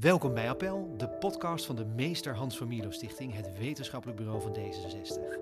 Welkom 0.00 0.34
bij 0.34 0.48
Appel, 0.48 0.94
de 0.96 1.08
podcast 1.08 1.66
van 1.66 1.76
de 1.76 1.84
Meester 1.84 2.34
Hans 2.34 2.56
van 2.56 2.68
Milo 2.68 2.90
Stichting, 2.90 3.34
het 3.34 3.58
wetenschappelijk 3.58 4.18
bureau 4.18 4.42
van 4.42 4.56
D66. 4.56 5.38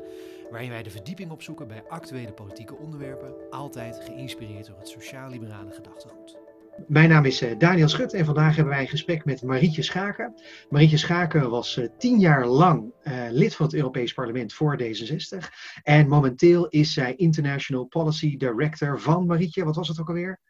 Waarin 0.51 0.71
wij 0.71 0.83
de 0.83 0.91
verdieping 0.91 1.31
opzoeken 1.31 1.69
bij 1.69 1.85
actuele 1.89 2.33
politieke 2.33 2.77
onderwerpen, 2.77 3.35
altijd 3.51 4.01
geïnspireerd 4.05 4.67
door 4.67 4.79
het 4.79 4.89
sociaal-liberale 4.89 5.71
gedachtegoed. 5.71 6.39
Mijn 6.87 7.09
naam 7.09 7.25
is 7.25 7.43
eh, 7.43 7.59
Daniel 7.59 7.89
Schut 7.89 8.13
en 8.13 8.25
vandaag 8.25 8.57
hebben 8.57 8.75
wij 8.75 8.83
een 8.83 8.89
gesprek 8.89 9.25
met 9.25 9.43
Marietje 9.43 9.83
Schaken. 9.83 10.35
Marietje 10.71 10.97
Schaken 10.97 11.51
was 11.51 11.77
eh, 11.77 11.89
tien 11.99 12.19
jaar 12.19 12.47
lang 12.47 12.93
uh, 13.03 13.27
lid 13.31 13.55
van 13.55 13.67
het 13.67 13.75
Europees 13.75 14.13
Parlement 14.13 14.53
voor 14.53 14.81
D66. 14.83 15.39
En 15.83 16.09
momenteel 16.09 16.69
is 16.69 16.93
zij 16.93 17.15
International 17.15 17.85
Policy 17.85 18.37
Director 18.37 19.01
van 19.01 19.27
Marietje. 19.27 19.65
Wat 19.65 19.77
was 19.77 19.89
het 19.89 20.01
ook 20.01 20.09
alweer? 20.09 20.41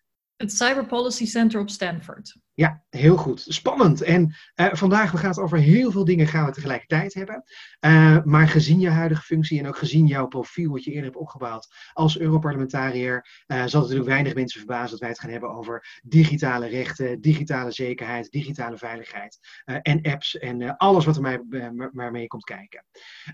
Het 0.43 0.52
Cyber 0.52 0.86
Policy 0.86 1.27
Center 1.27 1.61
op 1.61 1.70
Stanford. 1.70 2.36
Ja, 2.54 2.82
heel 2.90 3.16
goed. 3.16 3.45
Spannend. 3.48 4.02
En 4.02 4.34
uh, 4.57 4.66
vandaag 4.72 5.11
we 5.11 5.18
gaan 5.18 5.30
het 5.30 5.38
over 5.38 5.58
heel 5.58 5.90
veel 5.90 6.04
dingen 6.04 6.26
gaan 6.26 6.46
we 6.46 6.53
tegelijkertijd 6.53 7.14
hebben. 7.14 7.43
Uh, 7.80 8.22
maar 8.25 8.49
gezien 8.49 8.80
je 8.80 8.89
huidige 8.89 9.22
functie 9.22 9.58
en 9.58 9.68
ook 9.68 9.76
gezien 9.76 10.07
jouw 10.07 10.26
profiel 10.26 10.71
wat 10.71 10.85
je 10.85 10.90
eerder 10.90 11.04
hebt 11.04 11.22
opgebouwd 11.22 11.68
als 11.93 12.18
Europarlementariër, 12.18 13.14
uh, 13.14 13.57
zal 13.57 13.63
het 13.63 13.72
natuurlijk 13.72 14.08
weinig 14.08 14.35
mensen 14.35 14.58
verbazen 14.58 14.90
dat 14.90 15.00
wij 15.00 15.08
het 15.08 15.21
gaan 15.21 15.30
hebben 15.30 15.50
over 15.50 16.00
digitale 16.02 16.66
rechten, 16.66 17.21
digitale 17.21 17.71
zekerheid, 17.71 18.30
digitale 18.30 18.77
veiligheid 18.77 19.38
en 19.82 20.02
apps 20.02 20.38
en 20.38 20.77
alles 20.77 21.04
wat 21.04 21.16
er 21.16 21.22
mij, 21.22 21.40
waarmee 21.93 22.22
je 22.22 22.29
komt 22.29 22.44
kijken. 22.44 22.85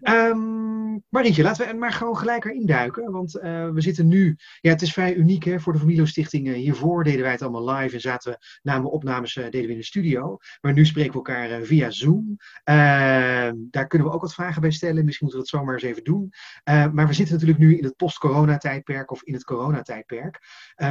Um, 0.02 1.04
Marietje, 1.08 1.42
laten 1.42 1.68
we 1.68 1.74
maar 1.74 1.92
gewoon 1.92 2.16
gelijk 2.16 2.44
erin 2.44 2.66
duiken, 2.66 3.12
want 3.12 3.32
we 3.32 3.80
zitten 3.80 4.08
nu, 4.08 4.36
ja 4.60 4.70
het 4.70 4.82
is 4.82 4.92
vrij 4.92 5.14
uniek 5.14 5.44
hè, 5.44 5.60
voor 5.60 5.72
de 5.72 5.78
Familio 5.78 6.04
Stichting. 6.04 6.54
hiervoor 6.54 6.97
deden 7.04 7.22
wij 7.22 7.30
het 7.30 7.42
allemaal 7.42 7.74
live 7.74 7.94
en 7.94 8.00
zaten 8.00 8.32
we 8.32 8.38
namen 8.62 8.90
op 8.90 8.98
opnames 8.98 9.36
uh, 9.36 9.44
deden 9.44 9.66
we 9.66 9.72
in 9.72 9.78
de 9.78 9.84
studio. 9.84 10.36
Maar 10.60 10.72
nu 10.72 10.86
spreken 10.86 11.10
we 11.10 11.16
elkaar 11.16 11.50
uh, 11.50 11.66
via 11.66 11.90
Zoom. 11.90 12.36
Uh, 12.64 13.50
daar 13.54 13.86
kunnen 13.86 14.08
we 14.08 14.14
ook 14.14 14.20
wat 14.20 14.34
vragen 14.34 14.60
bij 14.60 14.70
stellen. 14.70 15.04
Misschien 15.04 15.26
moeten 15.26 15.44
we 15.44 15.50
dat 15.50 15.60
zomaar 15.60 15.74
eens 15.74 15.82
even 15.82 16.04
doen. 16.04 16.32
maar 16.64 17.06
we 17.06 17.12
zitten 17.12 17.34
natuurlijk 17.34 17.58
nu 17.60 17.76
in 17.76 17.84
het 17.84 17.96
post-corona-tijdperk 17.96 19.10
of 19.10 19.22
in 19.22 19.32
het 19.32 19.44
coronatijdperk. 19.44 20.38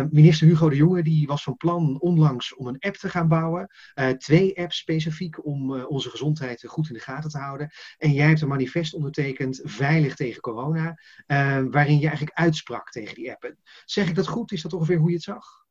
minister 0.09 0.47
Hugo 0.47 0.69
de 0.69 0.75
Jonge 0.75 1.03
die 1.03 1.27
was 1.27 1.44
van 1.44 1.58
plan 1.58 1.99
onlangs 1.99 2.55
om 2.55 2.67
een 2.67 2.80
app 2.80 2.95
te 2.95 3.09
gaan 3.09 3.27
bouwen. 3.27 3.69
twee 4.17 4.58
apps 4.59 4.77
specifiek 4.77 5.45
om 5.45 5.81
onze 5.81 6.09
gezondheid 6.09 6.64
goed 6.67 6.88
in 6.88 6.94
de 6.94 6.99
gaten 6.99 7.30
te 7.30 7.38
houden. 7.38 7.69
En 7.97 8.11
jij 8.11 8.27
hebt 8.27 8.42
een 8.42 8.47
manifest 8.47 8.94
ondertekend, 8.94 9.61
Veilig 9.64 10.16
tegen 10.16 10.42
corona. 10.42 10.99
waarin 11.69 11.99
je 11.99 12.08
eigenlijk 12.08 12.38
uitsprak 12.38 12.89
tegen 12.89 13.16
die 13.16 13.31
appen. 13.31 13.58
Zeg 13.86 14.08
ik 14.08 14.16
dat 14.16 14.27
goed? 14.27 14.52
Is 14.52 14.61
dat 14.61 14.73
ongeveer 14.73 14.97
hoe 14.97 15.09
je 15.09 15.16
het 15.16 15.23
zag? 15.23 15.66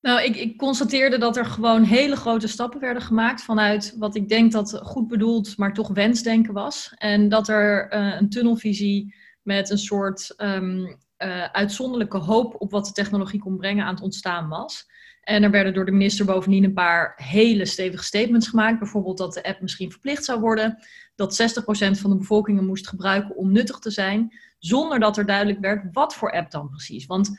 Nou, 0.00 0.22
ik, 0.22 0.36
ik, 0.36 0.56
constateerde 0.56 1.18
dat 1.18 1.36
er 1.36 1.46
gewoon 1.46 1.82
hele 1.82 2.16
grote 2.16 2.48
stappen 2.48 2.80
werden 2.80 3.02
gemaakt 3.02 3.42
vanuit 3.42 3.94
wat 3.98 4.14
ik 4.14 4.28
denk 4.28 4.52
dat 4.52 4.80
goed 4.82 5.08
bedoeld, 5.08 5.56
maar 5.56 5.74
toch 5.74 5.88
wensdenken 5.88 6.54
was. 6.54 6.92
En 6.96 7.28
dat 7.28 7.48
er 7.48 7.92
uh, 7.92 8.20
een 8.20 8.28
tunnelvisie 8.28 9.14
met 9.42 9.70
een 9.70 9.78
soort 9.78 10.34
um, 10.36 10.98
uh, 11.18 11.44
uitzonderlijke 11.44 12.18
hoop 12.18 12.60
op 12.60 12.70
wat 12.70 12.86
de 12.86 12.92
technologie 12.92 13.40
kon 13.40 13.56
brengen 13.56 13.84
aan 13.84 13.94
het 13.94 14.02
ontstaan 14.02 14.48
was. 14.48 14.86
En 15.20 15.42
er 15.42 15.50
werden 15.50 15.74
door 15.74 15.84
de 15.84 15.92
minister 15.92 16.24
bovendien 16.26 16.64
een 16.64 16.72
paar 16.72 17.12
hele 17.16 17.64
stevige 17.64 18.04
statements 18.04 18.48
gemaakt. 18.48 18.78
Bijvoorbeeld 18.78 19.18
dat 19.18 19.34
de 19.34 19.42
app 19.42 19.60
misschien 19.60 19.90
verplicht 19.90 20.24
zou 20.24 20.40
worden. 20.40 20.78
Dat 21.14 21.42
60% 21.42 22.00
van 22.00 22.10
de 22.10 22.16
bevolking 22.16 22.60
moest 22.60 22.88
gebruiken 22.88 23.36
om 23.36 23.52
nuttig 23.52 23.78
te 23.78 23.90
zijn. 23.90 24.38
Zonder 24.58 25.00
dat 25.00 25.16
er 25.16 25.26
duidelijk 25.26 25.60
werd 25.60 25.84
wat 25.92 26.14
voor 26.14 26.32
app 26.32 26.50
dan 26.50 26.68
precies. 26.68 27.06
Want 27.06 27.28
eh, 27.28 27.36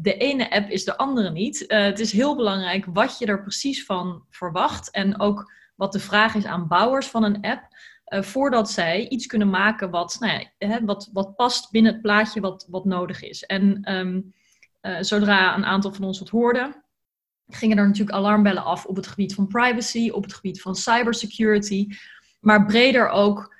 de 0.00 0.16
ene 0.16 0.50
app 0.50 0.70
is 0.70 0.84
de 0.84 0.96
andere 0.96 1.30
niet. 1.30 1.64
Uh, 1.68 1.82
het 1.82 1.98
is 1.98 2.12
heel 2.12 2.36
belangrijk 2.36 2.84
wat 2.92 3.18
je 3.18 3.26
er 3.26 3.42
precies 3.42 3.84
van 3.84 4.24
verwacht. 4.30 4.90
En 4.90 5.20
ook 5.20 5.52
wat 5.76 5.92
de 5.92 6.00
vraag 6.00 6.34
is 6.34 6.44
aan 6.44 6.68
bouwers 6.68 7.06
van 7.06 7.24
een 7.24 7.40
app. 7.40 7.68
Uh, 8.08 8.22
voordat 8.22 8.70
zij 8.70 9.08
iets 9.08 9.26
kunnen 9.26 9.50
maken 9.50 9.90
wat, 9.90 10.16
nou 10.20 10.32
ja, 10.32 10.68
hè, 10.68 10.84
wat, 10.84 11.10
wat 11.12 11.36
past 11.36 11.70
binnen 11.70 11.92
het 11.92 12.02
plaatje 12.02 12.40
wat, 12.40 12.66
wat 12.70 12.84
nodig 12.84 13.22
is. 13.22 13.44
En 13.44 13.92
um, 13.92 14.34
zodra 15.00 15.56
een 15.56 15.64
aantal 15.64 15.92
van 15.92 16.04
ons 16.04 16.18
het 16.18 16.28
hoorden, 16.28 16.84
gingen 17.46 17.78
er 17.78 17.86
natuurlijk 17.86 18.16
alarmbellen 18.16 18.64
af 18.64 18.86
op 18.86 18.96
het 18.96 19.06
gebied 19.06 19.34
van 19.34 19.46
privacy, 19.46 20.10
op 20.10 20.22
het 20.22 20.34
gebied 20.34 20.62
van 20.62 20.74
cybersecurity. 20.74 21.86
Maar 22.40 22.66
breder 22.66 23.08
ook, 23.08 23.56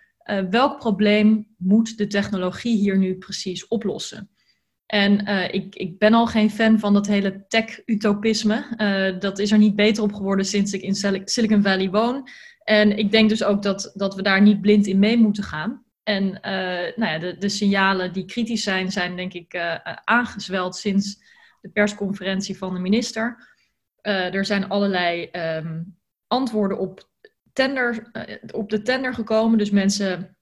welk 0.50 0.78
probleem 0.78 1.54
moet 1.56 1.98
de 1.98 2.06
technologie 2.06 2.76
hier 2.76 2.98
nu 2.98 3.18
precies 3.18 3.68
oplossen? 3.68 4.30
En 4.90 5.28
uh, 5.28 5.44
ik, 5.52 5.74
ik 5.74 5.98
ben 5.98 6.14
al 6.14 6.26
geen 6.26 6.50
fan 6.50 6.78
van 6.78 6.92
dat 6.92 7.06
hele 7.06 7.44
tech-utopisme. 7.48 8.64
Uh, 8.76 9.20
dat 9.20 9.38
is 9.38 9.52
er 9.52 9.58
niet 9.58 9.76
beter 9.76 10.02
op 10.02 10.12
geworden 10.12 10.44
sinds 10.44 10.72
ik 10.72 10.82
in 10.82 10.94
Silicon 11.24 11.62
Valley 11.62 11.90
woon. 11.90 12.28
En 12.64 12.98
ik 12.98 13.10
denk 13.10 13.28
dus 13.28 13.44
ook 13.44 13.62
dat, 13.62 13.92
dat 13.94 14.14
we 14.14 14.22
daar 14.22 14.42
niet 14.42 14.60
blind 14.60 14.86
in 14.86 14.98
mee 14.98 15.18
moeten 15.18 15.42
gaan. 15.42 15.84
En 16.02 16.24
uh, 16.24 16.96
nou 16.96 17.04
ja, 17.12 17.18
de, 17.18 17.36
de 17.38 17.48
signalen 17.48 18.12
die 18.12 18.24
kritisch 18.24 18.62
zijn, 18.62 18.90
zijn 18.90 19.16
denk 19.16 19.32
ik 19.32 19.56
aangezweld 20.04 20.76
sinds 20.76 21.22
de 21.60 21.68
persconferentie 21.68 22.58
van 22.58 22.74
de 22.74 22.80
minister. 22.80 23.48
er 24.02 24.44
zijn 24.44 24.68
allerlei 24.68 25.28
um, 25.32 25.96
antwoorden 26.26 26.78
op, 26.78 27.08
tender, 27.52 28.10
op 28.52 28.70
de 28.70 28.82
tender 28.82 29.14
gekomen. 29.14 29.58
Dus 29.58 29.70
mensen 29.70 30.36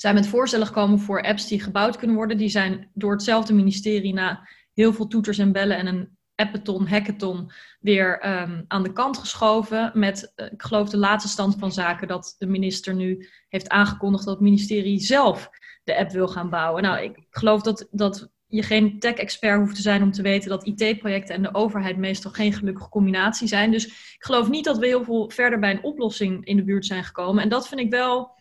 zijn 0.00 0.14
met 0.14 0.26
voorstellen 0.26 0.66
gekomen 0.66 0.98
voor 0.98 1.22
apps 1.22 1.48
die 1.48 1.60
gebouwd 1.60 1.96
kunnen 1.96 2.16
worden. 2.16 2.36
Die 2.36 2.48
zijn 2.48 2.90
door 2.94 3.12
hetzelfde 3.12 3.54
ministerie 3.54 4.14
na 4.14 4.48
heel 4.74 4.92
veel 4.92 5.06
toeters 5.06 5.38
en 5.38 5.52
bellen 5.52 5.76
en 5.76 5.86
een 5.86 6.16
appathon, 6.34 6.86
hackathon 6.86 7.50
weer 7.80 8.26
um, 8.42 8.64
aan 8.68 8.82
de 8.82 8.92
kant 8.92 9.18
geschoven. 9.18 9.90
Met, 9.94 10.32
uh, 10.36 10.46
ik 10.52 10.62
geloof, 10.62 10.88
de 10.88 10.96
laatste 10.96 11.28
stand 11.28 11.56
van 11.58 11.72
zaken 11.72 12.08
dat 12.08 12.34
de 12.38 12.46
minister 12.46 12.94
nu 12.94 13.28
heeft 13.48 13.68
aangekondigd 13.68 14.24
dat 14.24 14.34
het 14.34 14.42
ministerie 14.42 15.00
zelf 15.00 15.50
de 15.84 15.98
app 15.98 16.10
wil 16.10 16.28
gaan 16.28 16.50
bouwen. 16.50 16.82
Nou, 16.82 17.02
ik 17.02 17.26
geloof 17.30 17.62
dat, 17.62 17.88
dat 17.90 18.30
je 18.46 18.62
geen 18.62 18.98
tech-expert 18.98 19.58
hoeft 19.58 19.74
te 19.74 19.82
zijn 19.82 20.02
om 20.02 20.12
te 20.12 20.22
weten 20.22 20.48
dat 20.48 20.66
IT-projecten 20.66 21.34
en 21.34 21.42
de 21.42 21.54
overheid 21.54 21.96
meestal 21.96 22.30
geen 22.30 22.52
gelukkige 22.52 22.88
combinatie 22.88 23.48
zijn. 23.48 23.70
Dus 23.70 23.86
ik 23.86 24.24
geloof 24.24 24.48
niet 24.48 24.64
dat 24.64 24.78
we 24.78 24.86
heel 24.86 25.04
veel 25.04 25.30
verder 25.30 25.58
bij 25.58 25.70
een 25.70 25.84
oplossing 25.84 26.44
in 26.44 26.56
de 26.56 26.64
buurt 26.64 26.86
zijn 26.86 27.04
gekomen. 27.04 27.42
En 27.42 27.48
dat 27.48 27.68
vind 27.68 27.80
ik 27.80 27.90
wel 27.90 28.36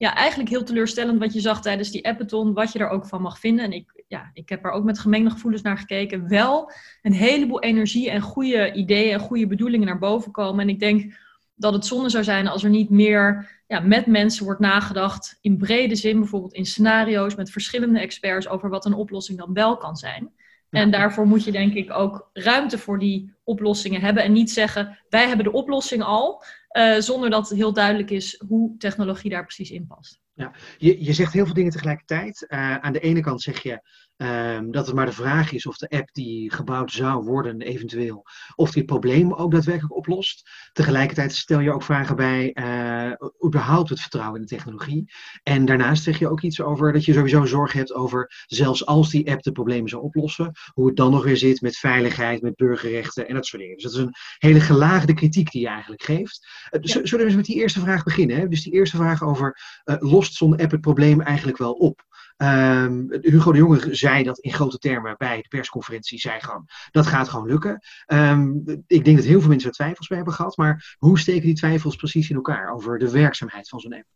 ja, 0.00 0.14
eigenlijk 0.14 0.50
heel 0.50 0.64
teleurstellend 0.64 1.18
wat 1.18 1.32
je 1.32 1.40
zag 1.40 1.62
tijdens 1.62 1.90
die 1.90 2.06
appathon, 2.06 2.52
wat 2.52 2.72
je 2.72 2.78
er 2.78 2.88
ook 2.88 3.06
van 3.06 3.22
mag 3.22 3.38
vinden. 3.38 3.64
En 3.64 3.72
ik, 3.72 4.04
ja, 4.08 4.30
ik 4.32 4.48
heb 4.48 4.64
er 4.64 4.70
ook 4.70 4.84
met 4.84 4.98
gemengde 4.98 5.30
gevoelens 5.30 5.62
naar 5.62 5.78
gekeken. 5.78 6.28
Wel 6.28 6.72
een 7.02 7.12
heleboel 7.12 7.60
energie 7.60 8.10
en 8.10 8.20
goede 8.20 8.72
ideeën 8.72 9.12
en 9.12 9.20
goede 9.20 9.46
bedoelingen 9.46 9.86
naar 9.86 9.98
boven 9.98 10.32
komen. 10.32 10.60
En 10.60 10.68
ik 10.68 10.78
denk 10.78 11.14
dat 11.54 11.72
het 11.72 11.86
zonde 11.86 12.08
zou 12.08 12.24
zijn 12.24 12.48
als 12.48 12.64
er 12.64 12.70
niet 12.70 12.90
meer 12.90 13.50
ja, 13.66 13.80
met 13.80 14.06
mensen 14.06 14.44
wordt 14.44 14.60
nagedacht 14.60 15.38
in 15.40 15.56
brede 15.56 15.96
zin, 15.96 16.18
bijvoorbeeld 16.18 16.54
in 16.54 16.66
scenario's 16.66 17.34
met 17.34 17.50
verschillende 17.50 18.00
experts 18.00 18.48
over 18.48 18.70
wat 18.70 18.84
een 18.84 18.94
oplossing 18.94 19.38
dan 19.38 19.52
wel 19.52 19.76
kan 19.76 19.96
zijn. 19.96 20.32
En 20.70 20.90
daarvoor 20.90 21.26
moet 21.26 21.44
je 21.44 21.52
denk 21.52 21.74
ik 21.74 21.92
ook 21.92 22.30
ruimte 22.32 22.78
voor 22.78 22.98
die 22.98 23.34
oplossingen 23.44 24.00
hebben 24.00 24.22
en 24.22 24.32
niet 24.32 24.50
zeggen 24.50 24.98
wij 25.08 25.26
hebben 25.26 25.44
de 25.44 25.52
oplossing 25.52 26.02
al, 26.02 26.44
uh, 26.72 26.96
zonder 26.98 27.30
dat 27.30 27.50
heel 27.50 27.72
duidelijk 27.72 28.10
is 28.10 28.42
hoe 28.48 28.76
technologie 28.76 29.30
daar 29.30 29.44
precies 29.44 29.70
in 29.70 29.86
past. 29.86 30.20
Ja, 30.34 30.52
je, 30.78 31.04
je 31.04 31.12
zegt 31.12 31.32
heel 31.32 31.44
veel 31.44 31.54
dingen 31.54 31.72
tegelijkertijd. 31.72 32.46
Uh, 32.48 32.76
aan 32.76 32.92
de 32.92 33.00
ene 33.00 33.20
kant 33.20 33.42
zeg 33.42 33.62
je 33.62 33.82
um, 34.22 34.70
dat 34.70 34.86
het 34.86 34.94
maar 34.94 35.06
de 35.06 35.12
vraag 35.12 35.52
is 35.52 35.66
of 35.66 35.76
de 35.76 35.88
app 35.88 36.08
die 36.12 36.52
gebouwd 36.52 36.92
zou 36.92 37.24
worden, 37.24 37.60
eventueel, 37.60 38.26
of 38.54 38.70
die 38.70 38.82
het 38.82 38.90
probleem 38.90 39.32
ook 39.32 39.52
daadwerkelijk 39.52 39.96
oplost. 39.96 40.50
Tegelijkertijd 40.72 41.34
stel 41.34 41.60
je 41.60 41.72
ook 41.72 41.82
vragen 41.82 42.16
bij 42.16 42.50
uh, 42.54 43.12
überhaupt 43.46 43.88
het 43.88 44.00
vertrouwen 44.00 44.40
in 44.40 44.46
de 44.46 44.54
technologie. 44.54 45.12
En 45.42 45.64
daarnaast 45.64 46.02
zeg 46.02 46.18
je 46.18 46.28
ook 46.28 46.40
iets 46.40 46.60
over 46.60 46.92
dat 46.92 47.04
je 47.04 47.12
sowieso 47.12 47.44
zorg 47.44 47.72
hebt 47.72 47.92
over, 47.92 48.44
zelfs 48.46 48.86
als 48.86 49.10
die 49.10 49.30
app 49.30 49.42
de 49.42 49.52
problemen 49.52 49.88
zou 49.88 50.02
oplossen, 50.02 50.52
hoe 50.74 50.86
het 50.86 50.96
dan 50.96 51.10
nog 51.10 51.24
weer 51.24 51.36
zit 51.36 51.60
met 51.60 51.76
veiligheid, 51.76 52.42
met 52.42 52.56
burgerrechten 52.56 53.28
en 53.28 53.34
dat 53.34 53.46
soort 53.46 53.62
dingen. 53.62 53.76
Dus 53.76 53.84
dat 53.84 53.92
is 53.92 53.98
een 53.98 54.14
hele 54.38 54.60
gelaagde 54.60 55.14
kritiek 55.14 55.50
die 55.50 55.60
je 55.60 55.68
eigenlijk 55.68 56.02
geeft. 56.02 56.46
Uh, 56.70 56.80
ja. 56.82 56.92
Zullen 56.92 57.18
we 57.18 57.24
eens 57.24 57.34
met 57.34 57.44
die 57.44 57.56
eerste 57.56 57.80
vraag 57.80 58.02
beginnen? 58.02 58.36
Hè? 58.36 58.48
Dus 58.48 58.62
die 58.62 58.72
eerste 58.72 58.96
vraag 58.96 59.22
over, 59.22 59.56
uh, 59.84 59.96
lost 59.98 60.34
zo'n 60.34 60.56
app 60.56 60.70
het 60.70 60.80
probleem 60.80 61.20
eigenlijk 61.20 61.58
wel 61.58 61.72
op? 61.72 62.08
Um, 62.42 63.08
Hugo 63.20 63.52
de 63.52 63.58
Jonge 63.58 63.94
zei 63.94 64.22
dat 64.22 64.38
in 64.38 64.52
grote 64.52 64.78
termen 64.78 65.14
bij 65.18 65.36
de 65.42 65.48
persconferentie. 65.48 66.18
Zei 66.18 66.40
gewoon, 66.40 66.68
dat 66.90 67.06
gaat 67.06 67.28
gewoon 67.28 67.46
lukken. 67.46 67.80
Um, 68.06 68.62
ik 68.86 69.04
denk 69.04 69.16
dat 69.16 69.26
heel 69.26 69.40
veel 69.40 69.48
mensen 69.48 69.68
er 69.68 69.74
twijfels 69.74 70.06
bij 70.06 70.16
hebben 70.16 70.34
gehad. 70.34 70.56
Maar 70.56 70.96
hoe 70.98 71.18
steken 71.18 71.42
die 71.42 71.54
twijfels 71.54 71.96
precies 71.96 72.30
in 72.30 72.36
elkaar 72.36 72.72
over 72.72 72.98
de 72.98 73.10
werkzaamheid 73.10 73.68
van 73.68 73.80
zo'n 73.80 73.94
app? 73.94 74.06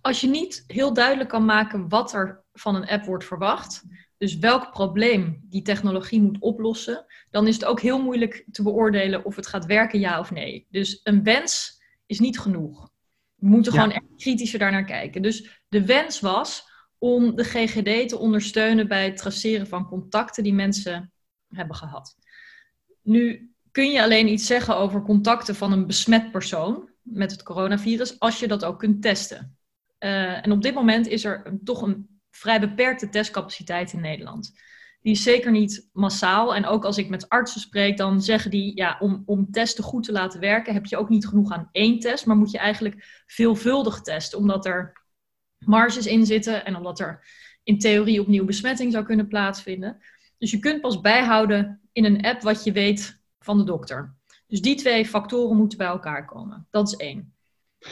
Als 0.00 0.20
je 0.20 0.28
niet 0.28 0.64
heel 0.66 0.92
duidelijk 0.92 1.28
kan 1.28 1.44
maken 1.44 1.88
wat 1.88 2.12
er 2.12 2.44
van 2.52 2.74
een 2.74 2.88
app 2.88 3.04
wordt 3.04 3.24
verwacht, 3.24 3.84
dus 4.18 4.38
welk 4.38 4.70
probleem 4.70 5.40
die 5.42 5.62
technologie 5.62 6.22
moet 6.22 6.40
oplossen, 6.40 7.06
dan 7.30 7.46
is 7.46 7.54
het 7.54 7.64
ook 7.64 7.80
heel 7.80 8.02
moeilijk 8.02 8.44
te 8.52 8.62
beoordelen 8.62 9.24
of 9.24 9.36
het 9.36 9.46
gaat 9.46 9.66
werken, 9.66 10.00
ja 10.00 10.18
of 10.18 10.30
nee. 10.30 10.66
Dus 10.70 11.00
een 11.02 11.22
wens 11.22 11.82
is 12.06 12.18
niet 12.18 12.38
genoeg. 12.38 12.90
We 13.34 13.46
moeten 13.46 13.72
ja. 13.72 13.80
gewoon 13.80 13.94
echt 13.94 14.06
kritischer 14.16 14.58
daarnaar 14.58 14.84
kijken. 14.84 15.22
Dus 15.22 15.62
de 15.68 15.86
wens 15.86 16.20
was 16.20 16.70
om 17.02 17.36
de 17.36 17.44
GGD 17.44 18.08
te 18.08 18.18
ondersteunen 18.18 18.88
bij 18.88 19.04
het 19.04 19.16
traceren 19.16 19.66
van 19.66 19.88
contacten 19.88 20.42
die 20.42 20.54
mensen 20.54 21.12
hebben 21.48 21.76
gehad. 21.76 22.16
Nu 23.02 23.52
kun 23.70 23.90
je 23.90 24.02
alleen 24.02 24.28
iets 24.28 24.46
zeggen 24.46 24.76
over 24.76 25.02
contacten 25.02 25.54
van 25.54 25.72
een 25.72 25.86
besmet 25.86 26.30
persoon 26.30 26.90
met 27.02 27.30
het 27.30 27.42
coronavirus 27.42 28.18
als 28.18 28.40
je 28.40 28.48
dat 28.48 28.64
ook 28.64 28.78
kunt 28.78 29.02
testen. 29.02 29.56
Uh, 29.98 30.46
en 30.46 30.52
op 30.52 30.62
dit 30.62 30.74
moment 30.74 31.06
is 31.06 31.24
er 31.24 31.58
toch 31.64 31.82
een 31.82 32.20
vrij 32.30 32.60
beperkte 32.60 33.08
testcapaciteit 33.08 33.92
in 33.92 34.00
Nederland. 34.00 34.52
Die 35.00 35.12
is 35.12 35.22
zeker 35.22 35.50
niet 35.50 35.88
massaal. 35.92 36.54
En 36.54 36.66
ook 36.66 36.84
als 36.84 36.98
ik 36.98 37.08
met 37.08 37.28
artsen 37.28 37.60
spreek, 37.60 37.96
dan 37.96 38.22
zeggen 38.22 38.50
die, 38.50 38.76
ja, 38.76 38.96
om, 39.00 39.22
om 39.26 39.50
testen 39.50 39.84
goed 39.84 40.04
te 40.04 40.12
laten 40.12 40.40
werken, 40.40 40.74
heb 40.74 40.86
je 40.86 40.96
ook 40.96 41.08
niet 41.08 41.26
genoeg 41.26 41.52
aan 41.52 41.68
één 41.72 41.98
test, 41.98 42.26
maar 42.26 42.36
moet 42.36 42.50
je 42.50 42.58
eigenlijk 42.58 43.22
veelvuldig 43.26 44.00
testen, 44.00 44.38
omdat 44.38 44.66
er 44.66 45.01
marges 45.66 46.06
in 46.06 46.26
zitten 46.26 46.64
en 46.64 46.76
omdat 46.76 47.00
er 47.00 47.24
in 47.62 47.78
theorie 47.78 48.20
opnieuw 48.20 48.44
besmetting 48.44 48.92
zou 48.92 49.04
kunnen 49.04 49.28
plaatsvinden. 49.28 49.98
Dus 50.38 50.50
je 50.50 50.58
kunt 50.58 50.80
pas 50.80 51.00
bijhouden 51.00 51.80
in 51.92 52.04
een 52.04 52.22
app 52.22 52.42
wat 52.42 52.64
je 52.64 52.72
weet 52.72 53.20
van 53.38 53.58
de 53.58 53.64
dokter. 53.64 54.14
Dus 54.46 54.60
die 54.60 54.74
twee 54.74 55.06
factoren 55.06 55.56
moeten 55.56 55.78
bij 55.78 55.86
elkaar 55.86 56.24
komen. 56.24 56.66
Dat 56.70 56.88
is 56.88 56.96
één. 56.96 57.31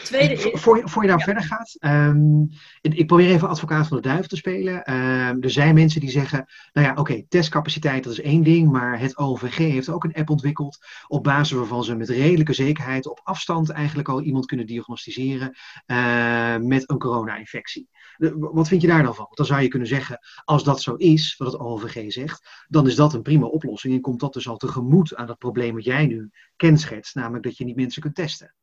Tweede 0.03 0.35
is... 0.35 0.61
voor, 0.61 0.77
je, 0.77 0.89
voor 0.89 1.03
je 1.03 1.09
daar 1.09 1.21
verder 1.21 1.43
gaat, 1.43 1.77
um, 1.81 2.49
ik 2.81 3.07
probeer 3.07 3.31
even 3.31 3.49
advocaat 3.49 3.87
van 3.87 3.97
de 3.97 4.03
duivel 4.03 4.29
te 4.29 4.37
spelen. 4.37 4.75
Um, 4.75 5.43
er 5.43 5.51
zijn 5.51 5.75
mensen 5.75 6.01
die 6.01 6.11
zeggen, 6.11 6.47
nou 6.73 6.87
ja, 6.87 6.95
oké, 6.95 7.23
testcapaciteit 7.29 8.05
dat 8.05 8.13
is 8.13 8.21
één 8.21 8.43
ding, 8.43 8.71
maar 8.71 9.01
het 9.01 9.17
OVG 9.17 9.57
heeft 9.57 9.89
ook 9.89 10.05
een 10.05 10.15
app 10.15 10.31
ontwikkeld 10.31 10.79
op 11.07 11.23
basis 11.23 11.57
waarvan 11.57 11.85
ze 11.85 11.95
met 11.95 12.09
redelijke 12.09 12.53
zekerheid 12.53 13.07
op 13.07 13.21
afstand 13.23 13.71
eigenlijk 13.71 14.09
al 14.09 14.23
iemand 14.23 14.47
kunnen 14.47 14.67
diagnosticeren 14.67 15.57
uh, 15.87 16.57
met 16.57 16.91
een 16.91 16.99
corona-infectie. 16.99 17.89
Wat 18.39 18.69
vind 18.69 18.83
je 18.83 18.89
daar 18.89 19.03
dan 19.03 19.15
van? 19.15 19.29
dan 19.31 19.47
zou 19.47 19.61
je 19.61 19.69
kunnen 19.69 19.89
zeggen, 19.89 20.19
als 20.45 20.65
dat 20.65 20.83
zo 20.83 20.95
is, 20.95 21.35
wat 21.39 21.53
het 21.53 21.61
OVG 21.61 22.13
zegt, 22.13 22.67
dan 22.69 22.87
is 22.87 22.95
dat 22.95 23.15
een 23.15 23.23
prima 23.23 23.47
oplossing 23.47 23.95
en 23.95 24.01
komt 24.01 24.21
dat 24.21 24.33
dus 24.33 24.49
al 24.49 24.57
tegemoet 24.57 25.15
aan 25.15 25.27
dat 25.27 25.39
probleem 25.39 25.75
wat 25.75 25.85
jij 25.85 26.07
nu 26.07 26.31
kenschetst, 26.57 27.15
namelijk 27.15 27.45
dat 27.45 27.57
je 27.57 27.65
niet 27.65 27.77
mensen 27.77 28.03
kunt 28.03 28.15
testen. 28.15 28.55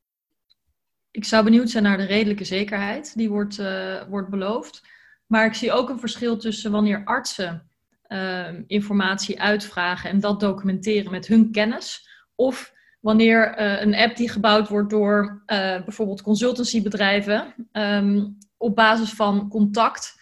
Ik 1.18 1.25
zou 1.25 1.44
benieuwd 1.44 1.69
zijn 1.69 1.84
naar 1.84 1.98
de 1.98 2.06
redelijke 2.06 2.44
zekerheid 2.44 3.16
die 3.16 3.30
wordt, 3.30 3.60
uh, 3.60 4.04
wordt 4.10 4.30
beloofd. 4.30 4.81
Maar 5.25 5.46
ik 5.46 5.54
zie 5.54 5.72
ook 5.72 5.90
een 5.90 6.00
verschil 6.00 6.38
tussen 6.38 6.72
wanneer 6.72 7.02
artsen 7.06 7.69
uh, 8.08 8.48
informatie 8.68 9.42
uitvragen 9.42 10.10
en 10.10 10.19
dat 10.19 10.40
documenteren 10.40 11.12
met 11.12 11.28
hun 11.28 11.52
kennis. 11.52 12.10
Of 12.36 12.74
wanneer 13.00 13.60
uh, 13.60 13.81
een 13.81 13.96
app 13.96 14.16
die 14.16 14.30
gebouwd 14.30 14.69
wordt 14.69 14.90
door 14.90 15.44
bijvoorbeeld 15.86 16.22
consultancybedrijven 16.22 17.54
um, 17.72 18.38
op 18.58 18.75
basis 18.75 19.10
van 19.10 19.50
contact 19.50 20.19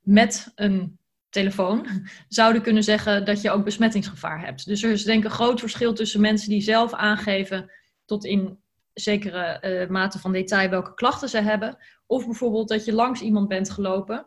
met 0.00 0.52
een 0.54 0.98
telefoon 1.28 1.86
zouden 2.28 2.62
kunnen 2.62 2.84
zeggen 2.84 3.24
dat 3.24 3.40
je 3.40 3.50
ook 3.50 3.64
besmettingsgevaar 3.64 4.44
hebt. 4.44 4.66
Dus 4.66 4.82
er 4.82 4.90
is 4.90 5.04
denk 5.04 5.18
ik 5.18 5.24
een 5.24 5.36
groot 5.36 5.60
verschil 5.60 5.94
tussen 5.94 6.20
mensen 6.20 6.48
die 6.48 6.62
zelf 6.62 6.92
aangeven 6.92 7.70
tot 8.04 8.24
in 8.24 8.58
zekere 8.98 9.62
uh, 9.82 9.88
mate 9.88 10.18
van 10.18 10.32
detail 10.32 10.70
welke 10.70 10.94
klachten 10.94 11.28
ze 11.28 11.40
hebben. 11.40 11.76
Of 12.06 12.24
bijvoorbeeld 12.24 12.68
dat 12.68 12.84
je 12.84 12.92
langs 12.92 13.20
iemand 13.20 13.48
bent 13.48 13.70
gelopen. 13.70 14.26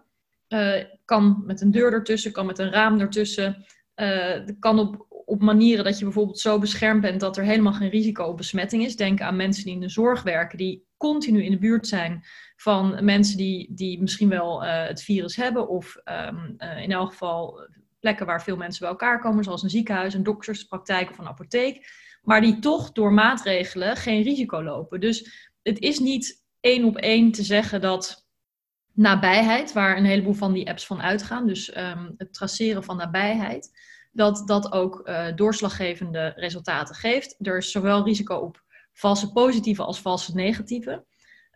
Uh, 0.49 0.83
kan 1.05 1.43
met 1.45 1.61
een 1.61 1.71
deur 1.71 1.93
ertussen, 1.93 2.31
kan 2.31 2.45
met 2.45 2.59
een 2.59 2.71
raam 2.71 2.99
ertussen. 2.99 3.65
Uh, 3.95 4.47
kan 4.59 4.79
op, 4.79 5.05
op 5.25 5.41
manieren 5.41 5.83
dat 5.83 5.97
je 5.97 6.03
bijvoorbeeld 6.03 6.39
zo 6.39 6.59
beschermd 6.59 7.01
bent 7.01 7.19
dat 7.19 7.37
er 7.37 7.43
helemaal 7.43 7.73
geen 7.73 7.89
risico 7.89 8.23
op 8.23 8.37
besmetting 8.37 8.83
is. 8.83 8.95
Denk 8.95 9.21
aan 9.21 9.35
mensen 9.35 9.63
die 9.63 9.73
in 9.73 9.79
de 9.79 9.89
zorg 9.89 10.23
werken, 10.23 10.57
die 10.57 10.85
continu 10.97 11.43
in 11.43 11.51
de 11.51 11.59
buurt 11.59 11.87
zijn 11.87 12.23
van 12.55 13.05
mensen 13.05 13.37
die, 13.37 13.73
die 13.73 14.01
misschien 14.01 14.29
wel 14.29 14.63
het 14.63 15.03
virus 15.03 15.35
hebben. 15.35 15.67
Of 15.67 15.97
um, 16.05 16.55
in 16.77 16.91
elk 16.91 17.09
geval 17.09 17.69
plekken 17.99 18.25
waar 18.25 18.43
veel 18.43 18.57
mensen 18.57 18.79
bij 18.81 18.89
elkaar 18.89 19.19
komen, 19.19 19.43
zoals 19.43 19.63
een 19.63 19.69
ziekenhuis, 19.69 20.13
een 20.13 20.23
dokterspraktijk 20.23 21.09
of 21.09 21.17
een 21.17 21.27
apotheek 21.27 21.87
maar 22.21 22.41
die 22.41 22.59
toch 22.59 22.91
door 22.91 23.13
maatregelen 23.13 23.95
geen 23.95 24.23
risico 24.23 24.63
lopen. 24.63 24.99
Dus 24.99 25.49
het 25.61 25.79
is 25.79 25.99
niet 25.99 26.43
één 26.59 26.83
op 26.83 26.97
één 26.97 27.31
te 27.31 27.43
zeggen 27.43 27.81
dat 27.81 28.27
nabijheid, 28.93 29.73
waar 29.73 29.97
een 29.97 30.05
heleboel 30.05 30.33
van 30.33 30.53
die 30.53 30.69
apps 30.69 30.85
van 30.85 31.01
uitgaan, 31.01 31.47
dus 31.47 31.77
um, 31.77 32.13
het 32.17 32.33
traceren 32.33 32.83
van 32.83 32.97
nabijheid, 32.97 33.71
dat 34.11 34.47
dat 34.47 34.71
ook 34.71 35.01
uh, 35.03 35.35
doorslaggevende 35.35 36.33
resultaten 36.35 36.95
geeft. 36.95 37.35
Er 37.39 37.57
is 37.57 37.71
zowel 37.71 38.03
risico 38.03 38.35
op 38.35 38.63
valse 38.93 39.31
positieve 39.31 39.83
als 39.83 40.01
valse 40.01 40.35
negatieve. 40.35 41.05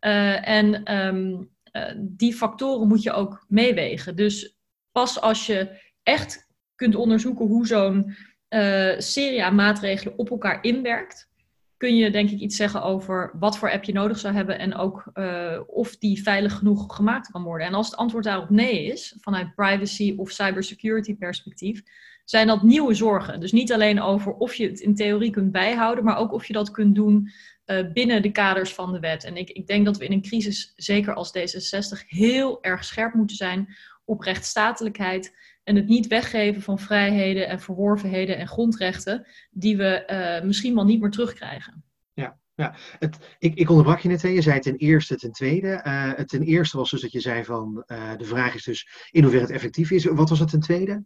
Uh, 0.02 0.48
en 0.48 0.96
um, 0.98 1.50
uh, 1.72 1.92
die 1.98 2.34
factoren 2.34 2.88
moet 2.88 3.04
je 3.04 3.12
ook 3.12 3.46
meewegen. 3.48 4.16
Dus 4.16 4.58
pas 4.92 5.22
als 5.22 5.46
je 5.46 5.82
echt 6.04 6.48
kunt 6.76 6.96
onderzoeken 6.96 7.46
hoe 7.46 7.68
zo'n 7.68 8.16
uh, 8.50 8.94
serie 8.98 9.44
aan 9.44 9.56
maatregelen 9.56 10.18
op 10.18 10.30
elkaar 10.30 10.64
inwerkt, 10.64 11.30
kun 11.78 11.96
je 11.96 12.12
denk 12.12 12.30
ik 12.30 12.40
iets 12.40 12.56
zeggen 12.56 12.84
over 12.84 13.32
wat 13.40 13.58
voor 13.58 13.72
app 13.72 13.84
je 13.84 13.94
nodig 13.94 14.18
zou 14.18 14.34
hebben 14.34 14.60
en 14.60 14.76
ook 14.76 15.12
uh, 15.14 15.60
of 15.68 15.98
die 15.98 16.24
veilig 16.24 16.54
genoeg 16.54 16.96
gemaakt 16.96 17.32
kan 17.32 17.44
worden. 17.44 17.68
En 17.68 17.74
als 17.74 17.86
het 17.86 17.96
antwoord 17.96 18.24
daarop 18.24 18.50
nee 18.50 18.86
is, 18.86 19.16
vanuit 19.20 19.56
privacy 19.56 20.14
of 20.18 20.32
cybersecurity 20.32 21.16
perspectief, 21.16 21.82
zijn 22.26 22.48
dat 22.48 22.64
nieuwe 22.64 22.94
zorgen. 22.94 23.40
Dus 23.40 23.52
niet 23.52 23.74
alleen 23.74 24.02
over 24.02 24.34
of 24.34 24.54
je 24.54 24.68
het 24.68 24.80
in 24.80 24.96
theorie 24.96 25.32
kunt 25.32 25.52
bijhouden, 25.52 26.04
maar 26.04 26.18
ook 26.18 26.34
of 26.34 26.46
je 26.46 26.54
dat 26.54 26.72
kunt 26.72 26.96
doen 26.96 27.30
uh, 27.66 27.92
binnen 27.94 28.22
de 28.22 28.32
kaders 28.32 28.74
van 28.74 28.94
de 28.94 29.00
wet. 29.00 29.24
En 29.24 29.38
ik, 29.38 29.50
ik 29.50 29.68
denk 29.68 29.86
dat 29.86 29.98
we 29.98 30.06
in 30.06 30.12
een 30.12 30.22
crisis, 30.22 30.74
zeker 30.76 31.14
als 31.14 31.38
D66, 31.38 32.08
heel 32.08 32.64
erg 32.64 32.84
scherp 32.84 33.14
moeten 33.14 33.36
zijn 33.36 33.76
op 34.06 34.22
rechtsstatelijkheid 34.22 35.36
en 35.66 35.76
het 35.76 35.88
niet 35.88 36.08
weggeven 36.08 36.62
van 36.62 36.80
vrijheden 36.80 37.48
en 37.48 37.60
verworvenheden 37.60 38.38
en 38.38 38.48
grondrechten 38.48 39.26
die 39.52 39.78
we 39.78 40.04
uh, 40.40 40.48
misschien 40.48 40.76
wel 40.76 40.86
niet 40.86 41.02
meer 41.02 41.10
terugkrijgen. 41.10 41.84
Ja, 42.14 42.38
ja. 42.56 42.76
Het, 43.00 43.36
ik, 43.40 43.56
ik 43.56 43.70
onderbrak 43.70 44.00
je 44.00 44.10
net, 44.10 44.22
hè. 44.22 44.28
je 44.28 44.42
zei 44.42 44.60
ten 44.60 44.76
eerste, 44.76 45.16
ten 45.16 45.32
tweede. 45.32 45.82
Uh, 45.88 46.14
het 46.16 46.28
ten 46.28 46.42
eerste 46.42 46.78
was 46.78 46.92
dus 46.92 47.02
dat 47.02 47.12
je 47.12 47.20
zei 47.20 47.44
van 47.44 47.84
uh, 47.88 48.18
de 48.18 48.26
vraag 48.26 48.56
is 48.56 48.64
dus 48.64 49.08
in 49.12 49.22
hoeverre 49.22 49.46
het 49.46 49.54
effectief 49.54 49.92
is. 49.92 50.06
Wat 50.06 50.30
was 50.30 50.40
het 50.40 50.50
ten 50.50 50.60
tweede? 50.60 51.04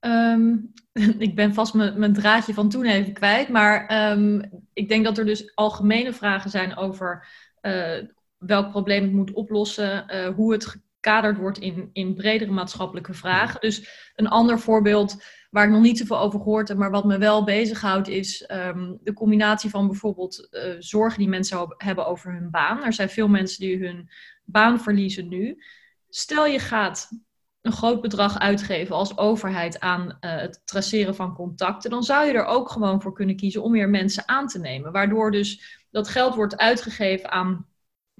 Um, 0.00 0.72
ik 1.18 1.34
ben 1.34 1.54
vast 1.54 1.74
mijn 1.74 2.12
draadje 2.12 2.54
van 2.54 2.68
toen 2.68 2.84
even 2.84 3.12
kwijt, 3.12 3.48
maar 3.48 4.10
um, 4.12 4.42
ik 4.72 4.88
denk 4.88 5.04
dat 5.04 5.18
er 5.18 5.24
dus 5.24 5.54
algemene 5.54 6.12
vragen 6.12 6.50
zijn 6.50 6.76
over 6.76 7.28
welk 8.38 8.70
probleem 8.70 9.02
het 9.02 9.12
moet 9.12 9.32
oplossen, 9.32 10.32
hoe 10.34 10.52
het 10.52 10.83
gekaderd 11.04 11.36
wordt 11.38 11.58
in, 11.58 11.90
in 11.92 12.14
bredere 12.14 12.50
maatschappelijke 12.50 13.14
vragen. 13.14 13.60
Dus 13.60 14.10
een 14.14 14.28
ander 14.28 14.58
voorbeeld 14.58 15.22
waar 15.50 15.64
ik 15.64 15.70
nog 15.70 15.82
niet 15.82 15.98
zoveel 15.98 16.18
over 16.18 16.40
gehoord 16.40 16.68
heb, 16.68 16.76
maar 16.76 16.90
wat 16.90 17.04
me 17.04 17.18
wel 17.18 17.44
bezighoudt, 17.44 18.08
is 18.08 18.50
um, 18.52 18.98
de 19.02 19.12
combinatie 19.12 19.70
van 19.70 19.86
bijvoorbeeld 19.86 20.48
uh, 20.50 20.74
zorgen 20.78 21.18
die 21.18 21.28
mensen 21.28 21.74
hebben 21.76 22.06
over 22.06 22.32
hun 22.32 22.50
baan. 22.50 22.84
Er 22.84 22.92
zijn 22.92 23.08
veel 23.08 23.28
mensen 23.28 23.60
die 23.60 23.86
hun 23.86 24.08
baan 24.44 24.80
verliezen 24.80 25.28
nu. 25.28 25.62
Stel 26.08 26.46
je 26.46 26.58
gaat 26.58 27.08
een 27.60 27.72
groot 27.72 28.00
bedrag 28.00 28.38
uitgeven 28.38 28.94
als 28.94 29.18
overheid 29.18 29.80
aan 29.80 30.02
uh, 30.06 30.36
het 30.36 30.62
traceren 30.64 31.14
van 31.14 31.34
contacten, 31.34 31.90
dan 31.90 32.02
zou 32.02 32.26
je 32.26 32.32
er 32.32 32.44
ook 32.44 32.70
gewoon 32.70 33.02
voor 33.02 33.12
kunnen 33.12 33.36
kiezen 33.36 33.62
om 33.62 33.70
meer 33.70 33.88
mensen 33.88 34.28
aan 34.28 34.46
te 34.46 34.58
nemen. 34.58 34.92
Waardoor 34.92 35.30
dus 35.30 35.84
dat 35.90 36.08
geld 36.08 36.34
wordt 36.34 36.56
uitgegeven 36.56 37.30
aan 37.30 37.66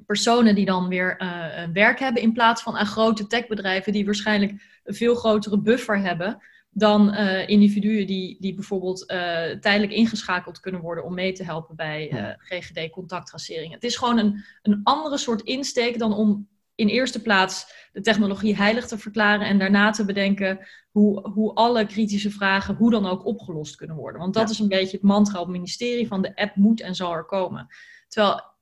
personen 0.06 0.54
die 0.54 0.64
dan 0.64 0.88
weer 0.88 1.20
uh, 1.22 1.72
werk 1.72 1.98
hebben, 1.98 2.22
in 2.22 2.32
plaats 2.32 2.62
van 2.62 2.76
aan 2.76 2.86
grote 2.86 3.26
techbedrijven 3.26 3.92
die 3.92 4.04
waarschijnlijk 4.04 4.80
een 4.84 4.94
veel 4.94 5.14
grotere 5.14 5.60
buffer 5.60 5.98
hebben 5.98 6.42
dan 6.70 7.14
uh, 7.14 7.48
individuen 7.48 8.06
die, 8.06 8.36
die 8.40 8.54
bijvoorbeeld 8.54 9.02
uh, 9.02 9.16
tijdelijk 9.60 9.92
ingeschakeld 9.92 10.60
kunnen 10.60 10.80
worden 10.80 11.04
om 11.04 11.14
mee 11.14 11.32
te 11.32 11.44
helpen 11.44 11.76
bij 11.76 12.36
GGD-contacttracering. 12.38 13.72
Het 13.72 13.84
is 13.84 13.96
gewoon 13.96 14.18
een, 14.18 14.44
een 14.62 14.80
andere 14.82 15.18
soort 15.18 15.42
insteek 15.42 15.98
dan 15.98 16.14
om 16.14 16.48
in 16.74 16.88
eerste 16.88 17.22
plaats 17.22 17.88
de 17.92 18.00
technologie 18.00 18.56
heilig 18.56 18.86
te 18.86 18.98
verklaren 18.98 19.46
en 19.46 19.58
daarna 19.58 19.90
te 19.90 20.04
bedenken 20.04 20.66
hoe, 20.90 21.28
hoe 21.30 21.54
alle 21.54 21.86
kritische 21.86 22.30
vragen 22.30 22.74
hoe 22.74 22.90
dan 22.90 23.06
ook 23.06 23.24
opgelost 23.24 23.76
kunnen 23.76 23.96
worden. 23.96 24.20
Want 24.20 24.34
dat 24.34 24.44
ja. 24.44 24.50
is 24.50 24.58
een 24.58 24.68
beetje 24.68 24.96
het 24.96 25.06
mantra 25.06 25.38
op 25.38 25.46
het 25.46 25.54
ministerie 25.54 26.06
van 26.06 26.22
de 26.22 26.36
app 26.36 26.56
moet 26.56 26.80
en 26.80 26.94
zal 26.94 27.12
er 27.12 27.24
komen. 27.24 27.66
Terwijl 28.08 28.53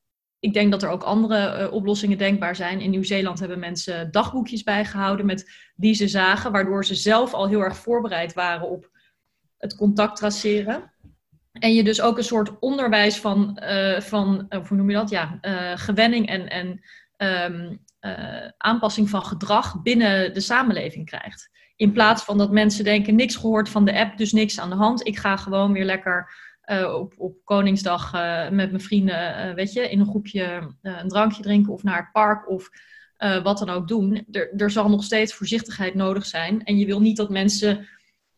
ik 0.43 0.53
denk 0.53 0.71
dat 0.71 0.83
er 0.83 0.89
ook 0.89 1.03
andere 1.03 1.61
uh, 1.61 1.73
oplossingen 1.73 2.19
denkbaar 2.19 2.57
zijn. 2.57 2.81
In 2.81 2.91
Nieuw-Zeeland 2.91 3.39
hebben 3.39 3.59
mensen 3.59 4.11
dagboekjes 4.11 4.63
bijgehouden 4.63 5.27
met 5.27 5.51
wie 5.75 5.95
ze 5.95 6.09
zagen, 6.09 6.53
waardoor 6.53 6.85
ze 6.85 6.95
zelf 6.95 7.35
al 7.35 7.49
heel 7.49 7.61
erg 7.61 7.77
voorbereid 7.77 8.33
waren 8.33 8.69
op 8.69 8.91
het 9.59 9.77
contact 9.77 10.17
traceren. 10.17 10.93
En 11.53 11.75
je 11.75 11.85
dus 11.85 12.01
ook 12.01 12.19
een 12.19 12.25
soort 12.25 12.59
onderwijs 12.59 13.21
van, 13.21 13.59
uh, 13.63 14.01
van 14.01 14.47
uh, 14.49 14.67
hoe 14.67 14.77
noem 14.77 14.91
je 14.91 14.97
dat? 14.97 15.11
Ja, 15.11 15.39
gewenning 15.77 16.29
en, 16.29 16.49
en 16.49 16.81
um, 17.53 17.85
aanpassing 18.57 19.11
van 19.11 19.25
gedrag 19.25 19.83
binnen 19.83 20.35
de 20.35 20.41
samenleving 20.41 21.07
krijgt. 21.07 21.51
In 21.77 21.93
plaats 21.93 22.25
van 22.25 22.39
dat 22.39 22.51
mensen 22.51 22.85
denken, 22.85 23.15
niks 23.15 23.37
gehoord 23.37 23.69
van 23.69 23.85
de 23.85 23.99
app, 23.99 24.17
dus 24.17 24.33
niks 24.33 24.61
aan 24.61 24.71
de 24.71 24.77
hand. 24.77 25.07
Ik 25.07 25.19
ga 25.19 25.37
gewoon 25.37 25.73
weer 25.73 25.85
lekker 25.85 26.35
uh, 26.71 26.95
op, 26.95 27.15
op 27.17 27.37
Koningsdag 27.45 28.15
uh, 28.15 28.49
met 28.51 28.71
mijn 28.71 28.81
vrienden, 28.81 29.49
uh, 29.49 29.55
weet 29.55 29.73
je, 29.73 29.91
in 29.91 30.01
een 30.01 30.07
groepje 30.07 30.75
een 30.83 31.09
drankje 31.09 31.43
drinken 31.43 31.73
of 31.73 31.83
naar 31.83 31.97
het 31.97 32.13
park 32.13 32.49
of 32.49 32.71
wat 33.43 33.59
dan 33.59 33.71
ook 33.71 33.89
doen. 33.89 34.27
Er, 34.31 34.53
er 34.57 34.71
zal 34.71 34.89
nog 34.89 35.05
steeds 35.05 35.35
voorzichtigheid 35.35 35.95
nodig 35.95 36.27
zijn. 36.27 36.65
En 36.65 36.79
je 36.79 36.87
wil 36.87 37.01
niet 37.01 37.17
dat 37.17 37.31
mensen 37.31 37.89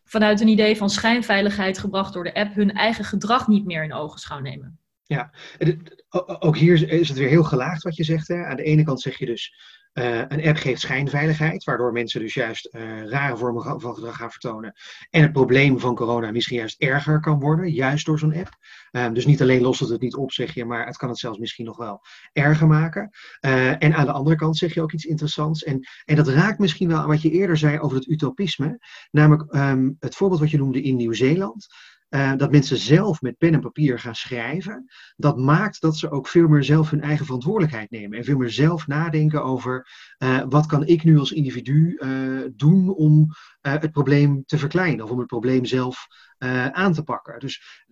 vanuit 0.04 0.40
een 0.40 0.48
idee 0.48 0.76
van 0.76 0.90
schijnveiligheid 0.90 1.78
gebracht 1.78 2.12
door 2.12 2.24
de 2.24 2.34
app 2.34 2.54
hun 2.54 2.72
eigen 2.72 3.04
gedrag 3.04 3.48
niet 3.48 3.64
meer 3.64 3.84
in 3.84 3.92
ogenschouw 3.92 4.38
nemen. 4.38 4.78
Ja, 5.02 5.30
ook 6.38 6.56
hier 6.56 6.88
is 6.88 7.08
het 7.08 7.18
weer 7.18 7.28
heel 7.28 7.44
gelaagd 7.44 7.82
wat 7.82 7.96
je 7.96 8.04
zegt. 8.04 8.28
Hè. 8.28 8.44
Aan 8.44 8.56
de 8.56 8.62
ene 8.62 8.82
kant 8.84 9.00
zeg 9.00 9.18
je 9.18 9.26
dus, 9.26 9.54
uh, 9.94 10.18
een 10.18 10.46
app 10.46 10.56
geeft 10.56 10.80
schijnveiligheid, 10.80 11.64
waardoor 11.64 11.92
mensen 11.92 12.20
dus 12.20 12.34
juist 12.34 12.68
uh, 12.72 13.04
rare 13.04 13.36
vormen 13.36 13.80
van 13.80 13.94
gedrag 13.94 14.16
gaan 14.16 14.30
vertonen. 14.30 14.74
En 15.10 15.22
het 15.22 15.32
probleem 15.32 15.80
van 15.80 15.94
corona 15.94 16.30
misschien 16.30 16.58
juist 16.58 16.80
erger 16.80 17.20
kan 17.20 17.40
worden, 17.40 17.70
juist 17.70 18.06
door 18.06 18.18
zo'n 18.18 18.34
app. 18.34 18.58
Uh, 18.92 19.12
dus 19.12 19.26
niet 19.26 19.42
alleen 19.42 19.62
lost 19.62 19.80
het 19.80 19.88
het 19.88 20.00
niet 20.00 20.14
op, 20.14 20.32
zeg 20.32 20.54
je, 20.54 20.64
maar 20.64 20.86
het 20.86 20.96
kan 20.96 21.08
het 21.08 21.18
zelfs 21.18 21.38
misschien 21.38 21.64
nog 21.64 21.76
wel 21.76 22.00
erger 22.32 22.66
maken. 22.66 23.10
Eh, 23.40 23.82
en 23.82 23.94
aan 23.94 24.06
de 24.06 24.12
andere 24.12 24.36
kant 24.36 24.56
zeg 24.56 24.74
je 24.74 24.82
ook 24.82 24.92
iets 24.92 25.04
interessants. 25.04 25.62
En, 25.62 25.88
en 26.04 26.16
dat 26.16 26.28
raakt 26.28 26.58
misschien 26.58 26.88
wel 26.88 26.98
aan 26.98 27.08
wat 27.08 27.22
je 27.22 27.30
eerder 27.30 27.56
zei 27.56 27.78
over 27.78 27.96
het 27.96 28.06
utopisme. 28.06 28.78
Namelijk 29.10 29.54
um, 29.54 29.96
het 29.98 30.14
voorbeeld 30.14 30.40
wat 30.40 30.50
je 30.50 30.58
noemde 30.58 30.82
in 30.82 30.96
Nieuw-Zeeland. 30.96 31.66
Uh, 32.10 32.36
dat 32.36 32.50
mensen 32.50 32.76
zelf 32.76 33.20
met 33.20 33.38
pen 33.38 33.54
en 33.54 33.60
papier 33.60 33.98
gaan 33.98 34.14
schrijven, 34.14 34.84
dat 35.16 35.38
maakt 35.38 35.80
dat 35.80 35.96
ze 35.96 36.10
ook 36.10 36.28
veel 36.28 36.48
meer 36.48 36.64
zelf 36.64 36.90
hun 36.90 37.00
eigen 37.00 37.24
verantwoordelijkheid 37.24 37.90
nemen. 37.90 38.18
En 38.18 38.24
veel 38.24 38.36
meer 38.36 38.50
zelf 38.50 38.86
nadenken 38.86 39.44
over 39.44 39.88
uh, 40.18 40.42
wat 40.48 40.66
kan 40.66 40.86
ik 40.86 41.04
nu 41.04 41.18
als 41.18 41.32
individu 41.32 41.98
uh, 41.98 42.48
doen 42.52 42.94
om 42.94 43.28
het 43.60 43.92
probleem 43.92 44.44
te 44.44 44.58
verkleinen 44.58 45.04
of 45.04 45.10
om 45.10 45.18
het 45.18 45.26
probleem 45.26 45.64
zelf 45.64 46.06
aan 46.70 46.92
te 46.92 47.02
pakken. 47.02 47.38
Dus 47.38 47.84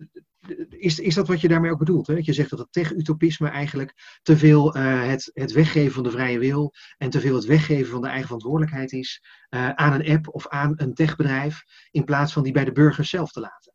is, 0.69 0.99
is 0.99 1.15
dat 1.15 1.27
wat 1.27 1.41
je 1.41 1.47
daarmee 1.47 1.71
ook 1.71 1.79
bedoelt? 1.79 2.07
Hè? 2.07 2.15
Dat 2.15 2.25
je 2.25 2.33
zegt 2.33 2.49
dat 2.49 2.59
het 2.59 2.71
tech-utopisme 2.71 3.47
eigenlijk 3.47 4.19
te 4.21 4.37
veel 4.37 4.73
het, 4.73 5.31
het 5.33 5.51
weggeven 5.51 5.91
van 5.91 6.03
de 6.03 6.11
vrije 6.11 6.39
wil 6.39 6.73
en 6.97 7.09
te 7.09 7.19
veel 7.19 7.35
het 7.35 7.45
weggeven 7.45 7.91
van 7.91 8.01
de 8.01 8.07
eigen 8.07 8.25
verantwoordelijkheid 8.25 8.91
is 8.91 9.23
aan 9.49 9.93
een 9.93 10.09
app 10.11 10.27
of 10.27 10.47
aan 10.47 10.73
een 10.75 10.93
techbedrijf, 10.93 11.63
in 11.91 12.03
plaats 12.03 12.33
van 12.33 12.43
die 12.43 12.53
bij 12.53 12.65
de 12.65 12.71
burgers 12.71 13.09
zelf 13.09 13.31
te 13.31 13.39
laten. 13.39 13.72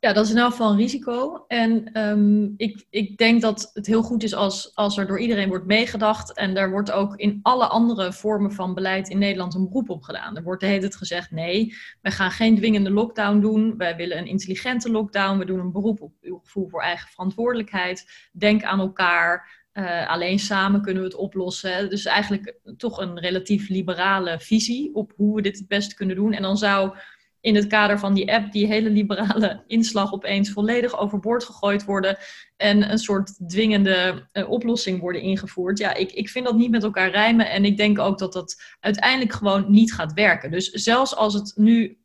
Ja, 0.00 0.12
dat 0.12 0.24
is 0.24 0.30
in 0.30 0.38
elk 0.38 0.50
geval 0.50 0.70
een 0.70 0.76
risico. 0.76 1.44
En 1.48 1.98
um, 2.00 2.54
ik, 2.56 2.86
ik 2.90 3.16
denk 3.16 3.40
dat 3.40 3.70
het 3.72 3.86
heel 3.86 4.02
goed 4.02 4.22
is 4.22 4.34
als, 4.34 4.74
als 4.74 4.96
er 4.98 5.06
door 5.06 5.20
iedereen 5.20 5.48
wordt 5.48 5.66
meegedacht. 5.66 6.32
En 6.36 6.56
er 6.56 6.70
wordt 6.70 6.90
ook 6.90 7.16
in 7.16 7.38
alle 7.42 7.66
andere 7.66 8.12
vormen 8.12 8.52
van 8.52 8.74
beleid 8.74 9.08
in 9.08 9.18
Nederland 9.18 9.54
een 9.54 9.68
beroep 9.68 9.90
op 9.90 10.02
gedaan. 10.02 10.36
Er 10.36 10.42
wordt 10.42 10.60
de 10.60 10.92
gezegd: 10.92 11.30
nee, 11.30 11.74
wij 12.00 12.12
gaan 12.12 12.30
geen 12.30 12.56
dwingende 12.56 12.90
lockdown 12.90 13.40
doen. 13.40 13.76
Wij 13.76 13.96
willen 13.96 14.18
een 14.18 14.26
intelligente 14.26 14.90
lockdown. 14.90 15.38
We 15.38 15.44
doen 15.44 15.58
een 15.58 15.72
beroep 15.72 16.00
op 16.00 16.12
uw 16.20 16.38
gevoel 16.38 16.68
voor 16.68 16.82
eigen 16.82 17.08
verantwoordelijkheid. 17.08 18.28
Denk 18.32 18.62
aan 18.62 18.80
elkaar. 18.80 19.58
Uh, 19.72 20.08
alleen 20.08 20.38
samen 20.38 20.82
kunnen 20.82 21.02
we 21.02 21.08
het 21.08 21.18
oplossen. 21.18 21.90
Dus 21.90 22.04
eigenlijk 22.04 22.54
toch 22.76 22.98
een 22.98 23.18
relatief 23.18 23.68
liberale 23.68 24.40
visie 24.40 24.94
op 24.94 25.12
hoe 25.16 25.34
we 25.34 25.42
dit 25.42 25.58
het 25.58 25.68
beste 25.68 25.94
kunnen 25.94 26.16
doen. 26.16 26.32
En 26.32 26.42
dan 26.42 26.56
zou 26.56 26.96
in 27.40 27.54
het 27.54 27.66
kader 27.66 27.98
van 27.98 28.14
die 28.14 28.32
app 28.32 28.52
die 28.52 28.66
hele 28.66 28.90
liberale 28.90 29.62
inslag 29.66 30.12
opeens 30.12 30.50
volledig 30.50 30.98
overboord 30.98 31.44
gegooid 31.44 31.84
worden 31.84 32.18
en 32.56 32.90
een 32.90 32.98
soort 32.98 33.48
dwingende 33.48 34.28
uh, 34.32 34.50
oplossing 34.50 35.00
worden 35.00 35.22
ingevoerd. 35.22 35.78
Ja, 35.78 35.94
ik, 35.94 36.12
ik 36.12 36.28
vind 36.28 36.44
dat 36.44 36.56
niet 36.56 36.70
met 36.70 36.82
elkaar 36.82 37.10
rijmen 37.10 37.50
en 37.50 37.64
ik 37.64 37.76
denk 37.76 37.98
ook 37.98 38.18
dat 38.18 38.32
dat 38.32 38.62
uiteindelijk 38.80 39.32
gewoon 39.32 39.70
niet 39.70 39.92
gaat 39.92 40.12
werken. 40.12 40.50
Dus 40.50 40.70
zelfs 40.70 41.16
als 41.16 41.34
het 41.34 41.52
nu 41.56 41.98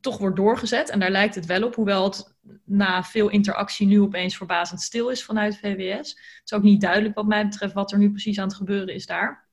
toch 0.00 0.18
wordt 0.18 0.36
doorgezet, 0.36 0.90
en 0.90 1.00
daar 1.00 1.10
lijkt 1.10 1.34
het 1.34 1.46
wel 1.46 1.62
op, 1.62 1.74
hoewel 1.74 2.04
het 2.04 2.34
na 2.64 3.02
veel 3.02 3.28
interactie 3.28 3.86
nu 3.86 4.00
opeens 4.00 4.36
verbazend 4.36 4.80
stil 4.80 5.08
is 5.08 5.24
vanuit 5.24 5.58
VWS. 5.58 6.08
Het 6.08 6.42
is 6.44 6.52
ook 6.52 6.62
niet 6.62 6.80
duidelijk 6.80 7.14
wat 7.14 7.26
mij 7.26 7.48
betreft 7.48 7.74
wat 7.74 7.92
er 7.92 7.98
nu 7.98 8.10
precies 8.10 8.38
aan 8.38 8.48
het 8.48 8.56
gebeuren 8.56 8.94
is 8.94 9.06
daar. 9.06 9.48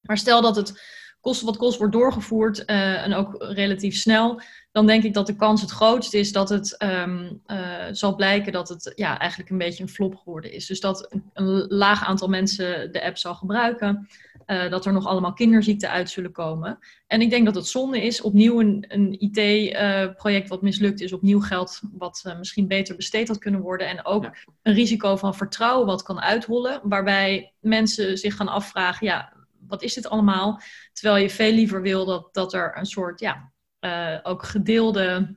Maar 0.00 0.18
stel 0.18 0.42
dat 0.42 0.56
het 0.56 0.82
kost 1.24 1.42
wat 1.42 1.56
kost 1.56 1.78
wordt 1.78 1.92
doorgevoerd 1.92 2.62
uh, 2.66 3.04
en 3.04 3.14
ook 3.14 3.36
relatief 3.38 3.96
snel, 3.96 4.40
dan 4.72 4.86
denk 4.86 5.02
ik 5.04 5.14
dat 5.14 5.26
de 5.26 5.36
kans 5.36 5.60
het 5.60 5.70
grootst 5.70 6.14
is 6.14 6.32
dat 6.32 6.48
het 6.48 6.76
um, 6.82 7.40
uh, 7.46 7.58
zal 7.92 8.14
blijken 8.14 8.52
dat 8.52 8.68
het 8.68 8.92
ja, 8.94 9.18
eigenlijk 9.18 9.50
een 9.50 9.58
beetje 9.58 9.82
een 9.82 9.88
flop 9.88 10.16
geworden 10.16 10.52
is. 10.52 10.66
Dus 10.66 10.80
dat 10.80 11.14
een 11.32 11.66
laag 11.68 12.04
aantal 12.04 12.28
mensen 12.28 12.92
de 12.92 13.04
app 13.04 13.18
zal 13.18 13.34
gebruiken, 13.34 14.08
uh, 14.46 14.70
dat 14.70 14.86
er 14.86 14.92
nog 14.92 15.06
allemaal 15.06 15.32
kinderziekten 15.32 15.90
uit 15.90 16.10
zullen 16.10 16.32
komen. 16.32 16.78
En 17.06 17.20
ik 17.20 17.30
denk 17.30 17.44
dat 17.44 17.54
het 17.54 17.66
zonde 17.66 18.02
is, 18.02 18.20
opnieuw 18.20 18.60
een, 18.60 18.84
een 18.88 19.16
IT-project 19.18 20.48
wat 20.48 20.62
mislukt 20.62 21.00
is, 21.00 21.12
opnieuw 21.12 21.40
geld 21.40 21.80
wat 21.92 22.34
misschien 22.38 22.68
beter 22.68 22.96
besteed 22.96 23.28
had 23.28 23.38
kunnen 23.38 23.60
worden 23.60 23.88
en 23.88 24.04
ook 24.04 24.24
ja. 24.24 24.34
een 24.62 24.74
risico 24.74 25.16
van 25.16 25.34
vertrouwen 25.34 25.86
wat 25.86 26.02
kan 26.02 26.20
uithollen, 26.20 26.80
waarbij 26.82 27.52
mensen 27.60 28.18
zich 28.18 28.36
gaan 28.36 28.48
afvragen, 28.48 29.06
ja, 29.06 29.32
wat 29.74 29.82
is 29.82 29.94
dit 29.94 30.08
allemaal? 30.08 30.60
Terwijl 30.92 31.22
je 31.22 31.30
veel 31.30 31.52
liever 31.52 31.82
wil 31.82 32.04
dat, 32.04 32.34
dat 32.34 32.52
er 32.52 32.78
een 32.78 32.86
soort, 32.86 33.20
ja, 33.20 33.52
uh, 33.80 34.18
ook 34.22 34.44
gedeelde 34.44 35.36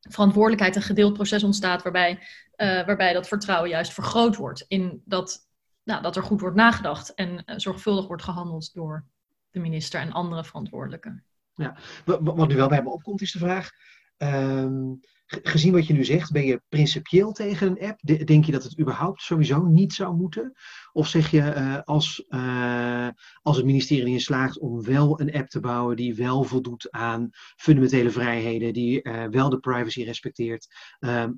verantwoordelijkheid, 0.00 0.76
een 0.76 0.82
gedeeld 0.82 1.12
proces 1.12 1.42
ontstaat 1.42 1.82
waarbij, 1.82 2.10
uh, 2.56 2.86
waarbij 2.86 3.12
dat 3.12 3.28
vertrouwen 3.28 3.70
juist 3.70 3.92
vergroot 3.92 4.36
wordt. 4.36 4.64
In 4.68 5.02
dat, 5.04 5.48
nou, 5.82 6.02
dat 6.02 6.16
er 6.16 6.22
goed 6.22 6.40
wordt 6.40 6.56
nagedacht 6.56 7.14
en 7.14 7.30
uh, 7.32 7.54
zorgvuldig 7.56 8.06
wordt 8.06 8.22
gehandeld 8.22 8.74
door 8.74 9.04
de 9.50 9.60
minister 9.60 10.00
en 10.00 10.12
andere 10.12 10.44
verantwoordelijken. 10.44 11.24
Ja, 11.54 11.76
wat 12.04 12.48
nu 12.48 12.56
wel 12.56 12.68
bij 12.68 12.82
me 12.82 12.90
opkomt 12.90 13.20
is 13.20 13.32
de 13.32 13.38
vraag. 13.38 13.70
Um, 14.16 15.00
gezien 15.30 15.72
wat 15.72 15.86
je 15.86 15.92
nu 15.92 16.04
zegt, 16.04 16.32
ben 16.32 16.44
je 16.44 16.62
principieel 16.68 17.32
tegen 17.32 17.66
een 17.66 17.88
app? 17.88 18.26
Denk 18.26 18.44
je 18.44 18.52
dat 18.52 18.62
het 18.62 18.78
überhaupt 18.78 19.22
sowieso 19.22 19.62
niet 19.62 19.92
zou 19.92 20.16
moeten? 20.16 20.52
Of 20.92 21.08
zeg 21.08 21.30
je 21.30 21.54
uh, 21.56 21.80
als, 21.84 22.24
uh, 22.28 23.08
als 23.42 23.56
het 23.56 23.66
ministerie 23.66 24.04
erin 24.04 24.20
slaagt 24.20 24.58
om 24.58 24.84
wel 24.84 25.20
een 25.20 25.32
app 25.32 25.48
te 25.48 25.60
bouwen 25.60 25.96
die 25.96 26.14
wel 26.14 26.44
voldoet 26.44 26.90
aan 26.90 27.28
fundamentele 27.56 28.10
vrijheden, 28.10 28.72
die 28.72 29.02
uh, 29.02 29.24
wel 29.24 29.48
de 29.48 29.58
privacy 29.58 30.02
respecteert, 30.02 30.66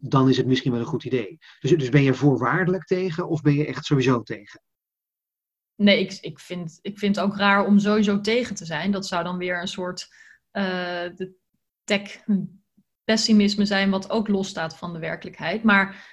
dan 0.01 0.29
is 0.29 0.37
het 0.37 0.47
misschien 0.47 0.73
wel 0.73 0.81
een 0.81 0.87
goed 0.87 1.05
idee. 1.05 1.39
Dus, 1.61 1.71
dus 1.71 1.89
ben 1.89 2.03
je 2.03 2.15
voorwaardelijk 2.15 2.85
tegen 2.85 3.29
of 3.29 3.43
ben 3.43 3.55
je 3.55 3.67
echt 3.67 3.85
sowieso 3.85 4.23
tegen? 4.23 4.63
Nee, 5.77 6.01
ik, 6.01 6.19
ik, 6.21 6.39
vind, 6.39 6.79
ik 6.83 6.99
vind 6.99 7.17
het 7.17 7.25
ook 7.25 7.37
raar 7.37 7.67
om 7.67 7.79
sowieso 7.79 8.21
tegen 8.21 8.55
te 8.55 8.65
zijn. 8.65 8.91
Dat 8.91 9.07
zou 9.07 9.25
dan 9.25 9.39
weer 9.39 9.61
een 9.61 9.69
soort 9.69 10.09
de 10.53 11.35
tech 11.85 12.25
pessimisme 13.12 13.64
zijn, 13.64 13.90
wat 13.90 14.11
ook 14.11 14.28
losstaat 14.28 14.76
van 14.76 14.92
de 14.92 14.99
werkelijkheid. 14.99 15.62
Maar 15.62 16.11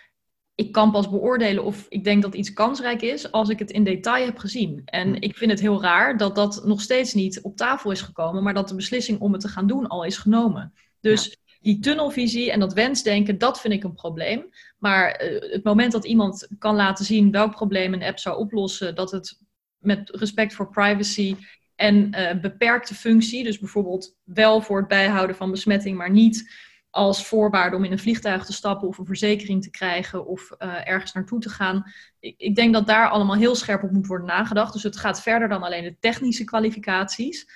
ik 0.56 0.72
kan 0.72 0.92
pas 0.92 1.10
beoordelen 1.10 1.64
of 1.64 1.86
ik 1.90 2.04
denk 2.04 2.22
dat 2.22 2.36
iets 2.36 2.54
kansrijk 2.54 3.02
is 3.02 3.32
als 3.32 3.50
ik 3.50 3.60
het 3.60 3.72
in 3.72 3.84
detail 3.84 4.26
heb 4.26 4.38
gezien. 4.38 4.82
En 4.86 5.08
hm. 5.08 5.16
ik 5.20 5.38
vind 5.38 5.52
het 5.52 5.60
heel 5.60 5.82
raar 5.82 6.18
dat 6.18 6.36
dat 6.36 6.62
nog 6.66 6.82
steeds 6.82 7.14
niet 7.14 7.42
op 7.42 7.58
tafel 7.58 7.92
is 7.92 8.02
gekomen, 8.02 8.44
maar 8.44 8.54
dat 8.54 8.68
de 8.68 8.76
beslissing 8.76 9.20
om 9.20 9.32
het 9.32 9.42
te 9.42 9.48
gaan 9.48 9.68
doen 9.68 9.88
al 9.88 10.04
is 10.04 10.18
genomen. 10.18 10.74
Dus 11.00 11.38
die 11.62 11.80
tunnelvisie 11.80 12.52
en 12.52 12.60
dat 12.60 12.74
wensdenken, 12.74 13.38
dat 13.38 13.62
vind 13.62 13.74
ik 13.74 13.84
een 13.84 13.94
probleem. 13.94 14.50
Maar 14.78 15.24
uh, 15.24 15.52
het 15.52 15.64
moment 15.64 15.92
dat 15.92 16.06
iemand 16.06 16.48
kan 16.58 16.76
laten 16.76 17.06
zien 17.06 17.32
welk 17.32 17.56
probleem 17.56 17.94
een 17.94 18.04
app 18.04 18.20
zou 18.20 18.38
oplossen, 18.38 18.96
dat 18.96 19.12
het 19.12 19.40
met 19.78 20.10
respect 20.10 20.54
voor 20.54 20.70
privacy 20.70 21.36
en 21.76 21.96
uh, 21.96 22.42
beperkte 22.42 22.96
functie, 22.96 23.44
dus 23.44 23.60
bijvoorbeeld 23.60 24.16
wel 24.24 24.62
voor 24.62 24.78
het 24.78 24.88
bijhouden 24.88 25.36
van 25.36 25.52
besmetting, 25.52 25.98
maar 25.98 26.12
niet 26.12 26.68
als 26.90 27.28
voorwaarde 27.28 27.76
om 27.76 27.84
in 27.84 27.92
een 27.92 28.00
vliegtuig 28.00 28.46
te 28.46 28.54
stappen 28.54 28.88
of 28.88 28.98
een 28.98 29.06
verzekering 29.06 29.64
te 29.64 29.70
krijgen 29.70 30.26
of 30.26 30.50
uh, 30.60 30.88
ergens 30.88 31.14
naartoe 31.14 31.40
te 31.40 31.50
gaan. 31.50 31.84
Ik, 32.20 32.34
ik, 32.38 32.56
denk 32.56 32.74
dat 32.74 32.88
daar 32.88 33.10
allemaal 33.10 33.36
heel 33.36 33.56
scherp 33.56 33.84
op 33.84 33.92
moet 33.92 34.08
worden 34.08 34.28
nagedacht. 34.28 34.74
Dus 34.74 34.84
het 34.84 34.98
gaat 34.98 35.22
verder 35.22 35.48
dan 35.48 35.64
alleen 35.64 35.84
de 35.84 35.98
technische 36.00 36.44
kwalificaties. 36.44 37.48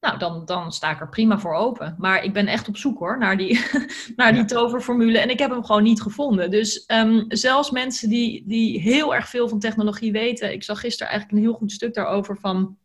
Nou, 0.00 0.18
dan, 0.18 0.44
dan 0.44 0.72
sta 0.72 0.90
ik 0.90 1.00
er 1.00 1.08
prima 1.08 1.38
voor 1.38 1.54
open. 1.54 1.94
Maar 1.98 2.24
ik 2.24 2.32
ben 2.32 2.46
echt 2.46 2.68
op 2.68 2.76
zoek 2.76 2.98
hoor 2.98 3.18
naar 3.18 3.36
die, 3.36 3.64
naar 4.16 4.32
die 4.32 4.44
toverformule. 4.44 5.18
En 5.18 5.30
ik 5.30 5.38
heb 5.38 5.50
hem 5.50 5.64
gewoon 5.64 5.82
niet 5.82 6.02
gevonden. 6.02 6.50
Dus 6.50 6.84
um, 6.86 7.24
zelfs 7.28 7.70
mensen 7.70 8.08
die, 8.08 8.44
die 8.46 8.80
heel 8.80 9.14
erg 9.14 9.28
veel 9.28 9.48
van 9.48 9.58
technologie 9.58 10.12
weten. 10.12 10.52
Ik 10.52 10.62
zag 10.62 10.80
gisteren 10.80 11.12
eigenlijk 11.12 11.38
een 11.38 11.48
heel 11.48 11.58
goed 11.58 11.72
stuk 11.72 11.94
daarover 11.94 12.38
van 12.38 12.78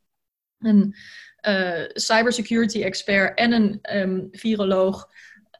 een 0.59 0.95
uh, 1.47 1.83
cybersecurity 1.93 2.83
expert 2.83 3.37
en 3.37 3.51
een 3.51 3.79
um, 3.95 4.27
viroloog. 4.31 5.09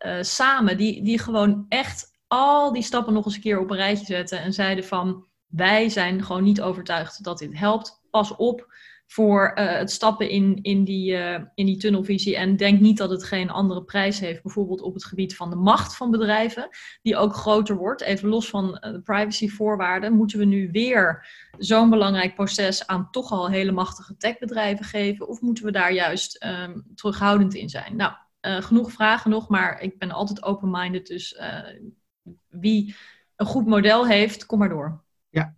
Uh, 0.05 0.21
samen, 0.21 0.77
die, 0.77 1.03
die 1.03 1.19
gewoon 1.19 1.65
echt 1.69 2.15
al 2.27 2.73
die 2.73 2.83
stappen 2.83 3.13
nog 3.13 3.25
eens 3.25 3.35
een 3.35 3.41
keer 3.41 3.59
op 3.59 3.69
een 3.69 3.77
rijtje 3.77 4.05
zetten 4.05 4.41
en 4.41 4.53
zeiden 4.53 4.83
van 4.83 5.25
wij 5.47 5.89
zijn 5.89 6.23
gewoon 6.23 6.43
niet 6.43 6.61
overtuigd 6.61 7.23
dat 7.23 7.37
dit 7.37 7.57
helpt. 7.57 8.01
Pas 8.09 8.35
op 8.35 8.75
voor 9.07 9.51
uh, 9.55 9.71
het 9.71 9.91
stappen 9.91 10.29
in, 10.29 10.59
in, 10.61 10.83
die, 10.83 11.11
uh, 11.11 11.39
in 11.55 11.65
die 11.65 11.77
tunnelvisie 11.77 12.35
en 12.35 12.55
denk 12.55 12.79
niet 12.79 12.97
dat 12.97 13.09
het 13.09 13.23
geen 13.23 13.49
andere 13.49 13.83
prijs 13.83 14.19
heeft, 14.19 14.43
bijvoorbeeld 14.43 14.81
op 14.81 14.93
het 14.93 15.05
gebied 15.05 15.35
van 15.35 15.49
de 15.49 15.55
macht 15.55 15.95
van 15.95 16.11
bedrijven, 16.11 16.69
die 17.01 17.17
ook 17.17 17.35
groter 17.35 17.75
wordt. 17.75 18.01
Even 18.01 18.29
los 18.29 18.49
van 18.49 18.71
de 18.71 19.01
privacyvoorwaarden, 19.03 20.13
moeten 20.13 20.39
we 20.39 20.45
nu 20.45 20.69
weer 20.71 21.27
zo'n 21.57 21.89
belangrijk 21.89 22.35
proces 22.35 22.87
aan 22.87 23.11
toch 23.11 23.31
al 23.31 23.49
hele 23.49 23.71
machtige 23.71 24.17
techbedrijven 24.17 24.85
geven 24.85 25.27
of 25.27 25.41
moeten 25.41 25.65
we 25.65 25.71
daar 25.71 25.93
juist 25.93 26.45
um, 26.45 26.85
terughoudend 26.95 27.53
in 27.53 27.69
zijn? 27.69 27.95
Nou, 27.95 28.13
uh, 28.47 28.61
genoeg 28.61 28.91
vragen 28.91 29.31
nog, 29.31 29.49
maar 29.49 29.81
ik 29.81 29.97
ben 29.97 30.11
altijd 30.11 30.43
open-minded. 30.43 31.07
Dus 31.07 31.33
uh, 31.33 32.33
wie 32.47 32.95
een 33.35 33.45
goed 33.45 33.65
model 33.65 34.07
heeft, 34.07 34.45
kom 34.45 34.59
maar 34.59 34.69
door. 34.69 35.05
Ja, 35.29 35.55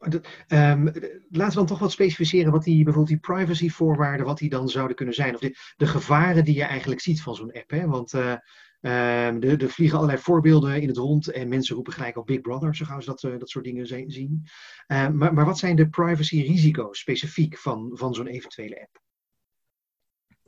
um, 0.48 0.84
laten 1.29 1.50
we 1.50 1.53
dan 1.53 1.65
toch 1.65 1.79
wat 1.79 1.91
specificeren 1.91 2.51
wat 2.51 2.63
die 2.63 2.84
bijvoorbeeld 2.84 3.22
die 3.22 3.36
privacyvoorwaarden, 3.36 4.25
wat 4.25 4.38
die 4.38 4.50
dan 4.50 4.69
zouden 4.69 4.96
kunnen 4.96 5.15
zijn. 5.15 5.34
Of 5.34 5.39
de, 5.39 5.55
de 5.77 5.88
gevaren 5.88 6.43
die 6.43 6.55
je 6.55 6.63
eigenlijk 6.63 7.01
ziet 7.01 7.22
van 7.22 7.36
zo'n 7.36 7.51
app. 7.51 7.69
Hè? 7.69 7.88
Want 7.88 8.13
uh, 8.13 8.36
er 8.81 9.69
vliegen 9.69 9.98
allerlei 9.98 10.22
voorbeelden 10.22 10.81
in 10.81 10.88
het 10.88 10.98
rond 10.98 11.27
en 11.27 11.50
mensen 11.50 11.75
roepen 11.75 11.93
gelijk 11.93 12.17
op 12.17 12.25
Big 12.25 12.41
Brother, 12.41 12.75
zo 12.75 12.86
gaan 12.86 13.01
ze 13.01 13.10
dat, 13.10 13.39
dat 13.39 13.50
soort 13.50 13.65
dingen 13.65 14.12
zien. 14.12 14.48
Uh, 14.88 15.08
maar, 15.10 15.34
maar 15.34 15.46
wat 15.46 15.58
zijn 15.58 15.75
de 15.75 15.89
privacy-risico's 15.89 17.00
specifiek 17.00 17.58
van, 17.58 17.91
van 17.93 18.13
zo'n 18.13 18.27
eventuele 18.27 18.81
app? 18.81 19.01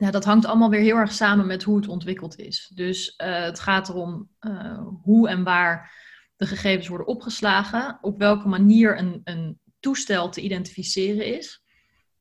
Ja, 0.02 0.10
dat 0.10 0.24
hangt 0.24 0.46
allemaal 0.46 0.70
weer 0.70 0.80
heel 0.80 0.96
erg 0.96 1.12
samen 1.12 1.46
met 1.46 1.62
hoe 1.62 1.76
het 1.76 1.88
ontwikkeld 1.88 2.38
is. 2.38 2.70
Dus 2.74 3.14
uh, 3.24 3.42
het 3.42 3.60
gaat 3.60 3.88
erom 3.88 4.28
uh, 4.40 4.78
hoe 5.02 5.28
en 5.28 5.44
waar 5.44 5.92
de 6.36 6.46
gegevens 6.46 6.88
worden 6.88 7.06
opgeslagen, 7.06 7.98
op 8.00 8.18
welke 8.18 8.48
manier 8.48 8.98
een, 8.98 9.20
een 9.24 9.60
toestel 9.80 10.28
te 10.28 10.40
identificeren 10.40 11.26
is. 11.36 11.62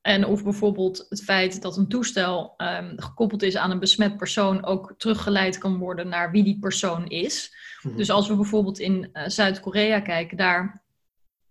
En 0.01 0.25
of 0.25 0.43
bijvoorbeeld 0.43 1.05
het 1.09 1.23
feit 1.23 1.61
dat 1.61 1.77
een 1.77 1.88
toestel 1.88 2.53
um, 2.57 2.93
gekoppeld 2.95 3.41
is 3.41 3.57
aan 3.57 3.71
een 3.71 3.79
besmet 3.79 4.17
persoon 4.17 4.65
ook 4.65 4.93
teruggeleid 4.97 5.57
kan 5.57 5.77
worden 5.77 6.07
naar 6.07 6.31
wie 6.31 6.43
die 6.43 6.59
persoon 6.59 7.07
is. 7.07 7.55
Mm 7.81 7.89
-hmm. 7.89 7.97
Dus 7.97 8.09
als 8.09 8.27
we 8.27 8.35
bijvoorbeeld 8.35 8.79
in 8.79 9.09
uh, 9.13 9.23
Zuid-Korea 9.27 10.00
kijken, 10.00 10.38
daar 10.38 10.83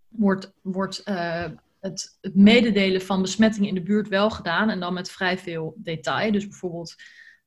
wordt, 0.08 0.52
wordt 0.62 1.02
uh, 1.08 1.44
het, 1.80 2.18
het, 2.20 2.34
mededelen 2.34 3.02
van 3.02 3.22
besmettingen 3.22 3.68
in 3.68 3.74
de 3.74 3.82
buurt 3.82 4.08
wel 4.08 4.30
gedaan 4.30 4.70
en 4.70 4.80
dan 4.80 4.94
met 4.94 5.10
vrij 5.10 5.38
veel 5.38 5.74
detail. 5.76 6.32
Dus 6.32 6.48
bijvoorbeeld 6.48 6.94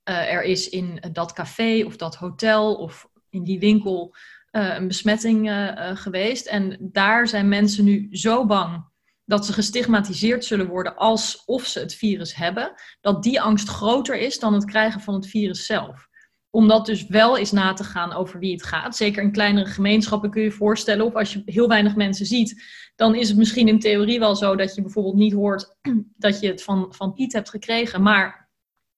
uh, 0.10 0.34
er 0.34 0.44
is 0.44 0.70
in 0.70 1.04
dat 1.12 1.34
café 1.34 1.84
of 1.86 1.98
dat 1.98 2.16
hotel 2.16 2.76
of 2.76 3.10
in 3.30 3.44
die 3.44 3.60
winkel 3.60 4.16
een 4.52 4.88
besmetting 4.88 5.52
geweest. 5.94 6.46
En 6.46 6.78
daar 6.80 7.28
zijn 7.28 7.48
mensen 7.48 7.84
nu 7.84 8.08
zo 8.12 8.46
bang 8.46 8.86
dat 9.26 9.46
ze 9.46 9.54
gestigmatiseerd 9.54 10.46
zullen 10.46 10.68
worden 10.68 10.96
alsof 10.96 11.66
ze 11.66 11.80
het 11.80 11.96
virus 11.96 12.36
hebben, 12.36 12.74
dat 13.02 13.24
die 13.24 13.42
angst 13.42 13.70
groter 13.70 14.18
is 14.18 14.40
dan 14.40 14.54
het 14.54 14.66
krijgen 14.66 15.02
van 15.02 15.14
het 15.14 15.28
virus 15.28 15.66
zelf. 15.66 16.08
Om 16.56 16.68
dat 16.68 16.86
dus 16.86 17.08
wel 17.08 17.38
eens 17.38 17.52
na 17.52 17.74
te 17.74 17.84
gaan 17.84 18.14
over 18.14 18.40
wie 18.40 18.52
het 18.52 18.64
gaat. 18.64 18.96
Zeker 18.96 19.24
in 19.24 19.32
kleinere 19.32 19.70
gemeenschappen 19.70 20.30
kun 20.30 20.42
je 20.42 20.48
je 20.48 20.54
voorstellen, 20.54 21.06
of 21.06 21.14
als 21.14 21.34
je 21.34 21.42
heel 21.46 21.68
weinig 21.68 21.96
mensen 21.96 22.26
ziet, 22.26 22.64
dan 22.96 23.16
is 23.16 23.28
het 23.28 23.38
misschien 23.38 23.68
in 23.68 23.80
theorie 23.80 24.20
wel 24.20 24.36
zo 24.36 24.56
dat 24.56 24.76
je 24.76 24.82
bijvoorbeeld 24.82 25.16
niet 25.16 25.34
hoort 25.34 25.76
dat 26.18 26.40
je 26.40 26.48
het 26.48 26.64
van, 26.64 26.88
van 26.90 27.14
Piet 27.14 27.34
hebt 27.34 27.50
gekregen. 27.50 28.02
Maar 28.02 28.50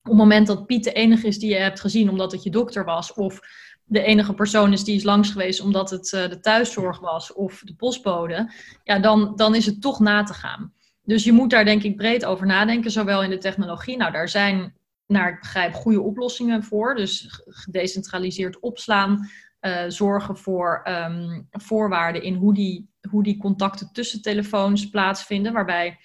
op 0.01 0.09
het 0.09 0.17
moment 0.17 0.47
dat 0.47 0.65
Piet 0.65 0.83
de 0.83 0.91
enige 0.91 1.27
is 1.27 1.39
die 1.39 1.49
je 1.49 1.55
hebt 1.55 1.79
gezien 1.79 2.09
omdat 2.09 2.31
het 2.31 2.43
je 2.43 2.49
dokter 2.49 2.85
was, 2.85 3.13
of 3.13 3.39
de 3.83 4.01
enige 4.01 4.33
persoon 4.33 4.73
is 4.73 4.83
die 4.83 4.95
is 4.95 5.03
langs 5.03 5.29
geweest 5.29 5.61
omdat 5.61 5.89
het 5.89 6.11
uh, 6.11 6.29
de 6.29 6.39
thuiszorg 6.39 6.99
was 6.99 7.33
of 7.33 7.61
de 7.63 7.75
postbode, 7.75 8.51
ja, 8.83 8.99
dan, 8.99 9.33
dan 9.35 9.55
is 9.55 9.65
het 9.65 9.81
toch 9.81 9.99
na 9.99 10.23
te 10.23 10.33
gaan. 10.33 10.73
Dus 11.03 11.23
je 11.23 11.31
moet 11.31 11.49
daar 11.49 11.65
denk 11.65 11.83
ik 11.83 11.95
breed 11.95 12.25
over 12.25 12.45
nadenken, 12.45 12.91
zowel 12.91 13.23
in 13.23 13.29
de 13.29 13.37
technologie. 13.37 13.97
Nou, 13.97 14.11
daar 14.11 14.29
zijn, 14.29 14.73
naar 15.07 15.29
ik 15.29 15.39
begrijp, 15.39 15.73
goede 15.73 16.01
oplossingen 16.01 16.63
voor. 16.63 16.95
Dus 16.95 17.41
gedecentraliseerd 17.45 18.59
opslaan, 18.59 19.29
uh, 19.61 19.83
zorgen 19.87 20.37
voor 20.37 20.81
um, 20.87 21.47
voorwaarden 21.51 22.21
in 22.21 22.35
hoe 22.35 22.53
die, 22.53 22.89
hoe 23.09 23.23
die 23.23 23.37
contacten 23.37 23.89
tussen 23.93 24.21
telefoons 24.21 24.89
plaatsvinden, 24.89 25.53
waarbij 25.53 25.99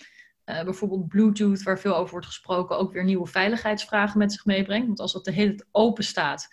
uh, 0.51 0.63
bijvoorbeeld 0.63 1.09
Bluetooth, 1.09 1.63
waar 1.63 1.79
veel 1.79 1.97
over 1.97 2.11
wordt 2.11 2.27
gesproken, 2.27 2.79
ook 2.79 2.93
weer 2.93 3.05
nieuwe 3.05 3.27
veiligheidsvragen 3.27 4.19
met 4.19 4.33
zich 4.33 4.45
meebrengt. 4.45 4.87
Want 4.87 5.01
als 5.01 5.13
dat 5.13 5.25
de 5.25 5.33
hele 5.33 5.55
tijd 5.55 5.69
open 5.71 6.05
staat, 6.05 6.49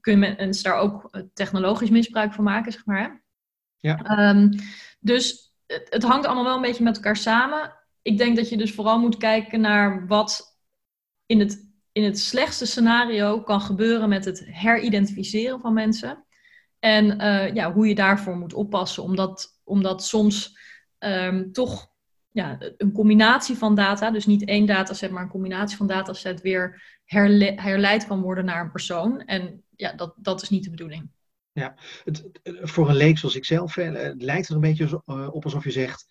kun 0.00 0.12
je 0.20 0.34
mensen 0.36 0.64
daar 0.64 0.78
ook 0.78 1.08
eh, 1.10 1.22
technologisch 1.34 1.90
misbruik 1.90 2.32
van 2.32 2.44
maken, 2.44 2.72
zeg 2.72 2.86
maar. 2.86 3.24
Ja. 3.78 4.28
Um, 4.30 4.50
dus 5.00 5.54
het, 5.66 5.86
het, 5.90 6.02
hangt 6.02 6.26
allemaal 6.26 6.44
wel 6.44 6.54
een 6.54 6.62
beetje 6.62 6.84
met 6.84 6.96
elkaar 6.96 7.16
samen. 7.16 7.74
Ik 8.02 8.18
denk 8.18 8.36
dat 8.36 8.48
je 8.48 8.56
dus 8.56 8.74
vooral 8.74 8.98
moet 8.98 9.16
kijken 9.16 9.60
naar 9.60 10.06
wat 10.06 10.58
in 11.26 11.40
het, 11.40 11.71
in 11.92 12.04
het 12.04 12.18
slechtste 12.18 12.66
scenario 12.66 13.40
kan 13.40 13.60
gebeuren 13.60 14.08
met 14.08 14.24
het 14.24 14.44
heridentificeren 14.46 15.60
van 15.60 15.72
mensen. 15.72 16.24
En 16.78 17.22
uh, 17.22 17.54
ja, 17.54 17.72
hoe 17.72 17.88
je 17.88 17.94
daarvoor 17.94 18.36
moet 18.36 18.54
oppassen, 18.54 19.02
omdat, 19.02 19.60
omdat 19.64 20.04
soms 20.04 20.58
um, 20.98 21.52
toch 21.52 21.90
ja, 22.30 22.58
een 22.76 22.92
combinatie 22.92 23.56
van 23.56 23.74
data, 23.74 24.10
dus 24.10 24.26
niet 24.26 24.44
één 24.44 24.66
dataset, 24.66 25.10
maar 25.10 25.22
een 25.22 25.28
combinatie 25.28 25.76
van 25.76 25.86
dataset 25.86 26.40
weer 26.40 26.82
herle 27.04 27.52
herleid 27.56 28.06
kan 28.06 28.20
worden 28.20 28.44
naar 28.44 28.60
een 28.60 28.70
persoon. 28.70 29.20
En 29.20 29.64
ja, 29.76 29.92
dat, 29.92 30.14
dat 30.16 30.42
is 30.42 30.48
niet 30.48 30.64
de 30.64 30.70
bedoeling. 30.70 31.10
Ja, 31.52 31.74
het, 32.04 32.30
voor 32.44 32.88
een 32.88 32.96
leek 32.96 33.18
zoals 33.18 33.36
ik 33.36 33.44
zelf 33.44 33.76
lijkt 34.16 34.48
er 34.48 34.54
een 34.54 34.60
beetje 34.60 35.02
op 35.06 35.44
alsof 35.44 35.64
je 35.64 35.70
zegt. 35.70 36.06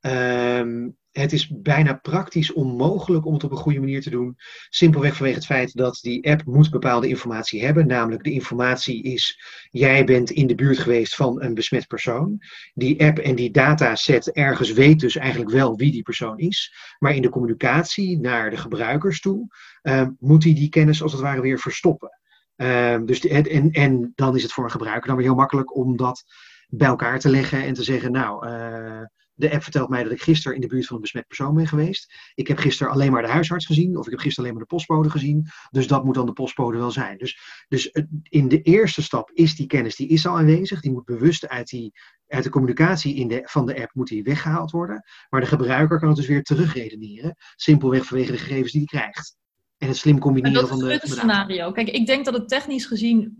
Um, 0.00 0.96
het 1.18 1.32
is 1.32 1.48
bijna 1.48 1.94
praktisch 1.94 2.52
onmogelijk 2.52 3.26
om 3.26 3.34
het 3.34 3.44
op 3.44 3.50
een 3.50 3.56
goede 3.56 3.80
manier 3.80 4.02
te 4.02 4.10
doen. 4.10 4.36
Simpelweg 4.68 5.16
vanwege 5.16 5.36
het 5.36 5.46
feit 5.46 5.76
dat 5.76 5.98
die 6.02 6.30
app 6.30 6.44
moet 6.44 6.70
bepaalde 6.70 7.08
informatie 7.08 7.64
hebben. 7.64 7.86
Namelijk 7.86 8.24
de 8.24 8.32
informatie 8.32 9.02
is, 9.02 9.40
jij 9.70 10.04
bent 10.04 10.30
in 10.30 10.46
de 10.46 10.54
buurt 10.54 10.78
geweest 10.78 11.14
van 11.14 11.42
een 11.42 11.54
besmet 11.54 11.86
persoon. 11.86 12.38
Die 12.74 13.04
app 13.04 13.18
en 13.18 13.34
die 13.34 13.50
dataset 13.50 14.32
ergens 14.32 14.72
weet 14.72 15.00
dus 15.00 15.16
eigenlijk 15.16 15.50
wel 15.50 15.76
wie 15.76 15.92
die 15.92 16.02
persoon 16.02 16.38
is. 16.38 16.74
Maar 16.98 17.14
in 17.14 17.22
de 17.22 17.28
communicatie 17.28 18.20
naar 18.20 18.50
de 18.50 18.56
gebruikers 18.56 19.20
toe 19.20 19.46
uh, 19.82 20.06
moet 20.18 20.44
hij 20.44 20.54
die 20.54 20.68
kennis 20.68 21.02
als 21.02 21.12
het 21.12 21.20
ware 21.20 21.40
weer 21.40 21.58
verstoppen. 21.58 22.10
Uh, 22.56 22.98
dus 23.04 23.20
en, 23.20 23.70
en 23.70 24.12
dan 24.14 24.36
is 24.36 24.42
het 24.42 24.52
voor 24.52 24.64
een 24.64 24.70
gebruiker 24.70 25.06
dan 25.06 25.16
weer 25.16 25.26
heel 25.26 25.34
makkelijk 25.34 25.76
om 25.76 25.96
dat 25.96 26.24
bij 26.68 26.88
elkaar 26.88 27.18
te 27.18 27.28
leggen 27.28 27.62
en 27.62 27.74
te 27.74 27.82
zeggen, 27.82 28.12
nou, 28.12 28.48
uh, 28.48 29.02
de 29.38 29.52
app 29.52 29.62
vertelt 29.62 29.88
mij 29.88 30.02
dat 30.02 30.12
ik 30.12 30.22
gisteren 30.22 30.54
in 30.54 30.60
de 30.60 30.66
buurt 30.66 30.86
van 30.86 30.96
een 30.96 31.02
besmet 31.02 31.26
persoon 31.26 31.54
ben 31.54 31.66
geweest. 31.66 32.14
Ik 32.34 32.48
heb 32.48 32.58
gisteren 32.58 32.92
alleen 32.92 33.12
maar 33.12 33.22
de 33.22 33.28
huisarts 33.28 33.66
gezien, 33.66 33.96
of 33.96 34.04
ik 34.04 34.10
heb 34.10 34.20
gisteren 34.20 34.44
alleen 34.44 34.58
maar 34.58 34.68
de 34.68 34.74
postbode 34.74 35.10
gezien. 35.10 35.46
Dus 35.70 35.86
dat 35.86 36.04
moet 36.04 36.14
dan 36.14 36.26
de 36.26 36.32
postbode 36.32 36.78
wel 36.78 36.90
zijn. 36.90 37.18
Dus, 37.18 37.40
dus 37.68 37.90
in 38.22 38.48
de 38.48 38.62
eerste 38.62 39.02
stap 39.02 39.30
is 39.34 39.56
die 39.56 39.66
kennis, 39.66 39.96
die 39.96 40.08
is 40.08 40.26
al 40.26 40.36
aanwezig. 40.36 40.80
Die 40.80 40.92
moet 40.92 41.04
bewust 41.04 41.48
uit, 41.48 41.68
die, 41.68 41.92
uit 42.26 42.44
de 42.44 42.50
communicatie 42.50 43.14
in 43.14 43.28
de, 43.28 43.40
van 43.44 43.66
de 43.66 43.80
app 43.80 43.94
moet 43.94 44.08
die 44.08 44.22
weggehaald 44.22 44.70
worden. 44.70 45.02
Maar 45.28 45.40
de 45.40 45.46
gebruiker 45.46 45.98
kan 45.98 46.08
het 46.08 46.16
dus 46.16 46.26
weer 46.26 46.42
terugredeneren. 46.42 47.36
Simpelweg 47.56 48.04
vanwege 48.04 48.32
de 48.32 48.38
gegevens 48.38 48.72
die 48.72 48.86
hij 48.86 49.00
krijgt. 49.00 49.36
En 49.78 49.88
het 49.88 49.96
slim 49.96 50.18
combineren 50.18 50.68
van 50.68 50.78
de. 50.78 50.84
Dat 50.84 51.02
is 51.02 51.10
het 51.10 51.18
scenario. 51.18 51.72
Kijk, 51.72 51.88
ik 51.88 52.06
denk 52.06 52.24
dat 52.24 52.34
het 52.34 52.48
technisch 52.48 52.86
gezien 52.86 53.36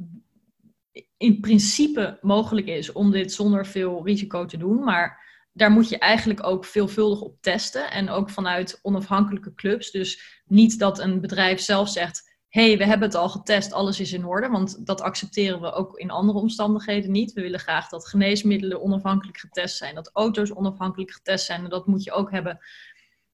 in 1.17 1.41
principe 1.41 2.19
mogelijk 2.21 2.67
is 2.67 2.93
om 2.93 3.11
dit 3.11 3.33
zonder 3.33 3.67
veel 3.67 4.05
risico 4.05 4.45
te 4.45 4.57
doen. 4.57 4.85
Maar 4.85 5.28
daar 5.59 5.71
moet 5.71 5.89
je 5.89 5.99
eigenlijk 5.99 6.47
ook 6.47 6.65
veelvuldig 6.65 7.21
op 7.21 7.37
testen. 7.41 7.91
En 7.91 8.11
ook 8.11 8.31
vanuit 8.31 8.79
onafhankelijke 8.83 9.55
clubs. 9.55 9.91
Dus 9.91 10.43
niet 10.47 10.79
dat 10.79 10.99
een 10.99 11.21
bedrijf 11.21 11.61
zelf 11.61 11.89
zegt: 11.89 12.37
hé, 12.49 12.69
hey, 12.69 12.79
we 12.79 12.85
hebben 12.85 13.09
het 13.09 13.17
al 13.17 13.29
getest, 13.29 13.73
alles 13.73 14.01
is 14.01 14.13
in 14.13 14.27
orde. 14.27 14.49
Want 14.49 14.87
dat 14.87 15.01
accepteren 15.01 15.61
we 15.61 15.73
ook 15.73 15.99
in 15.99 16.11
andere 16.11 16.39
omstandigheden 16.39 17.11
niet. 17.11 17.33
We 17.33 17.41
willen 17.41 17.61
graag 17.61 17.89
dat 17.89 18.09
geneesmiddelen 18.09 18.83
onafhankelijk 18.83 19.39
getest 19.39 19.77
zijn, 19.77 19.95
dat 19.95 20.11
auto's 20.13 20.57
onafhankelijk 20.57 21.11
getest 21.11 21.47
zijn. 21.47 21.65
En 21.65 21.71
dat 21.71 21.87
moet 21.87 22.05
je 22.05 22.13
ook 22.13 22.31
hebben 22.31 22.59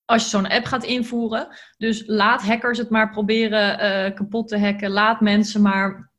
als 0.05 0.23
je 0.23 0.29
zo'n 0.29 0.49
app 0.49 0.65
gaat 0.65 0.85
invoeren. 0.85 1.49
Dus 1.77 2.03
laat 2.07 2.43
hackers 2.43 2.79
het 2.79 2.91
maar 2.91 3.11
proberen 3.11 3.73
uh, 4.09 4.15
kapot 4.15 4.49
te 4.49 4.59
hacken. 4.59 4.91
Laat 4.91 5.21
mensen 5.21 5.63
maar 5.63 6.13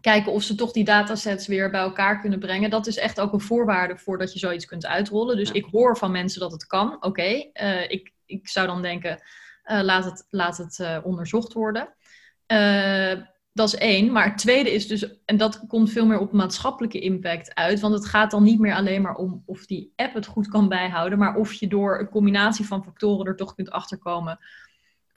kijken 0.00 0.32
of 0.32 0.42
ze 0.42 0.54
toch 0.54 0.72
die 0.72 0.84
datasets 0.84 1.46
weer 1.46 1.70
bij 1.70 1.80
elkaar 1.80 2.20
kunnen 2.20 2.38
brengen. 2.38 2.70
Dat 2.70 2.86
is 2.86 2.96
echt 2.96 3.20
ook 3.20 3.32
een 3.32 3.40
voorwaarde 3.40 3.96
voordat 3.96 4.32
je 4.32 4.38
zoiets 4.38 4.66
kunt 4.66 4.86
uitrollen. 4.86 5.36
Dus 5.36 5.50
ik 5.50 5.64
hoor 5.64 5.96
van 5.96 6.10
mensen 6.10 6.40
dat 6.40 6.52
het 6.52 6.66
kan. 6.66 6.94
Oké, 6.94 7.06
okay. 7.06 7.50
uh, 7.54 7.90
ik, 7.90 8.12
ik 8.26 8.48
zou 8.48 8.66
dan 8.66 8.82
denken, 8.82 9.22
uh, 9.64 9.80
laat 9.82 10.04
het, 10.04 10.26
laat 10.30 10.56
het 10.56 10.78
uh, 10.78 10.98
onderzocht 11.02 11.52
worden. 11.52 11.94
dat 13.52 13.68
is 13.68 13.74
één. 13.74 14.12
Maar 14.12 14.24
het 14.24 14.38
tweede 14.38 14.72
is 14.72 14.86
dus, 14.86 15.22
en 15.24 15.36
dat 15.36 15.66
komt 15.66 15.90
veel 15.90 16.06
meer 16.06 16.18
op 16.18 16.32
maatschappelijke 16.32 16.98
impact 16.98 17.54
uit. 17.54 17.80
Want 17.80 17.94
het 17.94 18.06
gaat 18.06 18.30
dan 18.30 18.42
niet 18.42 18.58
meer 18.58 18.74
alleen 18.74 19.02
maar 19.02 19.14
om 19.14 19.42
of 19.46 19.66
die 19.66 19.92
app 19.96 20.14
het 20.14 20.26
goed 20.26 20.48
kan 20.48 20.68
bijhouden, 20.68 21.18
maar 21.18 21.36
of 21.36 21.52
je 21.52 21.68
door 21.68 21.98
een 21.98 22.08
combinatie 22.08 22.66
van 22.66 22.84
factoren 22.84 23.26
er 23.26 23.36
toch 23.36 23.54
kunt 23.54 23.70
achterkomen 23.70 24.38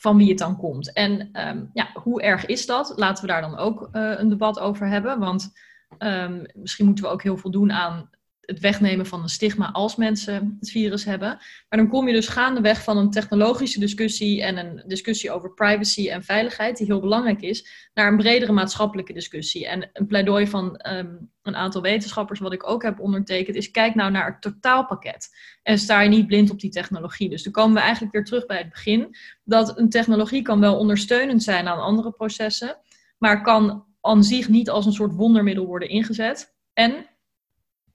van 0.01 0.17
wie 0.17 0.29
het 0.29 0.37
dan 0.37 0.57
komt. 0.57 0.93
En 0.93 1.29
um, 1.47 1.69
ja, 1.73 1.89
hoe 1.93 2.21
erg 2.21 2.45
is 2.45 2.65
dat? 2.65 2.93
Laten 2.95 3.25
we 3.25 3.31
daar 3.31 3.41
dan 3.41 3.57
ook 3.57 3.89
uh, 3.91 4.19
een 4.19 4.29
debat 4.29 4.59
over 4.59 4.87
hebben. 4.87 5.19
Want 5.19 5.51
um, 5.99 6.45
misschien 6.53 6.85
moeten 6.85 7.03
we 7.03 7.09
ook 7.09 7.23
heel 7.23 7.37
veel 7.37 7.51
doen 7.51 7.71
aan 7.71 8.09
het 8.41 8.59
wegnemen 8.59 9.05
van 9.05 9.21
een 9.21 9.29
stigma 9.29 9.71
als 9.71 9.95
mensen 9.95 10.57
het 10.59 10.71
virus 10.71 11.05
hebben. 11.05 11.27
Maar 11.69 11.79
dan 11.79 11.87
kom 11.87 12.07
je 12.07 12.13
dus 12.13 12.27
gaandeweg 12.27 12.83
van 12.83 12.97
een 12.97 13.09
technologische 13.09 13.79
discussie 13.79 14.43
en 14.43 14.57
een 14.57 14.83
discussie 14.87 15.31
over 15.31 15.53
privacy 15.53 16.09
en 16.09 16.23
veiligheid, 16.23 16.77
die 16.77 16.85
heel 16.85 16.99
belangrijk 16.99 17.41
is, 17.41 17.89
naar 17.93 18.07
een 18.07 18.17
bredere 18.17 18.51
maatschappelijke 18.51 19.13
discussie. 19.13 19.67
En 19.67 19.89
een 19.93 20.07
pleidooi 20.07 20.47
van 20.47 20.85
um, 20.89 21.31
een 21.41 21.55
aantal 21.55 21.81
wetenschappers, 21.81 22.39
wat 22.39 22.53
ik 22.53 22.69
ook 22.69 22.83
heb 22.83 22.99
ondertekend, 22.99 23.55
is 23.55 23.71
kijk 23.71 23.95
nou 23.95 24.11
naar 24.11 24.25
het 24.25 24.41
totaalpakket. 24.41 25.29
En 25.63 25.77
sta 25.77 26.01
je 26.01 26.09
niet 26.09 26.27
blind 26.27 26.51
op 26.51 26.59
die 26.59 26.71
technologie. 26.71 27.29
Dus 27.29 27.43
dan 27.43 27.53
komen 27.53 27.75
we 27.75 27.81
eigenlijk 27.81 28.13
weer 28.13 28.25
terug 28.25 28.45
bij 28.45 28.57
het 28.57 28.69
begin, 28.69 29.15
dat 29.43 29.77
een 29.77 29.89
technologie 29.89 30.41
kan 30.41 30.59
wel 30.59 30.77
ondersteunend 30.77 31.43
zijn 31.43 31.67
aan 31.67 31.81
andere 31.81 32.11
processen, 32.11 32.77
maar 33.17 33.41
kan 33.41 33.85
aan 34.01 34.23
zich 34.23 34.49
niet 34.49 34.69
als 34.69 34.85
een 34.85 34.93
soort 34.93 35.15
wondermiddel 35.15 35.65
worden 35.65 35.89
ingezet. 35.89 36.53
En 36.73 37.05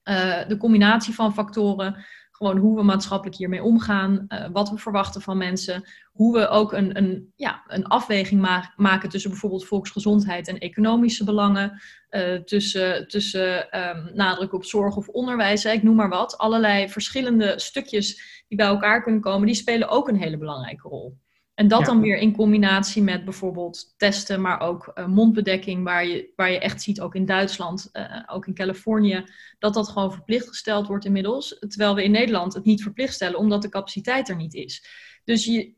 uh, 0.09 0.47
de 0.47 0.57
combinatie 0.57 1.13
van 1.13 1.33
factoren, 1.33 2.05
Gewoon 2.37 2.57
hoe 2.57 2.75
we 2.75 2.83
maatschappelijk 2.83 3.37
hiermee 3.37 3.63
omgaan, 3.63 4.25
uh, 4.27 4.45
wat 4.51 4.69
we 4.69 4.77
verwachten 4.77 5.21
van 5.21 5.37
mensen, 5.37 5.83
hoe 6.11 6.33
we 6.33 6.47
ook 6.47 6.73
een, 6.73 6.97
een, 6.97 7.33
ja, 7.35 7.63
een 7.67 7.85
afweging 7.85 8.41
ma 8.41 8.73
maken 8.75 9.09
tussen 9.09 9.29
bijvoorbeeld 9.29 9.65
volksgezondheid 9.65 10.47
en 10.47 10.57
economische 10.57 11.23
belangen, 11.23 11.81
uh, 12.09 12.35
tussen, 12.35 13.07
tussen 13.07 13.79
um, 13.79 14.09
nadruk 14.13 14.53
op 14.53 14.65
zorg 14.65 14.95
of 14.95 15.07
onderwijs, 15.07 15.65
ik 15.65 15.83
noem 15.83 15.95
maar 15.95 16.09
wat. 16.09 16.37
Allerlei 16.37 16.89
verschillende 16.89 17.59
stukjes 17.59 18.43
die 18.47 18.57
bij 18.57 18.67
elkaar 18.67 19.03
kunnen 19.03 19.21
komen, 19.21 19.45
die 19.45 19.55
spelen 19.55 19.89
ook 19.89 20.07
een 20.07 20.21
hele 20.21 20.37
belangrijke 20.37 20.87
rol. 20.87 21.17
En 21.57 21.67
dat 21.67 21.85
dan 21.85 22.01
weer 22.01 22.17
in 22.17 22.35
combinatie 22.35 23.03
met 23.03 23.23
bijvoorbeeld 23.23 23.93
testen, 23.97 24.41
maar 24.41 24.59
ook 24.59 24.91
uh, 24.95 25.07
mondbedekking, 25.07 25.83
waar 25.83 26.05
je, 26.05 26.31
waar 26.35 26.51
je 26.51 26.59
echt 26.59 26.81
ziet, 26.81 27.01
ook 27.01 27.15
in 27.15 27.25
Duitsland, 27.25 27.89
uh, 27.93 28.23
ook 28.27 28.47
in 28.47 28.53
Californië, 28.53 29.23
dat 29.59 29.73
dat 29.73 29.89
gewoon 29.89 30.11
verplicht 30.11 30.47
gesteld 30.47 30.87
wordt 30.87 31.05
inmiddels. 31.05 31.57
Terwijl 31.59 31.95
we 31.95 32.03
in 32.03 32.11
Nederland 32.11 32.53
het 32.53 32.65
niet 32.65 32.81
verplicht 32.81 33.13
stellen, 33.13 33.39
omdat 33.39 33.61
de 33.61 33.69
capaciteit 33.69 34.29
er 34.29 34.35
niet 34.35 34.53
is. 34.53 34.87
Dus 35.23 35.45
je, 35.45 35.73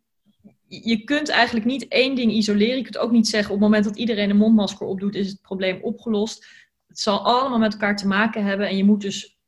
je 0.67 1.03
kunt 1.03 1.29
eigenlijk 1.29 1.65
niet 1.65 1.87
één 1.87 2.15
ding 2.15 2.31
isoleren. 2.31 2.77
Je 2.77 2.83
kunt 2.83 2.97
ook 2.97 3.11
niet 3.11 3.27
zeggen, 3.27 3.53
op 3.53 3.59
het 3.59 3.69
moment 3.69 3.85
dat 3.85 3.97
iedereen 3.97 4.29
een 4.29 4.37
mondmasker 4.37 4.87
opdoet, 4.87 5.15
is 5.15 5.27
het 5.27 5.41
probleem 5.41 5.79
opgelost. 5.81 6.47
Het 6.87 6.99
zal 6.99 7.25
allemaal 7.25 7.59
met 7.59 7.73
elkaar 7.73 7.95
te 7.95 8.07
maken 8.07 8.43
hebben 8.43 8.67
en 8.67 8.77
je 8.77 8.83
moet 8.83 9.01
dus 9.01 9.38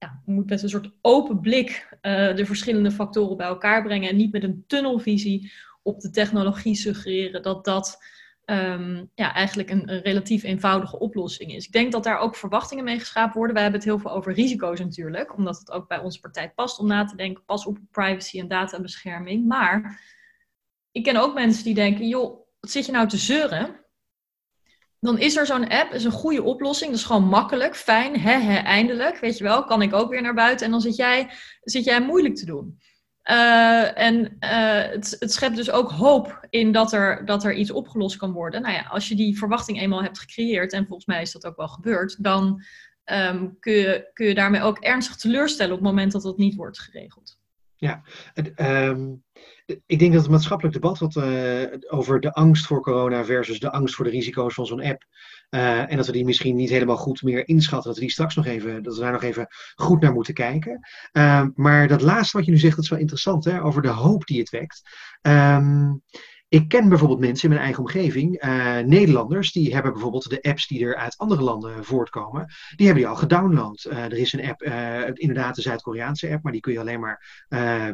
ja, 0.00 0.22
moet 0.24 0.48
met 0.48 0.62
een 0.62 0.68
soort 0.68 0.92
open 1.00 1.40
blik 1.40 1.98
uh, 2.02 2.34
de 2.36 2.46
verschillende 2.46 2.90
factoren 2.90 3.36
bij 3.36 3.46
elkaar 3.46 3.82
brengen 3.82 4.08
en 4.08 4.16
niet 4.16 4.32
met 4.32 4.42
een 4.42 4.64
tunnelvisie 4.66 5.52
op 5.82 6.00
de 6.00 6.10
technologie 6.10 6.74
suggereren 6.74 7.42
dat 7.42 7.64
dat 7.64 7.98
um, 8.44 9.10
ja, 9.14 9.34
eigenlijk 9.34 9.70
een, 9.70 9.92
een, 9.92 10.00
relatief 10.00 10.42
eenvoudige 10.42 10.98
oplossing 10.98 11.54
is. 11.54 11.66
Ik 11.66 11.72
denk 11.72 11.92
dat 11.92 12.04
daar 12.04 12.18
ook 12.18 12.36
verwachtingen 12.36 12.84
mee 12.84 12.98
geschapen 12.98 13.36
worden. 13.36 13.54
Wij 13.54 13.62
hebben 13.62 13.80
het 13.80 13.90
heel 13.90 13.98
veel 13.98 14.10
over 14.10 14.32
risico's 14.32 14.78
natuurlijk, 14.78 15.36
omdat 15.36 15.58
het 15.58 15.70
ook 15.70 15.88
bij 15.88 15.98
onze 15.98 16.20
partij 16.20 16.50
past 16.50 16.78
om 16.78 16.86
na 16.86 17.04
te 17.04 17.16
denken, 17.16 17.44
pas 17.44 17.66
op 17.66 17.78
privacy 17.90 18.38
en 18.38 18.48
databescherming. 18.48 19.46
Maar 19.46 20.00
ik 20.90 21.02
ken 21.02 21.16
ook 21.16 21.34
mensen 21.34 21.64
die 21.64 21.74
denken, 21.74 22.08
joh, 22.08 22.46
wat 22.60 22.70
zit 22.70 22.86
je 22.86 22.92
nou 22.92 23.08
te 23.08 23.16
zeuren? 23.16 23.79
Dan 25.00 25.18
is 25.18 25.36
er 25.36 25.46
zo'n 25.46 25.68
app, 25.68 25.92
is 25.92 26.04
een 26.04 26.10
goede 26.10 26.42
oplossing. 26.42 26.90
Dat 26.90 27.00
is 27.00 27.06
gewoon 27.06 27.28
makkelijk, 27.28 27.76
fijn, 27.76 28.20
hè, 28.20 28.38
hè, 28.38 28.56
eindelijk, 28.56 29.18
weet 29.18 29.38
je 29.38 29.44
wel, 29.44 29.64
kan 29.64 29.82
ik 29.82 29.94
ook 29.94 30.10
weer 30.10 30.22
naar 30.22 30.34
buiten. 30.34 30.66
En 30.66 30.72
dan 30.72 30.80
zit 30.80 30.96
jij, 30.96 31.30
zit 31.60 31.84
jij 31.84 32.00
moeilijk 32.00 32.36
te 32.36 32.46
doen. 32.46 32.78
Uh, 33.24 33.98
en 33.98 34.36
uh, 34.40 34.92
het, 34.92 35.16
het, 35.18 35.32
schept 35.32 35.56
dus 35.56 35.70
ook 35.70 35.90
hoop 35.90 36.46
in 36.50 36.72
dat 36.72 36.92
er, 36.92 37.24
dat 37.24 37.44
er 37.44 37.54
iets 37.54 37.70
opgelost 37.70 38.16
kan 38.16 38.32
worden. 38.32 38.62
Nou 38.62 38.74
ja, 38.74 38.82
als 38.82 39.08
je 39.08 39.14
die 39.14 39.38
verwachting 39.38 39.80
eenmaal 39.80 40.02
hebt 40.02 40.18
gecreëerd, 40.18 40.72
en 40.72 40.86
volgens 40.86 41.06
mij 41.06 41.22
is 41.22 41.32
dat 41.32 41.46
ook 41.46 41.56
wel 41.56 41.68
gebeurd, 41.68 42.24
dan 42.24 42.62
um, 43.04 43.58
kun, 43.58 43.72
je, 43.72 44.10
kun 44.12 44.26
je 44.26 44.34
daarmee 44.34 44.62
ook 44.62 44.78
ernstig 44.78 45.16
teleurstellen 45.16 45.72
op 45.72 45.78
het 45.78 45.88
moment 45.88 46.12
dat 46.12 46.22
dat 46.22 46.36
niet 46.36 46.54
wordt 46.54 46.80
geregeld. 46.80 47.38
Ja, 47.76 48.02
um, 48.56 49.24
ik 49.86 49.98
denk 49.98 50.12
dat 50.12 50.22
het 50.22 50.30
maatschappelijk 50.30 50.74
debat 50.74 50.98
wat, 50.98 51.16
uh, 51.16 51.62
over 51.88 52.20
de 52.20 52.32
angst 52.32 52.66
voor 52.66 52.82
corona 52.82 53.24
versus 53.24 53.60
de 53.60 53.72
angst 53.72 53.94
voor 53.94 54.04
de 54.04 54.10
risico's 54.10 54.54
van 54.54 54.66
zo'n 54.66 54.82
app. 54.82 55.04
Uh, 55.50 55.90
en 55.90 55.96
dat 55.96 56.06
we 56.06 56.12
die 56.12 56.24
misschien 56.24 56.56
niet 56.56 56.70
helemaal 56.70 56.96
goed 56.96 57.22
meer 57.22 57.48
inschatten. 57.48 57.88
Dat 57.88 57.98
we 57.98 58.04
die 58.04 58.12
straks 58.12 58.34
nog 58.34 58.46
even, 58.46 58.82
dat 58.82 58.94
we 58.94 59.00
daar 59.00 59.12
nog 59.12 59.22
even 59.22 59.46
goed 59.74 60.00
naar 60.00 60.12
moeten 60.12 60.34
kijken. 60.34 60.80
Uh, 61.12 61.46
maar 61.54 61.88
dat 61.88 62.02
laatste 62.02 62.36
wat 62.36 62.46
je 62.46 62.52
nu 62.52 62.58
zegt, 62.58 62.74
dat 62.74 62.84
is 62.84 62.90
wel 62.90 62.98
interessant, 62.98 63.44
hè, 63.44 63.62
over 63.62 63.82
de 63.82 63.88
hoop 63.88 64.26
die 64.26 64.38
het 64.38 64.50
wekt. 64.50 64.82
Um, 65.22 66.02
ik 66.50 66.68
ken 66.68 66.88
bijvoorbeeld 66.88 67.20
mensen 67.20 67.42
in 67.44 67.50
mijn 67.50 67.64
eigen 67.64 67.82
omgeving, 67.82 68.44
uh, 68.44 68.78
Nederlanders, 68.78 69.52
die 69.52 69.74
hebben 69.74 69.92
bijvoorbeeld 69.92 70.30
de 70.30 70.42
apps 70.42 70.66
die 70.66 70.84
er 70.84 70.96
uit 70.96 71.18
andere 71.18 71.42
landen 71.42 71.84
voortkomen, 71.84 72.46
die 72.76 72.86
hebben 72.86 73.04
die 73.04 73.12
al 73.12 73.18
gedownload. 73.18 73.86
Uh, 73.88 74.04
er 74.04 74.18
is 74.18 74.32
een 74.32 74.44
app, 74.44 74.62
uh, 74.62 75.00
inderdaad 75.12 75.54
de 75.54 75.62
Zuid-Koreaanse 75.62 76.30
app, 76.30 76.42
maar 76.42 76.52
die 76.52 76.60
kun 76.60 76.72
je 76.72 76.78
alleen 76.78 77.00
maar 77.00 77.44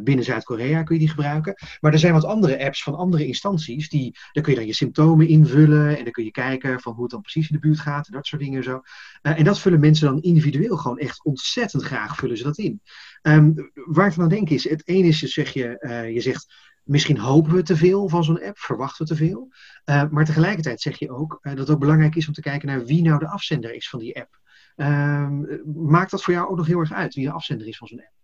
binnen 0.02 0.24
Zuid-Korea 0.24 0.82
kun 0.82 0.94
je 0.94 1.00
die 1.00 1.10
gebruiken. 1.10 1.54
Maar 1.80 1.92
er 1.92 1.98
zijn 1.98 2.12
wat 2.12 2.24
andere 2.24 2.64
apps 2.64 2.82
van 2.82 2.94
andere 2.94 3.26
instanties, 3.26 3.88
die, 3.88 4.18
daar 4.32 4.42
kun 4.42 4.52
je 4.52 4.58
dan 4.58 4.68
je 4.68 4.74
symptomen 4.74 5.28
invullen 5.28 5.96
en 5.96 6.02
dan 6.02 6.12
kun 6.12 6.24
je 6.24 6.30
kijken 6.30 6.80
van 6.80 6.92
hoe 6.92 7.02
het 7.02 7.12
dan 7.12 7.20
precies 7.20 7.50
in 7.50 7.54
de 7.54 7.66
buurt 7.66 7.80
gaat 7.80 8.06
en 8.06 8.12
dat 8.12 8.26
soort 8.26 8.42
dingen 8.42 8.56
en 8.56 8.64
zo. 8.64 8.82
en 9.22 9.44
dat 9.44 9.60
vullen 9.60 9.80
mensen 9.80 10.06
dan 10.06 10.22
individueel 10.22 10.76
gewoon 10.76 10.98
echt 10.98 11.24
ontzettend 11.24 11.82
graag, 11.82 12.16
vullen 12.16 12.36
ze 12.36 12.42
dat 12.42 12.58
in. 12.58 12.80
Um, 13.22 13.70
waar 13.72 14.06
ik 14.06 14.12
van 14.12 14.22
aan 14.22 14.28
denk 14.28 14.50
is, 14.50 14.68
het 14.68 14.88
ene 14.88 15.08
is, 15.08 15.18
zeg 15.18 15.52
je, 15.52 16.08
je 16.12 16.20
zegt 16.20 16.74
Misschien 16.86 17.18
hopen 17.18 17.52
we 17.52 17.62
te 17.62 17.76
veel 17.76 18.08
van 18.08 18.24
zo'n 18.24 18.42
app, 18.42 18.58
verwachten 18.58 19.06
we 19.06 19.12
te 19.12 19.18
veel. 19.18 19.48
Uh, 19.84 20.08
maar 20.10 20.24
tegelijkertijd 20.24 20.80
zeg 20.80 20.98
je 20.98 21.10
ook 21.10 21.38
uh, 21.42 21.52
dat 21.52 21.58
het 21.58 21.70
ook 21.70 21.80
belangrijk 21.80 22.14
is 22.14 22.26
om 22.26 22.32
te 22.32 22.40
kijken 22.40 22.68
naar 22.68 22.84
wie 22.84 23.02
nou 23.02 23.18
de 23.18 23.28
afzender 23.28 23.74
is 23.74 23.88
van 23.88 23.98
die 23.98 24.16
app. 24.16 24.40
Uh, 24.76 25.28
maakt 25.74 26.10
dat 26.10 26.22
voor 26.22 26.34
jou 26.34 26.48
ook 26.48 26.56
nog 26.56 26.66
heel 26.66 26.78
erg 26.78 26.92
uit, 26.92 27.14
wie 27.14 27.26
de 27.26 27.32
afzender 27.32 27.66
is 27.66 27.76
van 27.76 27.88
zo'n 27.88 27.98
app? 28.00 28.14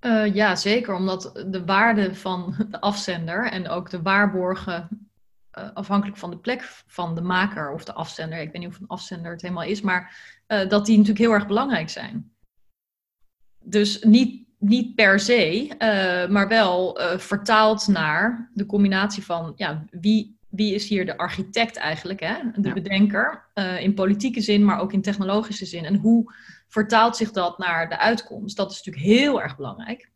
Uh, 0.00 0.34
ja, 0.34 0.56
zeker. 0.56 0.94
Omdat 0.94 1.44
de 1.48 1.64
waarde 1.64 2.14
van 2.14 2.54
de 2.70 2.80
afzender 2.80 3.50
en 3.50 3.68
ook 3.68 3.90
de 3.90 4.02
waarborgen, 4.02 5.08
afhankelijk 5.74 6.18
van 6.18 6.30
de 6.30 6.38
plek 6.38 6.62
van 6.86 7.14
de 7.14 7.22
maker 7.22 7.72
of 7.72 7.84
de 7.84 7.92
afzender, 7.92 8.38
ik 8.38 8.52
weet 8.52 8.62
niet 8.62 8.70
of 8.70 8.80
een 8.80 8.86
afzender 8.86 9.32
het 9.32 9.42
helemaal 9.42 9.64
is, 9.64 9.80
maar 9.80 10.38
dat 10.46 10.86
die 10.86 10.96
natuurlijk 10.96 11.24
heel 11.24 11.32
erg 11.32 11.46
belangrijk 11.46 11.88
zijn. 11.88 12.32
Dus 13.64 14.02
niet 14.02 14.48
niet 14.60 14.94
per 14.94 15.20
se, 15.20 15.64
uh, 15.64 16.32
maar 16.32 16.48
wel 16.48 17.00
uh, 17.00 17.18
vertaald 17.18 17.88
naar 17.88 18.50
de 18.54 18.66
combinatie 18.66 19.24
van 19.24 19.52
ja, 19.56 19.84
wie, 19.90 20.38
wie 20.48 20.74
is 20.74 20.88
hier 20.88 21.06
de 21.06 21.16
architect 21.16 21.76
eigenlijk, 21.76 22.20
hè? 22.20 22.34
de 22.54 22.68
ja. 22.68 22.74
bedenker, 22.74 23.44
uh, 23.54 23.80
in 23.80 23.94
politieke 23.94 24.40
zin, 24.40 24.64
maar 24.64 24.80
ook 24.80 24.92
in 24.92 25.02
technologische 25.02 25.66
zin. 25.66 25.84
En 25.84 25.96
hoe 25.96 26.34
vertaalt 26.68 27.16
zich 27.16 27.30
dat 27.30 27.58
naar 27.58 27.88
de 27.88 27.98
uitkomst? 27.98 28.56
Dat 28.56 28.70
is 28.70 28.76
natuurlijk 28.76 29.04
heel 29.06 29.42
erg 29.42 29.56
belangrijk. 29.56 30.10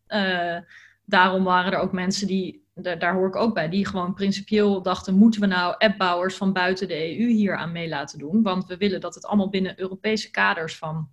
daarom 1.04 1.44
waren 1.44 1.72
er 1.72 1.78
ook 1.78 1.92
mensen 1.92 2.26
die, 2.26 2.66
daar 2.74 3.14
hoor 3.14 3.26
ik 3.26 3.36
ook 3.36 3.54
bij, 3.54 3.68
die 3.68 3.86
gewoon 3.86 4.14
principieel 4.14 4.82
dachten, 4.82 5.14
moeten 5.14 5.40
we 5.40 5.46
nou 5.46 5.74
appbouwers 5.78 6.34
van 6.34 6.52
buiten 6.52 6.88
de 6.88 7.18
EU 7.18 7.26
hier 7.26 7.56
aan 7.56 7.72
mee 7.72 7.88
laten 7.88 8.18
doen? 8.18 8.42
Want 8.42 8.66
we 8.66 8.76
willen 8.76 9.00
dat 9.00 9.14
het 9.14 9.26
allemaal 9.26 9.50
binnen 9.50 9.80
Europese 9.80 10.30
kaders 10.30 10.76
van 10.76 11.08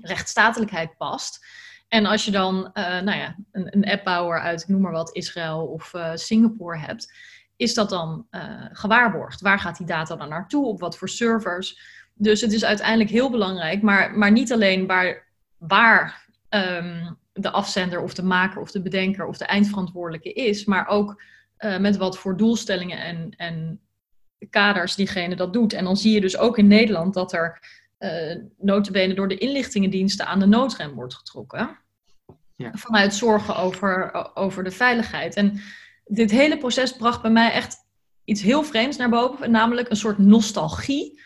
rechtsstatelijkheid 0.00 0.96
past. 0.96 1.46
En 1.88 2.06
als 2.06 2.24
je 2.24 2.30
dan 2.30 2.56
uh, 2.56 2.84
nou 3.00 3.18
ja, 3.18 3.36
een, 3.52 3.76
een 3.76 3.90
appbouwer 3.90 4.40
uit, 4.40 4.62
ik 4.62 4.68
noem 4.68 4.80
maar 4.80 4.92
wat, 4.92 5.14
Israël 5.14 5.66
of 5.66 5.94
uh, 5.94 6.10
Singapore 6.14 6.78
hebt, 6.78 7.12
is 7.56 7.74
dat 7.74 7.90
dan 7.90 8.26
uh, 8.30 8.64
gewaarborgd? 8.72 9.40
Waar 9.40 9.58
gaat 9.58 9.76
die 9.76 9.86
data 9.86 10.16
dan 10.16 10.28
naartoe? 10.28 10.66
Op 10.66 10.80
wat 10.80 10.98
voor 10.98 11.08
servers? 11.08 11.80
Dus 12.14 12.40
het 12.40 12.52
is 12.52 12.64
uiteindelijk 12.64 13.10
heel 13.10 13.30
belangrijk, 13.30 13.82
maar, 13.82 14.18
maar 14.18 14.32
niet 14.32 14.52
alleen 14.52 14.86
waar, 14.86 15.26
waar 15.58 16.26
um, 16.50 17.18
de 17.32 17.50
afzender 17.50 18.00
of 18.00 18.14
de 18.14 18.22
maker 18.22 18.60
of 18.60 18.70
de 18.70 18.82
bedenker 18.82 19.26
of 19.26 19.36
de 19.36 19.44
eindverantwoordelijke 19.44 20.32
is, 20.32 20.64
maar 20.64 20.88
ook 20.88 21.22
met 21.78 21.96
wat 21.96 22.18
voor 22.18 22.36
doelstellingen 22.36 22.98
en, 22.98 23.34
en 23.36 23.80
kaders 24.50 24.94
diegene 24.94 25.36
dat 25.36 25.52
doet. 25.52 25.72
En 25.72 25.84
dan 25.84 25.96
zie 25.96 26.12
je 26.12 26.20
dus 26.20 26.38
ook 26.38 26.58
in 26.58 26.66
Nederland 26.66 27.14
dat 27.14 27.32
er 27.32 27.60
notabene 28.58 29.14
door 29.14 29.28
de 29.28 29.38
inlichtingendiensten 29.38 30.26
aan 30.26 30.38
de 30.38 30.46
noodrem 30.46 30.94
wordt 30.94 31.14
getrokken. 31.14 31.78
Ja. 32.56 32.70
Vanuit 32.72 33.14
zorgen 33.14 33.56
over, 33.56 34.12
over 34.34 34.64
de 34.64 34.70
veiligheid. 34.70 35.34
En 35.34 35.60
dit 36.04 36.30
hele 36.30 36.58
proces 36.58 36.96
bracht 36.96 37.22
bij 37.22 37.30
mij 37.30 37.52
echt 37.52 37.76
iets 38.24 38.42
heel 38.42 38.62
vreemds 38.62 38.96
naar 38.96 39.08
boven. 39.08 39.50
Namelijk 39.50 39.90
een 39.90 39.96
soort 39.96 40.18
nostalgie 40.18 41.20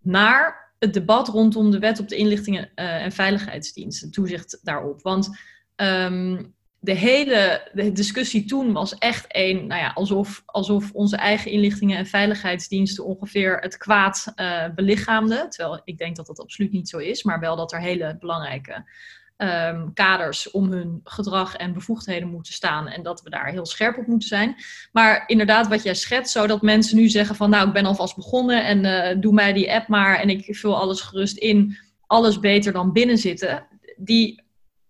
naar 0.00 0.74
het 0.78 0.94
debat 0.94 1.28
rondom 1.28 1.70
de 1.70 1.78
wet 1.78 2.00
op 2.00 2.08
de 2.08 2.16
inlichtingen 2.16 2.70
uh, 2.74 3.04
en 3.04 3.12
veiligheidsdiensten. 3.12 4.10
Toezicht 4.10 4.60
daarop. 4.62 5.02
Want 5.02 5.38
um, 5.76 6.54
de 6.80 6.92
hele 6.92 7.70
de 7.72 7.92
discussie 7.92 8.44
toen 8.44 8.72
was 8.72 8.98
echt 8.98 9.24
een, 9.28 9.66
nou 9.66 9.80
ja, 9.80 9.90
alsof, 9.94 10.42
alsof 10.46 10.92
onze 10.92 11.16
eigen 11.16 11.50
inlichtingen 11.50 11.98
en 11.98 12.06
veiligheidsdiensten 12.06 13.04
ongeveer 13.04 13.58
het 13.58 13.76
kwaad 13.76 14.32
uh, 14.36 14.64
belichaamden. 14.74 15.50
Terwijl 15.50 15.80
ik 15.84 15.98
denk 15.98 16.16
dat 16.16 16.26
dat 16.26 16.40
absoluut 16.40 16.72
niet 16.72 16.88
zo 16.88 16.98
is, 16.98 17.22
maar 17.22 17.40
wel 17.40 17.56
dat 17.56 17.72
er 17.72 17.80
hele 17.80 18.16
belangrijke 18.20 18.84
um, 19.38 19.92
kaders 19.92 20.50
om 20.50 20.72
hun 20.72 21.00
gedrag 21.04 21.56
en 21.56 21.72
bevoegdheden 21.72 22.28
moeten 22.28 22.52
staan 22.52 22.88
en 22.88 23.02
dat 23.02 23.22
we 23.22 23.30
daar 23.30 23.46
heel 23.46 23.66
scherp 23.66 23.98
op 23.98 24.06
moeten 24.06 24.28
zijn. 24.28 24.56
Maar 24.92 25.24
inderdaad, 25.26 25.68
wat 25.68 25.82
jij 25.82 25.94
schetst, 25.94 26.32
zodat 26.32 26.62
mensen 26.62 26.96
nu 26.96 27.08
zeggen 27.08 27.36
van 27.36 27.50
nou, 27.50 27.66
ik 27.66 27.72
ben 27.72 27.84
alvast 27.84 28.16
begonnen 28.16 28.64
en 28.64 28.84
uh, 28.84 29.20
doe 29.20 29.32
mij 29.32 29.52
die 29.52 29.72
app 29.72 29.88
maar 29.88 30.18
en 30.18 30.28
ik 30.28 30.56
vul 30.56 30.76
alles 30.76 31.00
gerust 31.00 31.36
in, 31.36 31.76
alles 32.06 32.40
beter 32.40 32.72
dan 32.72 32.92
binnenzitten. 32.92 33.66
Die 33.96 34.44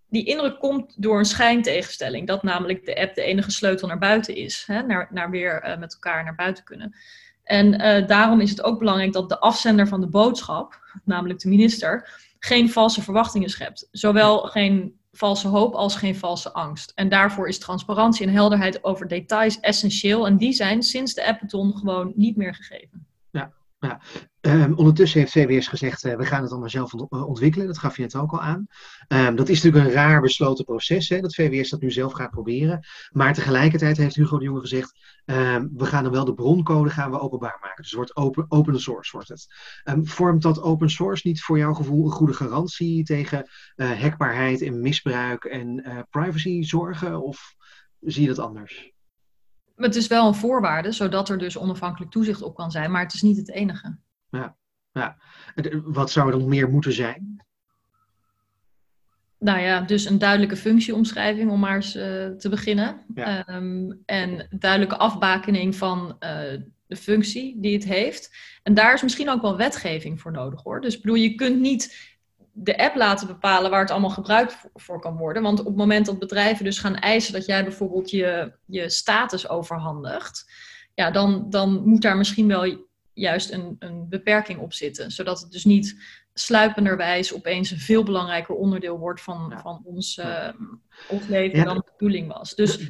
die 0.09 0.25
indruk 0.25 0.59
komt 0.59 1.03
door 1.03 1.19
een 1.19 1.25
schijntegenstelling. 1.25 2.27
Dat 2.27 2.42
namelijk 2.42 2.87
de 2.87 3.01
app 3.01 3.14
de 3.14 3.23
enige 3.23 3.51
sleutel 3.51 3.88
naar 3.88 3.99
buiten 3.99 4.37
is. 4.37 4.64
Hè, 4.66 4.83
naar, 4.83 5.09
naar 5.11 5.31
weer 5.31 5.64
uh, 5.64 5.79
met 5.79 5.92
elkaar 5.92 6.25
naar 6.25 6.35
buiten 6.35 6.64
kunnen. 6.64 6.95
En 7.42 7.81
uh, 7.81 8.07
daarom 8.07 8.40
is 8.40 8.51
het 8.51 8.62
ook 8.62 8.79
belangrijk 8.79 9.12
dat 9.12 9.29
de 9.29 9.38
afzender 9.38 9.88
van 9.88 10.01
de 10.01 10.09
boodschap, 10.09 10.81
namelijk 11.05 11.38
de 11.38 11.49
minister, 11.49 12.09
geen 12.38 12.71
valse 12.71 13.03
verwachtingen 13.03 13.49
schept. 13.49 13.88
Zowel 13.90 14.38
geen 14.38 14.99
valse 15.12 15.49
hoop 15.49 15.75
als 15.75 15.97
geen 15.97 16.16
valse 16.16 16.53
angst. 16.53 16.92
En 16.95 17.09
daarvoor 17.09 17.49
is 17.49 17.59
transparantie 17.59 18.27
en 18.27 18.33
helderheid 18.33 18.85
over 18.85 19.09
details 19.09 19.61
essentieel. 19.61 20.27
En 20.27 20.37
die 20.37 20.53
zijn 20.53 20.83
sinds 20.83 21.14
de 21.14 21.27
appathon 21.27 21.77
gewoon 21.77 22.12
niet 22.16 22.37
meer 22.37 22.55
gegeven. 22.55 23.06
Ja. 23.87 24.01
Um, 24.40 24.75
ondertussen 24.75 25.20
heeft 25.20 25.33
VWS 25.33 25.68
gezegd, 25.68 26.05
uh, 26.05 26.16
we 26.16 26.25
gaan 26.25 26.42
het 26.42 26.51
allemaal 26.51 26.70
zelf 26.70 26.94
eh, 26.94 27.29
ontwikkelen. 27.29 27.66
Dat 27.66 27.79
gaf 27.79 27.96
je 27.96 28.03
net 28.03 28.16
ook 28.16 28.33
al 28.33 28.40
aan. 28.40 28.66
Um, 29.09 29.37
dat 29.37 29.49
is 29.49 29.62
natuurlijk 29.62 29.85
een 29.85 30.01
raar 30.01 30.20
besloten 30.20 30.64
proces, 30.64 31.09
hè, 31.09 31.20
dat 31.20 31.35
VWS 31.35 31.70
dat 31.70 31.81
nu 31.81 31.90
zelf 31.90 32.12
gaat 32.12 32.31
proberen. 32.31 32.87
Maar 33.11 33.35
tegelijkertijd 33.35 33.96
heeft 33.96 34.16
Hugo 34.16 34.38
de 34.38 34.44
Jonge 34.44 34.61
gezegd, 34.61 34.99
um, 35.25 35.70
we 35.75 35.87
gaan 35.87 36.03
dan 36.03 36.12
wel 36.12 36.25
de 36.25 36.35
broncode 36.35 36.90
gaan 36.90 37.11
we 37.11 37.20
openbaar 37.20 37.59
maken. 37.61 37.83
Dus 37.83 37.90
het 37.90 37.94
wordt 37.94 38.16
open, 38.16 38.46
open 38.49 38.81
source 38.81 39.12
wordt 39.12 39.29
het. 39.29 39.46
vormt 40.03 40.42
dat 40.42 40.62
open 40.62 40.90
source 40.90 41.27
niet 41.27 41.42
voor 41.42 41.59
jouw 41.59 41.75
gevoel 41.75 42.05
een 42.05 42.11
goede 42.11 42.35
garantie 42.35 43.05
tegen 43.05 43.51
uh, 43.77 44.01
hackbaarheid 44.01 44.62
en 44.62 44.81
misbruik 44.81 45.44
en 45.44 46.07
privacy 46.11 46.62
zorgen? 46.62 47.22
Of 47.22 47.55
zie 48.01 48.22
je 48.22 48.29
dat 48.29 48.38
anders? 48.38 48.95
Het 49.76 49.96
is 49.96 50.06
wel 50.06 50.26
een 50.26 50.34
voorwaarde, 50.34 50.92
zodat 50.92 51.28
er 51.28 51.38
dus 51.38 51.58
onafhankelijk 51.58 52.10
toezicht 52.10 52.42
op 52.42 52.54
kan 52.54 52.70
zijn, 52.70 52.90
maar 52.90 53.02
het 53.02 53.14
is 53.14 53.22
niet 53.22 53.36
het 53.36 53.50
enige. 53.50 53.96
Ja, 54.30 54.56
ja. 54.92 55.16
Wat 55.84 56.10
zou 56.10 56.32
er 56.32 56.38
dan 56.38 56.48
meer 56.48 56.70
moeten 56.70 56.92
zijn? 56.92 57.44
Nou 59.38 59.60
ja, 59.60 59.80
dus 59.80 60.04
een 60.04 60.18
duidelijke 60.18 60.56
functieomschrijving 60.56 61.50
om 61.50 61.60
maar 61.60 61.74
eens 61.74 61.96
uh, 61.96 62.02
te 62.26 62.48
beginnen. 62.50 63.04
Ja. 63.14 63.48
Um, 63.48 64.02
en 64.04 64.46
duidelijke 64.58 64.96
afbakening 64.96 65.76
van 65.76 66.06
uh, 66.06 66.18
de 66.86 66.96
functie 66.96 67.60
die 67.60 67.74
het 67.74 67.84
heeft. 67.84 68.36
En 68.62 68.74
daar 68.74 68.94
is 68.94 69.02
misschien 69.02 69.30
ook 69.30 69.42
wel 69.42 69.56
wetgeving 69.56 70.20
voor 70.20 70.32
nodig 70.32 70.62
hoor. 70.62 70.80
Dus 70.80 71.00
bedoel, 71.00 71.16
je 71.16 71.34
kunt 71.34 71.60
niet 71.60 72.15
de 72.59 72.79
app 72.79 72.97
laten 72.97 73.27
bepalen 73.27 73.71
waar 73.71 73.81
het 73.81 73.90
allemaal 73.90 74.11
gebruikt 74.11 74.57
voor 74.75 75.01
kan 75.01 75.16
worden. 75.16 75.42
Want 75.42 75.61
op 75.61 75.66
het 75.66 75.77
moment 75.77 76.07
dat 76.07 76.19
bedrijven 76.19 76.64
dus 76.64 76.79
gaan 76.79 76.97
eisen 76.97 77.33
dat 77.33 77.47
jij 77.47 77.62
bijvoorbeeld 77.62 78.11
je, 78.11 78.53
je 78.66 78.90
status 78.90 79.49
overhandigt, 79.49 80.53
ja, 80.95 81.11
dan, 81.11 81.51
dan 81.51 81.88
moet 81.88 82.03
daar 82.03 82.16
misschien 82.16 82.49
wel 82.49 82.87
juist 83.12 83.53
een, 83.53 83.77
een 83.79 84.09
beperking 84.09 84.61
op 84.61 84.73
zitten. 84.73 85.11
Zodat 85.11 85.40
het 85.40 85.51
dus 85.51 85.64
niet 85.64 86.03
sluipenderwijs 86.33 87.35
opeens 87.35 87.71
een 87.71 87.79
veel 87.79 88.03
belangrijker 88.03 88.55
onderdeel 88.55 88.99
wordt 88.99 89.21
van, 89.21 89.55
van 89.62 89.81
ons, 89.85 90.16
uh, 90.16 90.49
ons 91.09 91.27
leven 91.27 91.64
dan 91.64 91.77
de 91.77 91.92
bedoeling 91.97 92.33
was. 92.33 92.55
Dus, 92.55 92.87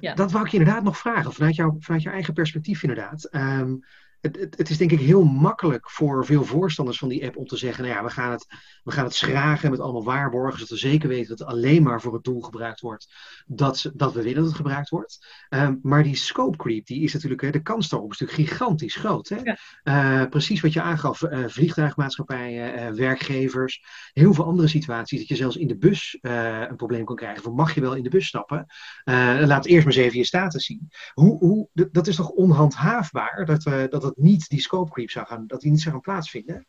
ja. 0.00 0.14
Dat 0.14 0.32
wou 0.32 0.44
ik 0.44 0.50
je 0.50 0.58
inderdaad 0.58 0.82
nog 0.82 0.98
vragen, 0.98 1.32
vanuit, 1.32 1.54
jou, 1.56 1.76
vanuit 1.78 2.02
jouw 2.02 2.12
eigen 2.12 2.34
perspectief 2.34 2.82
inderdaad. 2.82 3.28
Um, 3.32 3.84
het, 4.20 4.56
het, 4.56 4.70
is 4.70 4.78
denk 4.78 4.92
ik 4.92 5.00
heel 5.00 5.24
makkelijk 5.24 5.90
voor 5.90 6.26
veel 6.26 6.44
voorstanders 6.44 6.98
van 6.98 7.08
die 7.08 7.26
app 7.26 7.36
om 7.36 7.46
te 7.46 7.56
zeggen, 7.56 7.84
nou 7.84 7.96
ja, 7.96 8.04
we 8.04 8.10
gaan 8.10 8.30
het, 8.30 8.46
we 8.82 8.90
gaan 8.90 9.04
het 9.04 9.14
schragen 9.14 9.70
met 9.70 9.80
allemaal 9.80 10.04
waarborgen, 10.04 10.52
zodat 10.52 10.68
we 10.68 10.88
zeker 10.88 11.08
weten 11.08 11.28
dat 11.28 11.38
het 11.38 11.48
alleen 11.48 11.82
maar 11.82 12.00
voor 12.00 12.14
het 12.14 12.24
doel 12.24 12.40
gebruikt 12.40 12.80
wordt 12.80 13.06
dat, 13.46 13.90
dat 13.94 14.12
we 14.12 14.22
willen 14.22 14.38
dat 14.38 14.46
het 14.46 14.54
gebruikt 14.54 14.88
wordt. 14.88 15.26
Um, 15.50 15.78
maar 15.82 16.02
die 16.02 16.16
scope 16.16 16.56
creep, 16.56 16.86
die 16.86 17.02
is 17.02 17.12
natuurlijk, 17.12 17.52
de 17.52 17.62
kans 17.62 17.88
daarop 17.88 18.12
is 18.12 18.18
natuurlijk 18.18 18.48
gigantisch 18.48 18.94
groot. 18.94 19.28
Hè? 19.28 19.52
Uh, 19.84 20.28
precies 20.28 20.60
wat 20.60 20.72
je 20.72 20.80
aangaf, 20.80 21.22
uh, 21.22 21.44
vliegtuigmaatschappijen, 21.46 22.78
uh, 22.78 22.90
werkgevers, 22.90 23.84
heel 24.12 24.34
veel 24.34 24.44
andere 24.44 24.68
situaties, 24.68 25.18
dat 25.18 25.28
je 25.28 25.36
zelfs 25.36 25.56
in 25.56 25.68
de 25.68 25.76
bus 25.76 26.18
een 26.20 26.76
probleem 26.76 27.04
kan 27.04 27.16
krijgen. 27.16 27.42
Van 27.42 27.54
mag 27.54 27.74
je 27.74 27.80
wel 27.80 27.94
in 27.94 28.02
de 28.02 28.08
bus 28.08 28.26
stappen? 28.26 28.66
laat 29.04 29.66
eerst 29.66 29.86
maar 29.86 29.94
eens 29.94 30.04
even 30.04 30.18
je 30.18 30.24
status 30.24 30.64
zien. 30.64 30.88
Hoe, 31.12 31.38
hoe, 31.38 31.68
dat 31.92 32.06
is 32.06 32.16
toch 32.16 32.28
onhandhaafbaar 32.28 33.44
dat, 33.44 33.62
dat 33.90 34.02
het 34.06 34.16
niet 34.16 34.48
die 34.48 34.60
scope 34.60 34.90
creep 34.90 35.10
zou 35.10 35.26
gaan, 35.26 35.46
dat 35.46 35.60
die 35.60 35.70
niet 35.70 35.80
zou 35.80 35.94
gaan 35.94 36.02
plaatsvinden? 36.02 36.66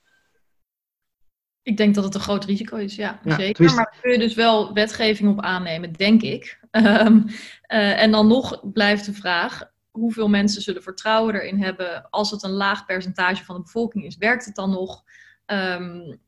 Ik 1.67 1.77
denk 1.77 1.95
dat 1.95 2.03
het 2.03 2.15
een 2.15 2.21
groot 2.21 2.45
risico 2.45 2.77
is, 2.77 2.95
ja, 2.95 3.19
zeker. 3.23 3.65
Maar 3.65 3.75
daar 3.75 3.97
kun 4.01 4.11
je 4.11 4.17
dus 4.17 4.33
wel 4.33 4.73
wetgeving 4.73 5.29
op 5.29 5.41
aannemen, 5.41 5.93
denk 5.93 6.21
ik. 6.21 6.59
Um, 6.71 7.25
uh, 7.73 8.01
en 8.01 8.11
dan 8.11 8.27
nog 8.27 8.71
blijft 8.71 9.05
de 9.05 9.13
vraag, 9.13 9.71
hoeveel 9.91 10.29
mensen 10.29 10.61
zullen 10.61 10.83
vertrouwen 10.83 11.35
erin 11.35 11.63
hebben 11.63 12.09
als 12.09 12.31
het 12.31 12.43
een 12.43 12.51
laag 12.51 12.85
percentage 12.85 13.45
van 13.45 13.55
de 13.55 13.61
bevolking 13.61 14.05
is? 14.05 14.17
Werkt 14.17 14.45
het 14.45 14.55
dan 14.55 14.69
nog? 14.69 15.03
Um, 15.45 16.19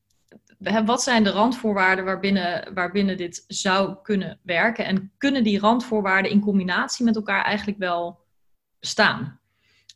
wat 0.86 1.04
zijn 1.04 1.24
de 1.24 1.30
randvoorwaarden 1.30 2.06
waarbinnen, 2.06 2.74
waarbinnen 2.74 3.18
dit 3.18 3.44
zou 3.48 3.96
kunnen 4.02 4.40
werken? 4.44 4.86
En 4.86 5.12
kunnen 5.18 5.44
die 5.44 5.60
randvoorwaarden 5.60 6.32
in 6.32 6.42
combinatie 6.42 7.06
met 7.06 7.16
elkaar 7.16 7.44
eigenlijk 7.44 7.80
wel 7.80 8.20
bestaan? 8.80 9.40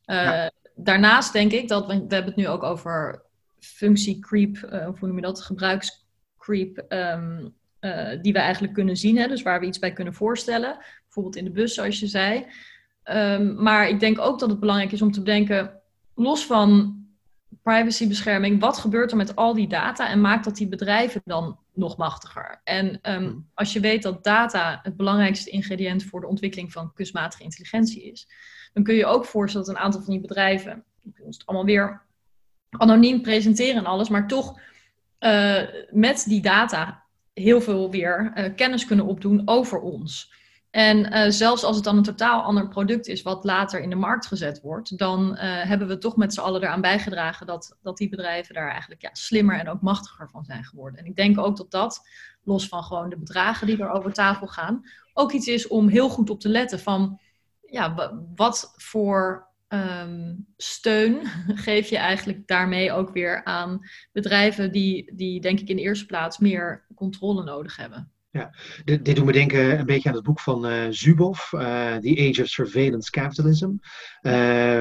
Uh, 0.06 0.16
ja 0.16 0.52
daarnaast 0.76 1.34
denk 1.34 1.52
ik 1.52 1.68
dat, 1.68 1.86
we, 1.86 1.94
we 1.94 2.16
hebben 2.16 2.26
het 2.26 2.36
nu 2.36 2.48
ook 2.48 2.64
over 2.64 3.22
functiecreep, 3.60 4.58
uh, 4.58 4.86
hoe 4.86 5.08
noem 5.08 5.16
je 5.16 5.22
dat, 5.22 5.42
gebruikscreep, 5.42 6.86
um, 6.90 7.54
uh, 7.80 8.22
die 8.22 8.34
we 8.34 8.40
eigenlijk 8.40 8.74
kunnen 8.74 8.98
zien, 8.98 9.18
hè, 9.18 9.28
dus 9.28 9.42
waar 9.42 9.60
we 9.60 9.66
iets 9.66 9.80
bij 9.80 9.94
kunnen 9.94 10.14
voorstellen. 10.14 10.78
Bijvoorbeeld 11.04 11.36
in 11.36 11.44
de 11.44 11.52
bus, 11.52 11.74
zoals 11.74 12.00
je 12.00 12.08
zei. 12.08 12.46
Um, 13.12 13.64
maar 13.64 13.90
ik 13.90 14.00
denk 14.00 14.20
ook 14.20 14.40
dat 14.40 14.50
het 14.50 14.60
belangrijk 14.60 14.92
is 14.92 15.02
om 15.02 15.12
te 15.12 15.22
bedenken, 15.22 15.82
los 16.16 16.46
van 16.46 17.02
privacybescherming, 17.62 18.60
wat 18.60 18.78
gebeurt 18.78 19.12
er 19.12 19.18
met 19.18 19.36
al 19.36 19.54
die 19.54 19.68
data 19.68 20.10
en 20.10 20.22
maakt 20.22 20.44
dat 20.44 20.56
die 20.56 20.68
bedrijven 20.68 21.22
dan 21.26 21.60
nog 21.74 21.98
machtiger? 21.98 22.62
En 22.64 23.00
um, 23.02 23.50
als 23.54 23.74
je 23.74 23.80
weet 23.80 24.04
dat 24.04 24.24
data 24.24 24.80
het 24.84 24.98
belangrijkste 24.98 25.50
ingrediënt 25.50 26.04
voor 26.04 26.22
de 26.22 26.28
ontwikkeling 26.28 26.72
van 26.72 26.94
kunstmatige 26.94 27.44
intelligentie 27.44 28.12
is, 28.12 28.28
dan 28.74 28.84
kun 28.84 28.96
je 28.96 29.06
ook 29.06 29.26
voorstellen 29.26 29.68
dat 29.68 29.76
een 29.76 29.82
aantal 29.82 30.02
van 30.02 30.14
die 30.14 30.22
bedrijven, 30.22 30.84
ons 31.20 31.38
het 31.38 31.46
allemaal 31.46 31.66
weer 31.66 32.02
anoniem 32.70 33.22
presenteren 33.22 33.76
en 33.76 33.86
alles, 33.86 34.10
maar 34.10 34.28
toch 34.28 34.60
uh, 35.20 35.62
met 35.92 36.26
die 36.28 36.42
data 36.42 37.04
heel 37.34 37.62
veel 37.62 37.92
weer 37.92 38.32
uh, 38.36 38.56
kennis 38.56 38.86
kunnen 38.86 39.06
opdoen 39.06 39.42
over 39.46 39.80
ons. 39.80 40.42
En 40.70 41.14
uh, 41.14 41.26
zelfs 41.30 41.64
als 41.64 41.76
het 41.76 41.86
dan 41.86 41.98
een 41.98 42.04
totaal 42.04 42.42
ander 42.42 42.68
product 42.68 43.08
is 43.08 43.22
wat 43.22 43.44
later 43.44 43.82
in 43.82 43.90
de 43.90 43.96
markt 43.96 44.26
gezet 44.26 44.62
wordt, 44.62 44.98
dan 44.98 45.36
hebben 45.38 45.88
we 45.88 45.98
toch 45.98 46.16
met 46.16 46.34
z'n 46.34 46.40
allen 46.40 46.62
eraan 46.62 46.82
bijgedragen 46.82 47.48
dat, 47.48 47.78
dat 47.82 47.98
die 47.98 48.10
bedrijven 48.10 48.54
daar 48.54 48.70
eigenlijk 48.70 49.02
ja, 49.02 49.10
slimmer 49.14 49.60
en 49.60 49.70
ook 49.70 49.82
machtiger 49.82 50.30
van 50.30 50.46
zijn 50.46 50.64
geworden. 50.64 51.00
En 51.00 51.06
ik 51.06 51.16
denk 51.16 51.40
ook 51.40 51.58
dat 51.58 51.72
dat, 51.72 52.08
los 52.44 52.68
van 52.68 52.84
gewoon 52.84 53.10
de 53.10 53.18
bedragen 53.18 53.68
die 53.68 53.78
er 53.78 53.90
over 53.90 54.14
tafel 54.14 54.48
gaan, 54.48 54.86
ook 55.14 55.32
iets 55.32 55.48
is 55.48 55.68
om 55.68 55.88
heel 55.88 56.10
goed 56.10 56.30
op 56.30 56.40
te 56.40 56.50
letten 56.50 56.80
van 56.80 57.20
ja, 57.74 58.14
wat 58.36 58.74
voor 58.76 59.52
um, 59.68 60.48
steun 60.58 61.26
geef 61.68 61.90
je 61.90 61.98
eigenlijk 61.98 62.48
daarmee 62.48 62.92
ook 62.92 63.12
weer 63.12 63.44
aan 63.44 63.80
bedrijven 64.12 64.72
die, 64.72 65.16
die 65.16 65.42
denk 65.42 65.60
ik 65.60 65.68
in 65.68 65.76
de 65.76 65.82
eerste 65.82 66.06
plaats 66.06 66.38
meer 66.38 66.86
controle 66.96 67.44
nodig 67.44 67.76
hebben? 67.76 68.13
Ja, 68.34 68.54
dit, 68.84 69.06
dit 69.06 69.16
doet 69.16 69.26
me 69.26 69.32
denken 69.32 69.80
een 69.80 69.86
beetje 69.86 70.10
aan 70.10 70.16
het 70.16 70.24
boek 70.24 70.40
van 70.40 70.70
uh, 70.70 70.84
Zuboff, 70.90 71.52
uh, 71.52 71.62
The 71.96 72.30
Age 72.30 72.42
of 72.42 72.48
Surveillance 72.48 73.12
Capitalism. 73.12 73.70
Uh, 73.70 74.32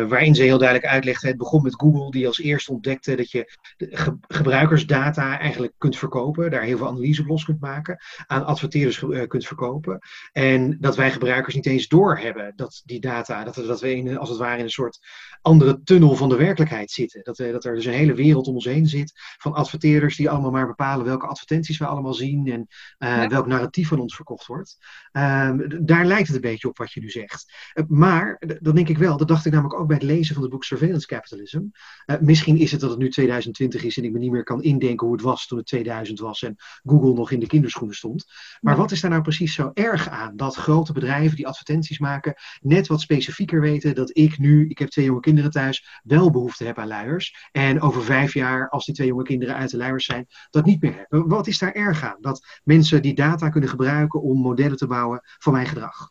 waarin 0.08 0.34
ze 0.34 0.42
heel 0.42 0.58
duidelijk 0.58 0.92
uitlegde, 0.92 1.26
het 1.26 1.36
begon 1.36 1.62
met 1.62 1.74
Google, 1.74 2.10
die 2.10 2.26
als 2.26 2.38
eerste 2.38 2.72
ontdekte 2.72 3.16
dat 3.16 3.30
je 3.30 3.52
ge 3.76 4.16
gebruikersdata 4.20 5.38
eigenlijk 5.38 5.72
kunt 5.78 5.96
verkopen, 5.96 6.50
daar 6.50 6.62
heel 6.62 6.76
veel 6.76 6.86
analyse 6.86 7.20
op 7.20 7.28
los 7.28 7.44
kunt 7.44 7.60
maken, 7.60 7.98
aan 8.26 8.44
adverteerders 8.44 9.04
kunt 9.26 9.46
verkopen. 9.46 9.98
En 10.32 10.76
dat 10.80 10.96
wij 10.96 11.10
gebruikers 11.10 11.54
niet 11.54 11.66
eens 11.66 11.88
doorhebben 11.88 12.52
dat 12.56 12.82
die 12.84 13.00
data, 13.00 13.44
dat, 13.44 13.54
dat 13.54 13.80
we 13.80 13.94
in, 13.94 14.18
als 14.18 14.28
het 14.28 14.38
ware 14.38 14.58
in 14.58 14.64
een 14.64 14.70
soort 14.70 14.98
andere 15.42 15.82
tunnel 15.82 16.14
van 16.14 16.28
de 16.28 16.36
werkelijkheid 16.36 16.90
zitten. 16.90 17.24
Dat, 17.24 17.36
dat 17.36 17.64
er 17.64 17.74
dus 17.74 17.84
een 17.84 17.92
hele 17.92 18.14
wereld 18.14 18.46
om 18.46 18.54
ons 18.54 18.64
heen 18.64 18.86
zit 18.86 19.12
van 19.38 19.52
adverteerders 19.54 20.16
die 20.16 20.30
allemaal 20.30 20.50
maar 20.50 20.66
bepalen 20.66 21.06
welke 21.06 21.26
advertenties 21.26 21.78
we 21.78 21.86
allemaal 21.86 22.14
zien 22.14 22.46
en 22.46 22.66
ja. 22.98 23.41
Welk 23.42 23.58
narratief 23.58 23.88
van 23.88 24.00
ons 24.00 24.14
verkocht 24.14 24.46
wordt. 24.46 24.78
Um, 25.12 25.86
daar 25.86 26.04
lijkt 26.04 26.26
het 26.26 26.36
een 26.36 26.42
beetje 26.42 26.68
op 26.68 26.78
wat 26.78 26.92
je 26.92 27.00
nu 27.00 27.10
zegt. 27.10 27.52
Uh, 27.74 27.84
maar, 27.88 28.42
dan 28.60 28.74
denk 28.74 28.88
ik 28.88 28.98
wel, 28.98 29.16
dat 29.16 29.28
dacht 29.28 29.46
ik 29.46 29.52
namelijk 29.52 29.80
ook 29.80 29.86
bij 29.86 29.96
het 29.96 30.04
lezen 30.04 30.34
van 30.34 30.42
het 30.42 30.52
boek 30.52 30.64
Surveillance 30.64 31.06
Capitalism. 31.06 31.62
Uh, 32.06 32.16
misschien 32.20 32.56
is 32.56 32.70
het 32.70 32.80
dat 32.80 32.90
het 32.90 32.98
nu 32.98 33.10
2020 33.10 33.84
is 33.84 33.96
en 33.96 34.04
ik 34.04 34.12
me 34.12 34.18
niet 34.18 34.30
meer 34.30 34.42
kan 34.42 34.62
indenken 34.62 35.06
hoe 35.06 35.16
het 35.16 35.24
was 35.24 35.46
toen 35.46 35.58
het 35.58 35.66
2000 35.66 36.18
was 36.18 36.42
en 36.42 36.56
Google 36.82 37.12
nog 37.12 37.30
in 37.30 37.40
de 37.40 37.46
kinderschoenen 37.46 37.96
stond. 37.96 38.24
Maar 38.60 38.76
wat 38.76 38.90
is 38.90 39.00
daar 39.00 39.10
nou 39.10 39.22
precies 39.22 39.54
zo 39.54 39.70
erg 39.74 40.08
aan 40.08 40.36
dat 40.36 40.54
grote 40.54 40.92
bedrijven 40.92 41.36
die 41.36 41.46
advertenties 41.46 41.98
maken 41.98 42.34
net 42.60 42.86
wat 42.86 43.00
specifieker 43.00 43.60
weten 43.60 43.94
dat 43.94 44.10
ik 44.16 44.38
nu, 44.38 44.68
ik 44.68 44.78
heb 44.78 44.88
twee 44.88 45.04
jonge 45.04 45.20
kinderen 45.20 45.50
thuis, 45.50 46.00
wel 46.02 46.30
behoefte 46.30 46.64
heb 46.64 46.78
aan 46.78 46.86
luiers. 46.86 47.48
En 47.52 47.80
over 47.80 48.02
vijf 48.02 48.34
jaar, 48.34 48.68
als 48.68 48.84
die 48.84 48.94
twee 48.94 49.06
jonge 49.06 49.22
kinderen 49.22 49.54
uit 49.54 49.70
de 49.70 49.76
luiers 49.76 50.04
zijn, 50.04 50.26
dat 50.50 50.64
niet 50.64 50.80
meer 50.80 50.94
hebben. 50.96 51.28
Wat 51.28 51.46
is 51.46 51.58
daar 51.58 51.72
erg 51.72 52.02
aan? 52.02 52.16
Dat 52.20 52.60
mensen 52.64 53.02
die 53.02 53.14
data 53.32 53.48
kunnen 53.48 53.70
gebruiken 53.70 54.22
om 54.22 54.38
modellen 54.38 54.76
te 54.76 54.86
bouwen 54.86 55.20
van 55.22 55.52
mijn 55.52 55.66
gedrag? 55.66 56.10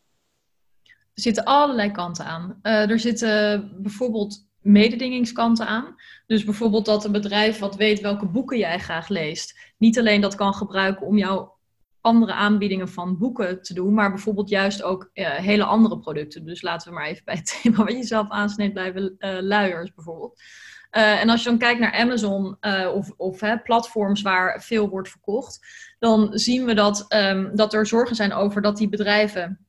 Er 1.14 1.22
zitten 1.22 1.44
allerlei 1.44 1.92
kanten 1.92 2.26
aan. 2.26 2.60
Uh, 2.64 2.90
er 2.90 3.00
zitten 3.00 3.72
bijvoorbeeld 3.82 4.50
mededingingskanten 4.62 5.68
aan. 5.68 5.96
Dus 6.28 6.44
bijvoorbeeld 6.44 6.86
dat 6.86 7.06
een 7.06 7.12
bedrijf 7.12 7.60
wat 7.60 7.76
weet 7.76 8.00
welke 8.00 8.26
boeken 8.26 8.58
jij 8.58 8.80
graag 8.80 9.08
leest, 9.08 9.74
niet 9.78 10.00
alleen 10.00 10.22
dat 10.22 10.36
kan 10.36 10.54
gebruiken 10.54 11.08
om 11.08 11.18
jouw 11.18 11.60
andere 12.02 12.34
aanbiedingen 12.34 12.90
van 12.90 13.18
boeken 13.18 13.62
te 13.62 13.74
doen, 13.74 13.94
maar 13.94 14.10
bijvoorbeeld 14.10 14.50
juist 14.50 14.84
ook 14.84 15.10
uh, 15.14 15.30
hele 15.30 15.64
andere 15.64 16.00
producten. 16.00 16.46
Dus 16.46 16.62
laten 16.62 16.90
we 16.90 16.94
maar 16.94 17.06
even 17.06 17.26
bij 17.26 17.36
het 17.36 17.62
thema 17.62 17.78
wat 17.78 17.92
je 17.92 18.04
zelf 18.04 18.30
aansneedt 18.30 18.74
blijven, 18.74 19.16
uh, 19.20 19.38
luiers 19.42 19.94
bijvoorbeeld. 19.94 20.42
Uh, 20.98 21.22
en 21.22 21.30
als 21.30 21.44
je 21.44 21.50
dan 21.50 21.58
kijkt 21.58 21.80
naar 21.80 21.94
Amazon 21.94 22.58
of, 22.94 23.12
of 23.18 23.40
hè, 23.40 23.60
platforms 23.60 24.22
waar 24.22 24.62
veel 24.64 24.90
wordt 24.90 25.10
verkocht, 25.10 25.60
dan 26.00 26.30
zien 26.34 26.66
we 26.66 26.74
dat, 26.74 27.06
um, 27.14 27.56
dat 27.56 27.74
er 27.74 27.88
zorgen 27.88 28.16
zijn 28.16 28.34
over 28.34 28.62
dat 28.62 28.78
die 28.78 28.90
bedrijven 28.90 29.66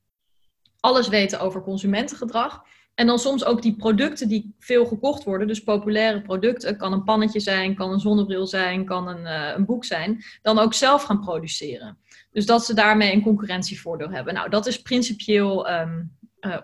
alles 0.80 1.08
weten 1.08 1.40
over 1.40 1.62
consumentengedrag. 1.62 2.62
En 2.94 3.06
dan 3.06 3.18
soms 3.18 3.44
ook 3.44 3.62
die 3.62 3.76
producten 3.76 4.28
die 4.28 4.54
veel 4.58 4.87
gekocht 4.87 5.24
worden, 5.24 5.46
dus 5.46 5.62
populaire 5.62 6.22
producten, 6.22 6.76
kan 6.76 6.92
een 6.92 7.04
pannetje 7.04 7.40
zijn, 7.40 7.74
kan 7.74 7.92
een 7.92 8.00
zonnebril 8.00 8.46
zijn, 8.46 8.85
kan 8.85 9.08
een, 9.08 9.22
uh, 9.22 9.52
een 9.56 9.64
boek 9.64 9.85
zijn, 9.85 10.22
dan 10.42 10.58
ook 10.58 10.74
zelf 10.74 11.02
gaan 11.02 11.20
produceren. 11.20 11.98
Dus 12.30 12.46
dat 12.46 12.64
ze 12.64 12.74
daarmee 12.74 13.12
een 13.12 13.22
concurrentievoordeel 13.22 14.11
hebben. 14.11 14.35
Nou, 14.35 14.50
dat 14.50 14.66
is 14.66 14.82
principieel 14.82 15.70
uh, 15.70 15.88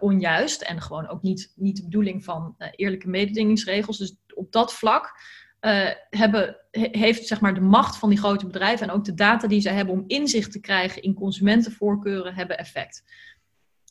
onjuist 0.00 0.62
en 0.62 0.80
gewoon 0.80 1.08
ook 1.08 1.22
niet, 1.22 1.52
niet 1.56 1.76
de 1.76 1.82
bedoeling 1.82 2.24
van 2.24 2.54
eerlijke 2.70 3.08
mededingingsregels. 3.08 3.98
Dus 3.98 4.16
op 4.38 4.52
dat 4.52 4.72
vlak 4.72 5.12
uh, 5.60 5.90
hebben, 6.10 6.56
heeft 6.70 7.26
zeg 7.26 7.40
maar, 7.40 7.54
de 7.54 7.60
macht 7.60 7.96
van 7.96 8.08
die 8.08 8.18
grote 8.18 8.46
bedrijven 8.46 8.88
en 8.88 8.94
ook 8.94 9.04
de 9.04 9.14
data 9.14 9.48
die 9.48 9.60
ze 9.60 9.68
hebben 9.68 9.94
om 9.94 10.04
inzicht 10.06 10.52
te 10.52 10.60
krijgen 10.60 11.02
in 11.02 11.14
consumentenvoorkeuren 11.14 12.34
hebben 12.34 12.58
effect. 12.58 13.02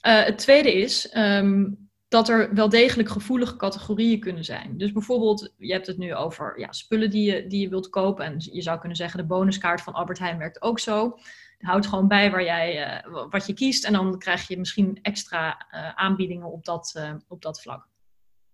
het 0.02 0.38
tweede 0.38 0.74
is 0.74 1.16
um, 1.16 1.90
dat 2.08 2.30
er 2.30 2.54
wel 2.54 2.70
degelijk 2.70 3.10
gevoelige 3.10 3.56
categorieën 3.56 4.20
kunnen 4.20 4.44
zijn. 4.44 4.78
Dus 4.78 4.92
bijvoorbeeld, 4.92 5.54
je 5.58 5.72
hebt 5.72 5.88
het 5.88 5.98
nu 5.98 6.16
over 6.16 6.60
ja, 6.60 6.72
spullen 6.72 7.10
die 7.10 7.34
je, 7.34 7.48
die 7.48 7.62
je 7.62 7.70
wilt 7.70 7.90
kopen. 7.90 8.26
En 8.26 8.36
je 8.38 8.62
zou 8.62 8.80
kunnen 8.80 8.98
zeggen, 8.98 9.20
de 9.20 9.26
bonuskaart 9.26 9.82
van 9.82 9.94
Albert 9.94 10.20
Heijn 10.20 10.38
werkt 10.38 10.62
ook 10.62 10.80
zo. 10.80 11.18
Houd 11.58 11.88
gewoon 11.88 12.08
bij 12.08 12.32
waar 12.32 12.44
jij, 12.44 13.02
uh, 13.06 13.26
wat 13.30 13.46
je 13.46 13.54
kiest. 13.54 13.86
En 13.86 13.94
dan 13.94 14.20
krijg 14.20 14.48
je 14.48 14.58
misschien 14.58 15.00
extra 15.02 15.68
aanbiedingen 15.96 16.52
op 16.52 16.66
dat, 16.66 17.02
op 17.28 17.42
dat 17.42 17.62
vlak. 17.62 17.88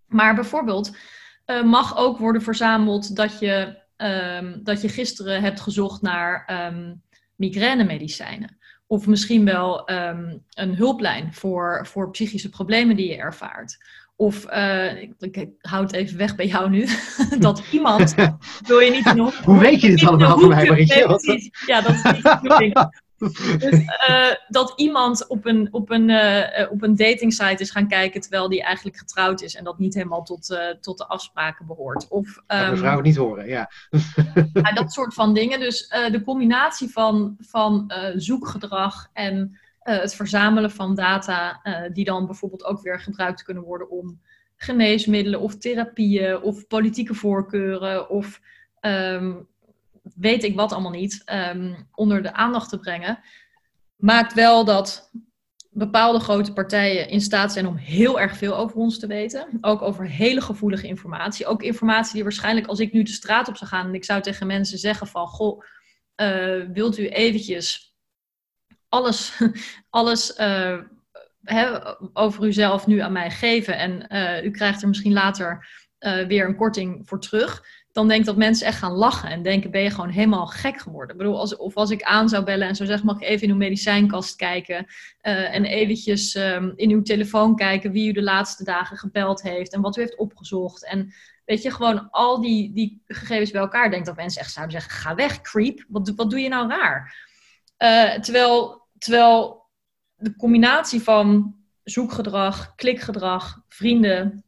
Maar 0.06 0.36
bijvoorbeeld 0.36 0.96
mag 1.64 1.98
ook 1.98 2.18
worden 2.18 2.42
verzameld 2.42 3.16
dat 3.16 3.40
je, 3.40 3.78
um, 3.98 4.60
dat 4.64 4.82
je 4.82 4.90
gisteren 4.90 5.42
hebt 5.42 5.60
gezocht 5.60 6.02
naar 6.02 6.50
um, 6.74 7.02
migrainemedicijnen. 7.36 8.58
Of 8.88 9.08
misschien 9.08 9.46
wel 9.46 9.92
um, 9.92 10.44
een 10.50 10.76
hulplijn 10.76 11.34
voor, 11.34 11.88
voor 11.88 12.12
psychische 12.12 12.50
problemen 12.50 12.96
die 12.96 13.10
je 13.10 13.18
ervaart. 13.18 13.78
Of, 14.16 14.46
uh, 14.52 15.02
ik, 15.02 15.14
ik, 15.20 15.50
hou 15.60 15.84
het 15.84 15.94
even 15.94 16.18
weg 16.18 16.36
bij 16.36 16.48
jou 16.48 16.70
nu, 16.70 16.88
dat 17.40 17.64
iemand, 17.72 18.16
wil 18.68 18.80
je 18.80 18.92
niet 18.92 19.06
in 19.06 19.16
de 19.16 19.40
Hoe 19.44 19.60
weet 19.60 19.82
je 19.82 19.90
dit 19.90 20.08
allemaal 20.08 20.40
van 20.40 20.50
mij, 20.50 20.68
Marietje? 20.68 21.50
Ja, 21.66 21.82
dat 21.82 21.94
is 21.94 22.04
niet 22.04 22.24
de 22.24 22.40
bedoeling. 22.42 22.74
Dus 23.58 23.80
uh, 24.10 24.32
dat 24.48 24.74
iemand 24.76 25.28
op 25.28 25.46
een, 25.46 25.68
op, 25.72 25.90
een, 25.90 26.10
uh, 26.10 26.72
op 26.72 26.82
een 26.84 26.96
datingsite 26.96 27.64
is 27.64 27.72
gaan 27.72 27.88
kijken 27.88 28.22
terwijl 28.22 28.50
die 28.50 28.64
eigenlijk 28.64 28.98
getrouwd 28.98 29.42
is 29.42 29.56
en 29.56 29.64
dat 29.64 29.80
niet 29.80 29.94
helemaal 29.94 30.24
tot, 30.24 30.50
uh, 30.50 30.70
tot 30.82 30.98
de 30.98 31.08
afspraken 31.08 31.66
behoort. 31.66 32.08
Of, 32.08 32.38
um, 32.48 32.70
dat 32.70 32.78
vrouwen 32.78 33.04
niet 33.04 33.16
horen, 33.16 33.48
ja. 33.48 33.70
ja. 34.54 34.72
Dat 34.74 34.94
soort 34.94 35.14
van 35.14 35.34
dingen. 35.34 35.60
Dus 35.60 35.88
de 35.88 36.22
combinatie 36.26 36.90
van, 36.90 37.36
van 37.40 37.92
zoekgedrag 38.16 39.10
en 39.14 39.60
het 39.80 40.16
verzamelen 40.16 40.72
van 40.72 40.96
data, 40.96 41.62
die 41.94 42.06
dan 42.06 42.26
bijvoorbeeld 42.26 42.64
ook 42.64 42.82
weer 42.82 43.00
gebruikt 43.00 43.44
kunnen 43.44 43.64
worden 43.64 43.90
om 43.90 44.22
geneesmiddelen 44.56 45.40
of 45.40 45.58
therapieën 45.58 46.42
of 46.42 46.68
politieke 46.68 47.14
voorkeuren 47.14 48.10
of 48.10 48.42
um, 48.82 49.48
weet 50.16 50.44
ik 50.44 50.56
wat 50.56 50.72
allemaal 50.72 50.92
niet, 50.92 51.24
um, 51.56 51.88
onder 51.92 52.24
de 52.24 52.34
aandacht 52.34 52.70
te 52.70 52.80
brengen, 52.80 53.20
maakt 53.96 54.34
wel 54.34 54.66
dat 54.66 55.12
bepaalde 55.70 56.20
grote 56.20 56.54
partijen 56.54 57.10
in 57.10 57.22
staat 57.22 57.54
zijn 57.54 57.68
om 57.68 57.76
heel 57.76 58.20
erg 58.20 58.38
veel 58.38 58.58
over 58.58 58.78
ons 58.78 59.00
te 59.00 59.08
weten. 59.08 59.58
Ook 59.62 59.82
over 59.82 60.08
hele 60.08 60.42
gevoelige 60.42 60.88
informatie. 60.88 61.46
Ook 61.46 61.64
informatie 61.64 62.14
die 62.14 62.24
waarschijnlijk 62.24 62.68
als 62.68 62.80
ik 62.80 62.94
nu 62.94 63.04
de 63.04 63.12
straat 63.12 63.48
op 63.48 63.58
zou 63.58 63.70
gaan 63.70 63.88
en 63.88 63.94
ik 63.94 64.06
zou 64.06 64.22
tegen 64.22 64.48
mensen 64.48 64.78
zeggen 64.78 65.08
van, 65.08 65.28
goh, 65.28 65.64
uh, 66.22 66.66
wilt 66.74 66.98
u 66.98 67.08
eventjes 67.08 67.96
alles, 68.90 69.42
alles 69.90 70.34
he, 71.42 71.80
over 72.14 72.44
uzelf 72.44 72.88
nu 72.88 73.00
aan 73.00 73.12
mij 73.12 73.32
geven 73.32 73.78
en 73.78 74.06
uh, 74.10 74.44
u 74.44 74.52
krijgt 74.52 74.82
er 74.82 74.88
misschien 74.88 75.14
later 75.14 75.68
weer 76.28 76.46
een 76.46 76.56
korting 76.56 77.08
voor 77.08 77.20
terug 77.20 77.64
dan 77.94 78.08
denk 78.08 78.20
ik 78.20 78.26
dat 78.26 78.38
mensen 78.38 78.68
echt 78.68 78.78
gaan 78.78 78.92
lachen 78.92 79.30
en 79.30 79.42
denken, 79.42 79.72
ben 79.72 79.82
je 79.82 79.90
gewoon 79.90 80.10
helemaal 80.10 80.46
gek 80.46 80.80
geworden. 80.80 81.16
Ik 81.16 81.22
bedoel, 81.22 81.40
als, 81.40 81.58
of 81.58 81.76
als 81.76 81.90
ik 81.90 82.04
aan 82.04 82.30
zou 82.30 82.44
bellen 82.44 82.68
en 82.68 82.76
zou 82.76 82.90
zeggen, 82.90 83.08
mag 83.08 83.16
ik 83.16 83.28
even 83.28 83.48
in 83.48 83.54
uw 83.54 83.60
medicijnkast 83.60 84.36
kijken 84.36 84.86
uh, 85.22 85.56
en 85.56 85.66
eventjes 85.66 86.36
um, 86.36 86.74
in 86.76 86.92
uw 86.92 87.02
telefoon 87.02 87.56
kijken 87.56 87.92
wie 87.92 88.10
u 88.10 88.12
de 88.12 88.24
laatste 88.24 88.64
dagen 88.64 88.98
gebeld 88.98 89.42
heeft 89.42 89.74
en 89.74 89.82
wat 89.82 89.98
u 89.98 90.02
heeft 90.02 90.18
opgezocht. 90.18 90.86
En 90.86 91.14
weet 91.46 91.62
je, 91.62 91.72
gewoon 91.72 92.10
al 92.10 92.42
die, 92.42 92.74
die 92.74 93.02
gegevens 93.06 93.52
bij 93.52 93.62
elkaar, 93.62 93.92
denk 93.92 94.06
dat 94.06 94.16
mensen 94.16 94.42
echt 94.42 94.52
zouden 94.52 94.82
zeggen, 94.82 95.00
ga 95.00 95.16
weg, 95.16 95.42
creep, 95.42 95.86
wat, 95.88 96.14
wat 96.16 96.30
doe 96.30 96.40
je 96.40 96.50
nou 96.50 96.70
raar? 96.70 97.16
Uh, 97.78 98.20
terwijl, 98.20 98.88
terwijl 98.98 99.68
de 100.16 100.36
combinatie 100.36 101.02
van 101.02 101.56
zoekgedrag, 101.84 102.76
klikgedrag, 102.76 103.62
vrienden, 103.68 104.46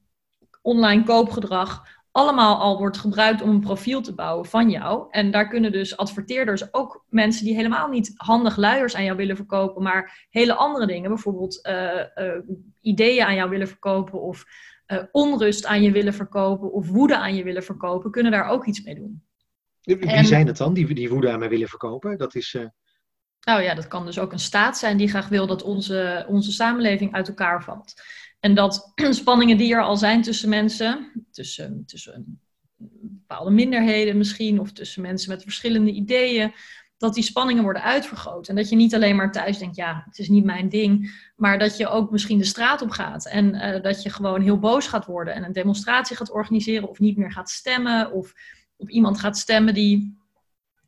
online 0.62 1.04
koopgedrag 1.04 1.94
allemaal 2.16 2.60
al 2.60 2.78
wordt 2.78 2.98
gebruikt 2.98 3.42
om 3.42 3.50
een 3.50 3.60
profiel 3.60 4.02
te 4.02 4.14
bouwen 4.14 4.46
van 4.46 4.70
jou. 4.70 5.08
En 5.10 5.32
daar 5.32 5.48
kunnen 5.48 5.72
dus 5.72 5.98
adverteerders, 5.98 6.74
ook 6.74 7.06
mensen 7.10 7.46
die 7.46 7.56
helemaal 7.56 7.88
niet 7.88 8.14
handig 8.16 8.58
luiers 8.58 8.96
aan 8.96 9.04
jou 9.04 9.18
willen 9.18 9.36
verkopen, 9.36 9.84
maar 9.84 10.28
hele 10.30 10.54
andere 10.54 10.86
dingen, 10.86 11.10
bijvoorbeeld 11.10 11.68
uh, 11.68 11.92
uh, 12.16 12.40
ideeën 12.82 13.26
aan 13.26 13.36
jou 13.36 13.50
willen 13.50 13.68
verkopen 13.68 14.22
of 14.22 14.46
uh, 14.88 15.04
onrust 15.12 15.66
aan 15.66 15.82
je 15.82 15.92
willen 15.92 16.14
verkopen 16.14 16.72
of 16.72 16.90
woede 16.90 17.18
aan 17.18 17.36
je 17.36 17.44
willen 17.44 17.64
verkopen, 17.64 18.12
kunnen 18.12 18.32
daar 18.32 18.50
ook 18.50 18.66
iets 18.66 18.84
mee 18.84 18.96
doen. 18.96 19.24
Wie 19.82 20.00
en, 20.00 20.26
zijn 20.26 20.48
het 20.48 20.58
dan, 20.58 20.74
die, 20.74 20.94
die 20.94 21.10
woede 21.10 21.32
aan 21.32 21.40
mij 21.40 21.50
willen 21.50 21.70
verkopen? 21.70 22.18
Dat 22.18 22.36
is... 22.36 22.58
Nou 23.42 23.62
ja, 23.62 23.74
dat 23.74 23.88
kan 23.88 24.06
dus 24.06 24.20
ook 24.20 24.32
een 24.32 24.40
staat 24.40 24.78
zijn 24.78 24.98
die 24.98 25.10
graag 25.10 25.28
wil 25.28 25.48
dat 25.48 25.64
onze, 25.64 26.26
onze 26.28 26.52
samenleving 26.52 27.14
uit 27.14 27.28
elkaar 27.28 27.64
valt. 27.64 27.94
En 28.46 28.54
dat 28.54 28.92
spanningen 29.10 29.58
die 29.58 29.74
er 29.74 29.84
al 29.84 29.98
zijn 29.98 30.22
tussen 30.22 30.50
mensen, 30.50 31.12
tussen, 31.32 31.84
tussen 31.86 32.40
bepaalde 33.02 33.52
minderheden 33.52 34.18
misschien, 34.18 34.60
of 34.60 34.72
tussen 34.72 35.02
mensen 35.02 35.30
met 35.30 35.44
verschillende 35.44 35.92
ideeën, 35.92 36.54
dat 36.98 37.14
die 37.14 37.24
spanningen 37.24 37.64
worden 37.64 37.84
uitvergroot. 37.84 38.48
En 38.48 38.56
dat 38.56 38.70
je 38.70 38.76
niet 38.76 38.96
alleen 38.96 39.16
maar 39.16 39.32
thuis 39.32 39.58
denkt, 39.58 39.76
ja, 39.76 40.04
het 40.06 40.20
is 40.20 40.30
niet 40.30 40.44
mijn 40.44 40.70
ding, 40.70 41.12
maar 41.36 41.60
dat 41.60 41.78
je 41.78 41.88
ook 41.88 42.12
misschien 42.12 42.38
de 42.38 42.44
straat 42.44 42.82
op 42.82 42.90
gaat. 42.90 43.26
En 43.26 43.56
uh, 43.56 43.82
dat 43.82 44.04
je 44.04 44.10
gewoon 44.10 44.42
heel 44.42 44.60
boos 44.60 44.88
gaat 44.88 45.06
worden 45.06 45.34
en 45.34 45.44
een 45.44 45.52
demonstratie 45.52 46.16
gaat 46.16 46.32
organiseren, 46.32 46.90
of 46.90 47.00
niet 47.00 47.18
meer 47.18 47.32
gaat 47.32 47.50
stemmen, 47.50 48.12
of 48.12 48.34
op 48.76 48.90
iemand 48.90 49.20
gaat 49.20 49.38
stemmen 49.38 49.74
die 49.74 50.18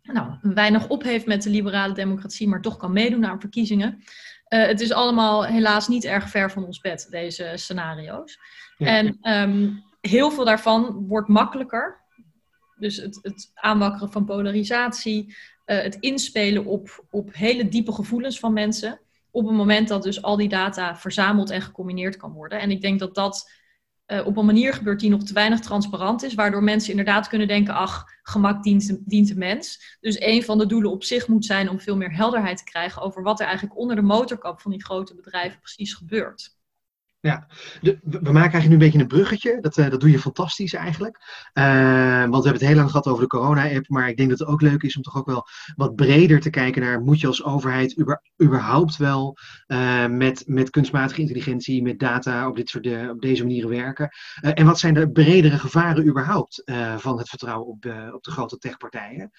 nou, 0.02 0.36
weinig 0.42 0.88
op 0.88 1.04
heeft 1.04 1.26
met 1.26 1.44
de 1.44 1.50
liberale 1.50 1.94
democratie, 1.94 2.48
maar 2.48 2.62
toch 2.62 2.78
kan 2.78 2.94
meedoen 2.94 3.26
aan 3.26 3.40
verkiezingen. 3.40 4.04
Uh, 4.50 4.66
het 4.66 4.82
is 4.82 4.92
allemaal 4.92 5.46
helaas 5.46 5.88
niet 5.88 6.06
erg 6.06 6.30
ver 6.30 6.52
van 6.52 6.66
ons 6.66 6.80
bed, 6.80 7.08
deze 7.10 7.52
scenario's. 7.56 8.40
Ja. 8.78 8.88
En 8.88 9.18
um, 9.22 9.84
heel 10.02 10.32
veel 10.32 10.46
daarvan 10.46 11.06
wordt 11.08 11.28
makkelijker. 11.28 12.06
Dus 12.76 12.98
het, 12.98 13.20
het 13.22 13.52
aanwakkeren 13.54 14.12
van 14.12 14.26
polarisatie, 14.26 15.26
uh, 15.28 15.82
het 15.82 15.96
inspelen 15.96 16.66
op, 16.66 17.06
op 17.10 17.34
hele 17.34 17.68
diepe 17.68 17.92
gevoelens 17.92 18.40
van 18.40 18.54
mensen. 18.54 19.00
Op 19.32 19.48
het 19.48 19.56
moment 19.56 19.88
dat 19.88 20.04
dus 20.04 20.22
al 20.22 20.36
die 20.36 20.50
data 20.50 20.96
verzameld 20.96 21.50
en 21.50 21.62
gecombineerd 21.62 22.18
kan 22.18 22.32
worden. 22.32 22.60
En 22.60 22.72
ik 22.72 22.82
denk 22.82 23.00
dat 23.00 23.16
dat 23.16 23.52
uh, 24.08 24.26
op 24.26 24.38
een 24.38 24.46
manier 24.46 24.74
gebeurt 24.74 25.00
die 25.00 25.10
nog 25.10 25.24
te 25.24 25.34
weinig 25.34 25.60
transparant 25.60 26.24
is, 26.24 26.34
waardoor 26.34 26.64
mensen 26.64 26.90
inderdaad 26.90 27.28
kunnen 27.28 27.48
denken, 27.48 27.74
ach, 27.74 28.06
gemak 28.24 28.64
dient, 28.64 28.98
dient 29.06 29.28
de 29.28 29.36
mens. 29.36 29.98
Dus 30.00 30.22
een 30.22 30.44
van 30.44 30.58
de 30.58 30.66
doelen 30.66 30.92
op 30.92 31.04
zich 31.04 31.28
moet 31.28 31.46
zijn 31.46 31.70
om 31.70 31.80
veel 31.80 31.98
meer 31.98 32.16
helderheid 32.16 32.58
te 32.58 32.64
krijgen 32.64 33.02
over 33.02 33.24
wat 33.24 33.40
er 33.40 33.46
eigenlijk 33.46 33.78
onder 33.78 33.96
de 33.96 34.02
motorkap 34.02 34.62
van 34.62 34.72
die 34.72 34.84
grote 34.84 35.16
bedrijven 35.16 35.60
precies 35.60 35.94
gebeurt. 35.94 36.57
Ja, 37.20 37.48
de, 37.82 38.00
we 38.04 38.20
maken 38.20 38.34
eigenlijk 38.34 38.68
nu 38.68 38.74
een 38.74 38.78
beetje 38.78 39.00
een 39.00 39.08
bruggetje. 39.08 39.58
Dat, 39.62 39.78
uh, 39.78 39.90
dat 39.90 40.00
doe 40.00 40.12
je 40.12 40.20
fantastisch 40.20 40.74
eigenlijk. 40.74 41.18
Uh, 41.54 42.20
want 42.20 42.44
we 42.44 42.50
hebben 42.50 42.52
het 42.52 42.62
heel 42.62 42.76
lang 42.76 42.90
gehad 42.90 43.08
over 43.08 43.22
de 43.22 43.28
corona-app. 43.28 43.90
Maar 43.90 44.10
ik 44.10 44.18
denk 44.18 44.30
dat 44.30 44.40
het 44.40 44.48
ook 44.48 44.62
leuk 44.62 44.84
is 44.84 44.96
om 44.96 45.02
toch 45.02 45.18
ook 45.18 45.26
wel 45.26 45.48
wat 45.76 45.96
breder 45.96 46.40
te 46.40 46.50
kijken 46.50 46.82
naar... 46.82 47.02
moet 47.02 47.20
je 47.20 47.28
als 47.28 47.44
overheid 47.44 47.98
über, 47.98 48.22
überhaupt 48.44 48.98
wel 48.98 49.38
uh, 49.68 50.08
met, 50.08 50.44
met 50.46 50.70
kunstmatige 50.70 51.22
intelligentie, 51.22 51.82
met 51.82 52.00
data 52.00 52.48
op, 52.48 52.56
dit 52.56 52.70
soort, 52.70 53.10
op 53.10 53.22
deze 53.22 53.44
manieren 53.44 53.70
werken? 53.70 54.10
en 54.42 54.66
wat 54.66 54.80
zijn 54.80 54.94
de 54.94 55.12
bredere 55.12 55.60
gevaren 55.60 56.08
überhaupt 56.08 56.64
van 56.98 57.18
het 57.18 57.30
vertrouwen 57.30 57.68
op, 57.68 57.86
op 58.14 58.24
de 58.24 58.32
grote 58.32 58.58
techpartijen? 58.58 59.32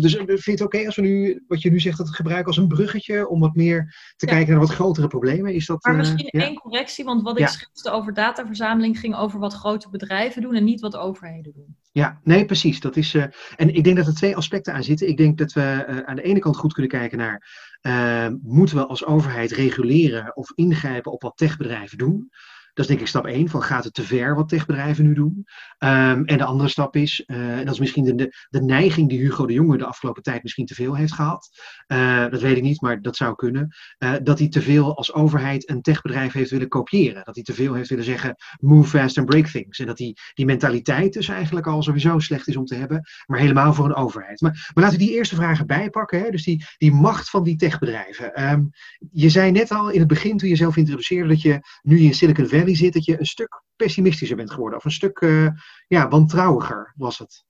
dus 0.00 0.14
vind 0.14 0.44
je 0.44 0.50
het 0.50 0.60
oké 0.60 0.76
okay 0.76 0.86
als 0.86 0.96
we 0.96 1.02
nu, 1.02 1.44
wat 1.46 1.62
je 1.62 1.70
nu 1.70 1.80
zegt, 1.80 1.98
dat 1.98 2.14
gebruiken 2.14 2.46
als 2.46 2.56
een 2.56 2.68
bruggetje... 2.68 3.28
om 3.28 3.40
wat 3.40 3.54
meer 3.54 3.94
te 4.16 4.26
ja. 4.26 4.32
kijken 4.32 4.50
naar 4.50 4.60
wat 4.60 4.74
grotere 4.74 5.06
problemen? 5.06 5.54
Is 5.54 5.66
dat, 5.66 5.84
maar 5.84 5.96
misschien 5.96 6.28
ja? 6.30 6.46
één 6.46 6.63
correctie, 6.64 7.04
want 7.04 7.22
wat 7.22 7.38
ik 7.38 7.44
ja. 7.44 7.46
schetste 7.46 7.90
over 7.90 8.14
dataverzameling 8.14 8.98
ging 8.98 9.16
over 9.16 9.38
wat 9.38 9.54
grote 9.54 9.90
bedrijven 9.90 10.42
doen 10.42 10.54
en 10.54 10.64
niet 10.64 10.80
wat 10.80 10.96
overheden 10.96 11.52
doen. 11.52 11.76
Ja, 11.92 12.20
nee, 12.22 12.44
precies. 12.44 12.80
Dat 12.80 12.96
is, 12.96 13.14
uh, 13.14 13.24
en 13.56 13.74
ik 13.74 13.84
denk 13.84 13.96
dat 13.96 14.06
er 14.06 14.14
twee 14.14 14.36
aspecten 14.36 14.74
aan 14.74 14.82
zitten. 14.82 15.08
Ik 15.08 15.16
denk 15.16 15.38
dat 15.38 15.52
we 15.52 15.86
uh, 15.88 15.98
aan 15.98 16.16
de 16.16 16.22
ene 16.22 16.38
kant 16.38 16.56
goed 16.56 16.72
kunnen 16.72 16.90
kijken 16.90 17.18
naar, 17.18 17.46
uh, 17.82 18.28
moeten 18.42 18.76
we 18.76 18.86
als 18.86 19.04
overheid 19.04 19.52
reguleren 19.52 20.36
of 20.36 20.52
ingrijpen 20.54 21.12
op 21.12 21.22
wat 21.22 21.36
techbedrijven 21.36 21.98
doen? 21.98 22.30
Dat 22.74 22.84
is 22.84 22.86
denk 22.86 23.00
ik 23.00 23.06
stap 23.06 23.26
één, 23.26 23.48
van 23.48 23.62
gaat 23.62 23.84
het 23.84 23.94
te 23.94 24.02
ver 24.02 24.34
wat 24.34 24.48
techbedrijven 24.48 25.04
nu 25.04 25.14
doen? 25.14 25.44
Ehm, 25.78 26.24
en 26.24 26.38
de 26.38 26.44
andere 26.44 26.68
stap 26.68 26.96
is, 26.96 27.22
uh, 27.26 27.58
en 27.58 27.64
dat 27.64 27.74
is 27.74 27.80
misschien 27.80 28.04
de, 28.04 28.46
de, 28.48 28.62
neiging 28.62 29.08
die 29.08 29.18
Hugo 29.18 29.46
de 29.46 29.52
Jonge 29.52 29.78
de 29.78 29.86
afgelopen 29.86 30.22
tijd 30.22 30.42
misschien 30.42 30.66
te 30.66 30.74
veel 30.74 30.96
heeft 30.96 31.12
gehad. 31.12 31.48
Uh, 31.86 32.28
dat 32.30 32.40
weet 32.40 32.56
ik 32.56 32.62
niet, 32.62 32.80
maar 32.80 33.02
dat 33.02 33.16
zou 33.16 33.34
kunnen. 33.34 33.74
Uh, 33.98 34.12
dat 34.22 34.38
hij 34.38 34.48
te 34.48 34.62
veel 34.62 34.96
als 34.96 35.12
overheid 35.12 35.70
een 35.70 35.82
techbedrijf 35.82 36.32
heeft 36.32 36.50
willen 36.50 36.68
kopiëren. 36.68 37.24
Dat 37.24 37.34
hij 37.34 37.44
te 37.44 37.54
veel 37.54 37.74
heeft 37.74 37.88
willen 37.88 38.04
zeggen, 38.04 38.34
move 38.60 38.88
fast 38.88 39.18
and 39.18 39.26
break 39.26 39.46
things. 39.46 39.78
En 39.78 39.86
dat 39.86 39.96
die, 39.96 40.16
die 40.34 40.46
mentaliteit 40.46 41.12
dus 41.12 41.28
eigenlijk 41.28 41.66
al 41.66 41.82
sowieso 41.82 42.18
slecht 42.18 42.48
is 42.48 42.56
om 42.56 42.64
te 42.64 42.74
hebben, 42.74 43.02
maar 43.26 43.38
helemaal 43.38 43.74
voor 43.74 43.84
een 43.84 43.94
overheid. 43.94 44.40
Maar, 44.40 44.70
maar 44.74 44.84
laten 44.84 44.98
we 44.98 45.04
die 45.04 45.14
eerste 45.14 45.34
vragen 45.34 45.66
bijpakken. 45.66 46.20
Hè? 46.20 46.30
Dus 46.30 46.44
die, 46.44 46.64
die 46.76 46.92
macht 46.92 47.30
van 47.30 47.44
die 47.44 47.56
techbedrijven. 47.56 48.42
Um, 48.50 48.70
je 49.12 49.28
zei 49.28 49.50
net 49.50 49.70
al 49.70 49.90
in 49.90 49.98
het 49.98 50.08
begin, 50.08 50.36
toen 50.36 50.48
je 50.48 50.56
zelf 50.56 50.76
introduceerde, 50.76 51.28
dat 51.28 51.42
je 51.42 51.60
nu 51.82 51.98
in 51.98 52.14
Silicon 52.14 52.46
Valley 52.46 52.63
zit, 52.72 52.92
dat 52.92 53.04
je 53.04 53.18
een 53.18 53.26
stuk 53.26 53.62
pessimistischer 53.76 54.36
bent 54.36 54.50
geworden. 54.50 54.78
Of 54.78 54.84
een 54.84 54.90
stuk 54.90 55.20
uh, 55.20 55.48
ja, 55.88 56.08
wantrouwiger 56.08 56.92
was 56.96 57.18
het. 57.18 57.44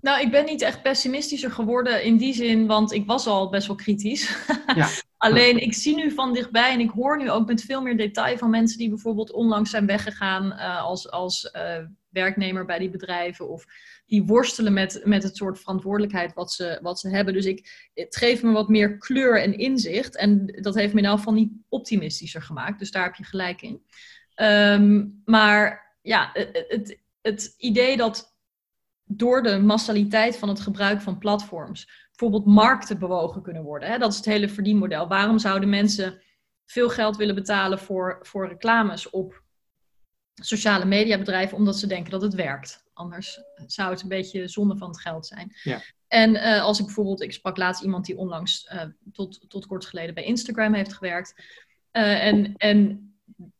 Nou, 0.00 0.20
ik 0.20 0.30
ben 0.30 0.44
niet 0.44 0.62
echt 0.62 0.82
pessimistischer 0.82 1.50
geworden 1.50 2.04
in 2.04 2.16
die 2.16 2.34
zin, 2.34 2.66
want 2.66 2.92
ik 2.92 3.06
was 3.06 3.26
al 3.26 3.50
best 3.50 3.66
wel 3.66 3.76
kritisch. 3.76 4.28
Ja. 4.74 4.88
Alleen, 5.16 5.62
ik 5.62 5.74
zie 5.74 5.94
nu 5.94 6.10
van 6.10 6.32
dichtbij 6.32 6.72
en 6.72 6.80
ik 6.80 6.90
hoor 6.90 7.18
nu 7.18 7.30
ook 7.30 7.46
met 7.46 7.62
veel 7.62 7.82
meer 7.82 7.96
detail 7.96 8.38
van 8.38 8.50
mensen 8.50 8.78
die 8.78 8.88
bijvoorbeeld 8.88 9.32
onlangs 9.32 9.70
zijn 9.70 9.86
weggegaan 9.86 10.44
uh, 10.52 10.82
als, 10.82 11.10
als 11.10 11.50
uh, 11.56 11.86
werknemer 12.08 12.64
bij 12.64 12.78
die 12.78 12.90
bedrijven. 12.90 13.48
Of 13.48 13.64
die 14.06 14.24
worstelen 14.24 14.72
met, 14.72 15.00
met 15.04 15.22
het 15.22 15.36
soort 15.36 15.58
verantwoordelijkheid 15.58 16.34
wat 16.34 16.52
ze, 16.52 16.78
wat 16.82 17.00
ze 17.00 17.08
hebben. 17.08 17.34
Dus 17.34 17.44
ik, 17.44 17.90
het 17.94 18.16
geeft 18.16 18.42
me 18.42 18.52
wat 18.52 18.68
meer 18.68 18.98
kleur 18.98 19.42
en 19.42 19.58
inzicht. 19.58 20.16
En 20.16 20.46
dat 20.46 20.74
heeft 20.74 20.92
me 20.92 21.00
in 21.00 21.06
elk 21.06 21.18
geval 21.18 21.32
niet 21.32 21.52
optimistischer 21.68 22.42
gemaakt. 22.42 22.78
Dus 22.78 22.90
daar 22.90 23.04
heb 23.04 23.14
je 23.14 23.24
gelijk 23.24 23.62
in. 23.62 23.82
Um, 24.40 25.22
maar 25.24 25.94
ja, 26.02 26.30
het, 26.32 26.98
het, 27.20 27.54
idee 27.58 27.96
dat 27.96 28.36
door 29.04 29.42
de 29.42 29.58
massaliteit 29.58 30.36
van 30.36 30.48
het 30.48 30.60
gebruik 30.60 31.00
van 31.00 31.18
platforms 31.18 32.08
bijvoorbeeld 32.08 32.54
markten 32.54 32.98
bewogen 32.98 33.42
kunnen 33.42 33.62
worden. 33.62 33.90
Hè? 33.90 33.98
Dat 33.98 34.10
is 34.10 34.16
het 34.16 34.24
hele 34.24 34.48
verdienmodel. 34.48 35.08
Waarom 35.08 35.38
zouden 35.38 35.68
mensen 35.68 36.22
veel 36.66 36.88
geld 36.88 37.16
willen 37.16 37.34
betalen 37.34 37.78
voor, 37.78 38.18
voor 38.22 38.48
reclames 38.48 39.10
op 39.10 39.42
sociale 40.34 40.84
mediabedrijven? 40.84 41.56
Omdat 41.56 41.78
ze 41.78 41.86
denken 41.86 42.10
dat 42.10 42.22
het 42.22 42.34
werkt. 42.34 42.84
Anders 42.92 43.40
zou 43.66 43.90
het 43.90 44.02
een 44.02 44.08
beetje 44.08 44.48
zonde 44.48 44.76
van 44.76 44.88
het 44.88 45.00
geld 45.00 45.26
zijn. 45.26 45.56
Ja. 45.62 45.80
En 46.08 46.34
uh, 46.34 46.62
als 46.62 46.78
ik 46.78 46.84
bijvoorbeeld, 46.84 47.22
ik 47.22 47.32
sprak 47.32 47.56
laatst 47.56 47.82
iemand 47.82 48.06
die 48.06 48.16
onlangs 48.16 48.70
uh, 48.72 48.82
tot, 49.12 49.44
tot 49.48 49.66
kort 49.66 49.86
geleden 49.86 50.14
bij 50.14 50.24
Instagram 50.24 50.74
heeft 50.74 50.92
gewerkt. 50.92 51.34
Uh, 51.92 52.26
en, 52.26 52.54
en 52.56 53.09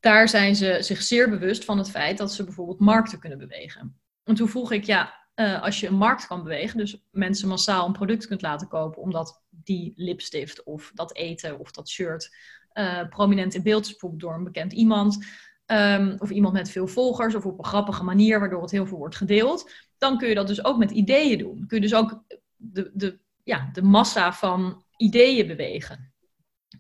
daar 0.01 0.29
zijn 0.29 0.57
ze 0.57 0.77
zich 0.81 1.03
zeer 1.03 1.31
bewust 1.31 1.65
van 1.65 1.79
het 1.79 1.91
feit 1.91 2.19
dat 2.19 2.33
ze 2.33 2.45
bijvoorbeeld 2.45 2.81
markten 2.81 3.19
kunnen 3.19 3.39
bewegen. 3.39 4.01
En 4.25 4.35
toen 4.35 4.49
vroeg 4.49 4.73
ik, 4.73 4.85
ja, 4.85 5.29
uh, 5.35 5.63
als 5.63 5.81
je 5.81 5.87
een 5.87 5.95
markt 5.95 6.27
kan 6.27 6.43
bewegen, 6.43 6.79
dus 6.79 7.05
mensen 7.11 7.49
massaal 7.49 7.87
een 7.87 7.93
product 7.93 8.27
kunt 8.27 8.43
laten 8.43 8.69
kopen, 8.69 9.03
omdat 9.03 9.43
die 9.49 9.93
lipstift 9.97 10.63
of 10.63 10.91
dat 10.95 11.17
eten 11.17 11.59
of 11.59 11.71
dat 11.71 11.89
shirt 11.89 12.37
uh, 12.73 13.09
prominent 13.09 13.55
in 13.55 13.63
beeld 13.63 13.85
is, 13.85 13.91
bijvoorbeeld 13.91 14.23
door 14.23 14.35
een 14.35 14.45
bekend 14.45 14.73
iemand, 14.73 15.27
um, 15.67 16.17
of 16.19 16.31
iemand 16.31 16.55
met 16.55 16.71
veel 16.71 16.87
volgers, 16.87 17.35
of 17.35 17.47
op 17.47 17.59
een 17.59 17.65
grappige 17.65 18.05
manier, 18.05 18.41
waardoor 18.41 18.63
het 18.63 18.71
heel 18.71 18.87
veel 18.87 18.99
wordt 18.99 19.17
gedeeld, 19.17 19.73
dan 19.99 20.19
kun 20.19 20.29
je 20.29 20.35
dat 20.35 20.47
dus 20.47 20.65
ook 20.65 20.79
met 20.79 20.91
ideeën 20.91 21.39
doen. 21.39 21.67
Kun 21.67 21.77
je 21.77 21.89
dus 21.89 21.95
ook 21.95 22.25
de, 22.57 22.91
de, 22.95 23.19
ja, 23.43 23.71
de 23.73 23.83
massa 23.83 24.33
van 24.33 24.85
ideeën 24.97 25.47
bewegen. 25.47 26.10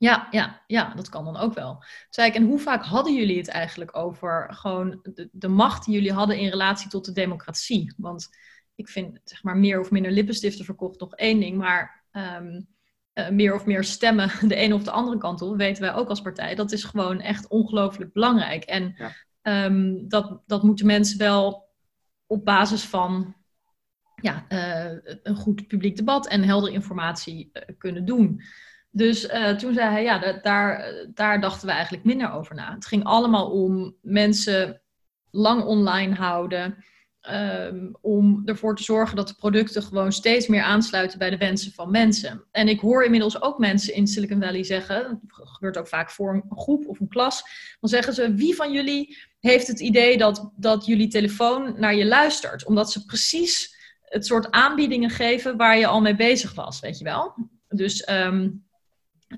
Ja, 0.00 0.28
ja, 0.30 0.62
ja, 0.66 0.94
dat 0.94 1.08
kan 1.08 1.24
dan 1.24 1.36
ook 1.36 1.54
wel. 1.54 1.72
Toen 1.74 1.84
zei 2.10 2.28
ik, 2.28 2.34
en 2.34 2.46
hoe 2.46 2.58
vaak 2.58 2.84
hadden 2.84 3.14
jullie 3.14 3.36
het 3.36 3.48
eigenlijk 3.48 3.96
over 3.96 4.54
gewoon 4.54 5.00
de, 5.02 5.28
de 5.32 5.48
macht 5.48 5.84
die 5.84 5.94
jullie 5.94 6.12
hadden 6.12 6.38
in 6.38 6.48
relatie 6.48 6.88
tot 6.90 7.04
de 7.04 7.12
democratie? 7.12 7.94
Want 7.96 8.28
ik 8.74 8.88
vind, 8.88 9.20
zeg 9.24 9.42
maar, 9.42 9.56
meer 9.56 9.80
of 9.80 9.90
minder 9.90 10.12
lipenstiften 10.12 10.64
verkocht 10.64 11.00
nog 11.00 11.14
één 11.14 11.40
ding, 11.40 11.56
maar 11.56 12.04
um, 12.12 12.66
uh, 13.14 13.28
meer 13.28 13.54
of 13.54 13.66
meer 13.66 13.84
stemmen 13.84 14.30
de 14.48 14.54
ene 14.54 14.74
of 14.74 14.82
de 14.82 14.90
andere 14.90 15.18
kant 15.18 15.42
op, 15.42 15.56
weten 15.56 15.82
wij 15.82 15.94
ook 15.94 16.08
als 16.08 16.22
partij. 16.22 16.54
Dat 16.54 16.72
is 16.72 16.84
gewoon 16.84 17.20
echt 17.20 17.48
ongelooflijk 17.48 18.12
belangrijk. 18.12 18.64
En 18.64 18.94
ja. 18.96 19.64
um, 19.64 20.08
dat, 20.08 20.42
dat 20.46 20.62
moeten 20.62 20.86
mensen 20.86 21.18
wel 21.18 21.68
op 22.26 22.44
basis 22.44 22.84
van 22.84 23.34
ja, 24.14 24.46
uh, 24.48 24.98
een 25.22 25.36
goed 25.36 25.66
publiek 25.66 25.96
debat 25.96 26.26
en 26.28 26.42
helder 26.42 26.72
informatie 26.72 27.50
uh, 27.52 27.62
kunnen 27.78 28.04
doen. 28.04 28.42
Dus 28.90 29.24
uh, 29.24 29.50
toen 29.50 29.74
zei 29.74 29.90
hij, 29.90 30.02
ja, 30.02 30.18
daar, 30.42 30.94
daar 31.14 31.40
dachten 31.40 31.66
we 31.66 31.72
eigenlijk 31.72 32.04
minder 32.04 32.32
over 32.32 32.54
na. 32.54 32.74
Het 32.74 32.86
ging 32.86 33.04
allemaal 33.04 33.50
om 33.50 33.96
mensen 34.02 34.80
lang 35.30 35.64
online 35.64 36.14
houden. 36.14 36.84
Um, 37.30 37.96
om 38.00 38.42
ervoor 38.44 38.76
te 38.76 38.82
zorgen 38.82 39.16
dat 39.16 39.28
de 39.28 39.34
producten 39.34 39.82
gewoon 39.82 40.12
steeds 40.12 40.46
meer 40.46 40.62
aansluiten 40.62 41.18
bij 41.18 41.30
de 41.30 41.36
wensen 41.36 41.72
van 41.72 41.90
mensen. 41.90 42.44
En 42.50 42.68
ik 42.68 42.80
hoor 42.80 43.04
inmiddels 43.04 43.42
ook 43.42 43.58
mensen 43.58 43.94
in 43.94 44.06
Silicon 44.06 44.40
Valley 44.40 44.64
zeggen, 44.64 45.20
dat 45.36 45.48
gebeurt 45.48 45.78
ook 45.78 45.88
vaak 45.88 46.10
voor 46.10 46.34
een 46.34 46.58
groep 46.58 46.86
of 46.86 47.00
een 47.00 47.08
klas, 47.08 47.42
dan 47.80 47.90
zeggen 47.90 48.14
ze, 48.14 48.34
wie 48.34 48.54
van 48.54 48.72
jullie 48.72 49.18
heeft 49.40 49.66
het 49.66 49.80
idee 49.80 50.18
dat, 50.18 50.52
dat 50.56 50.86
jullie 50.86 51.08
telefoon 51.08 51.74
naar 51.76 51.94
je 51.94 52.06
luistert? 52.06 52.64
Omdat 52.64 52.92
ze 52.92 53.04
precies 53.04 53.76
het 54.00 54.26
soort 54.26 54.50
aanbiedingen 54.50 55.10
geven 55.10 55.56
waar 55.56 55.78
je 55.78 55.86
al 55.86 56.00
mee 56.00 56.16
bezig 56.16 56.54
was, 56.54 56.80
weet 56.80 56.98
je 56.98 57.04
wel? 57.04 57.34
Dus 57.68 58.08
um, 58.08 58.64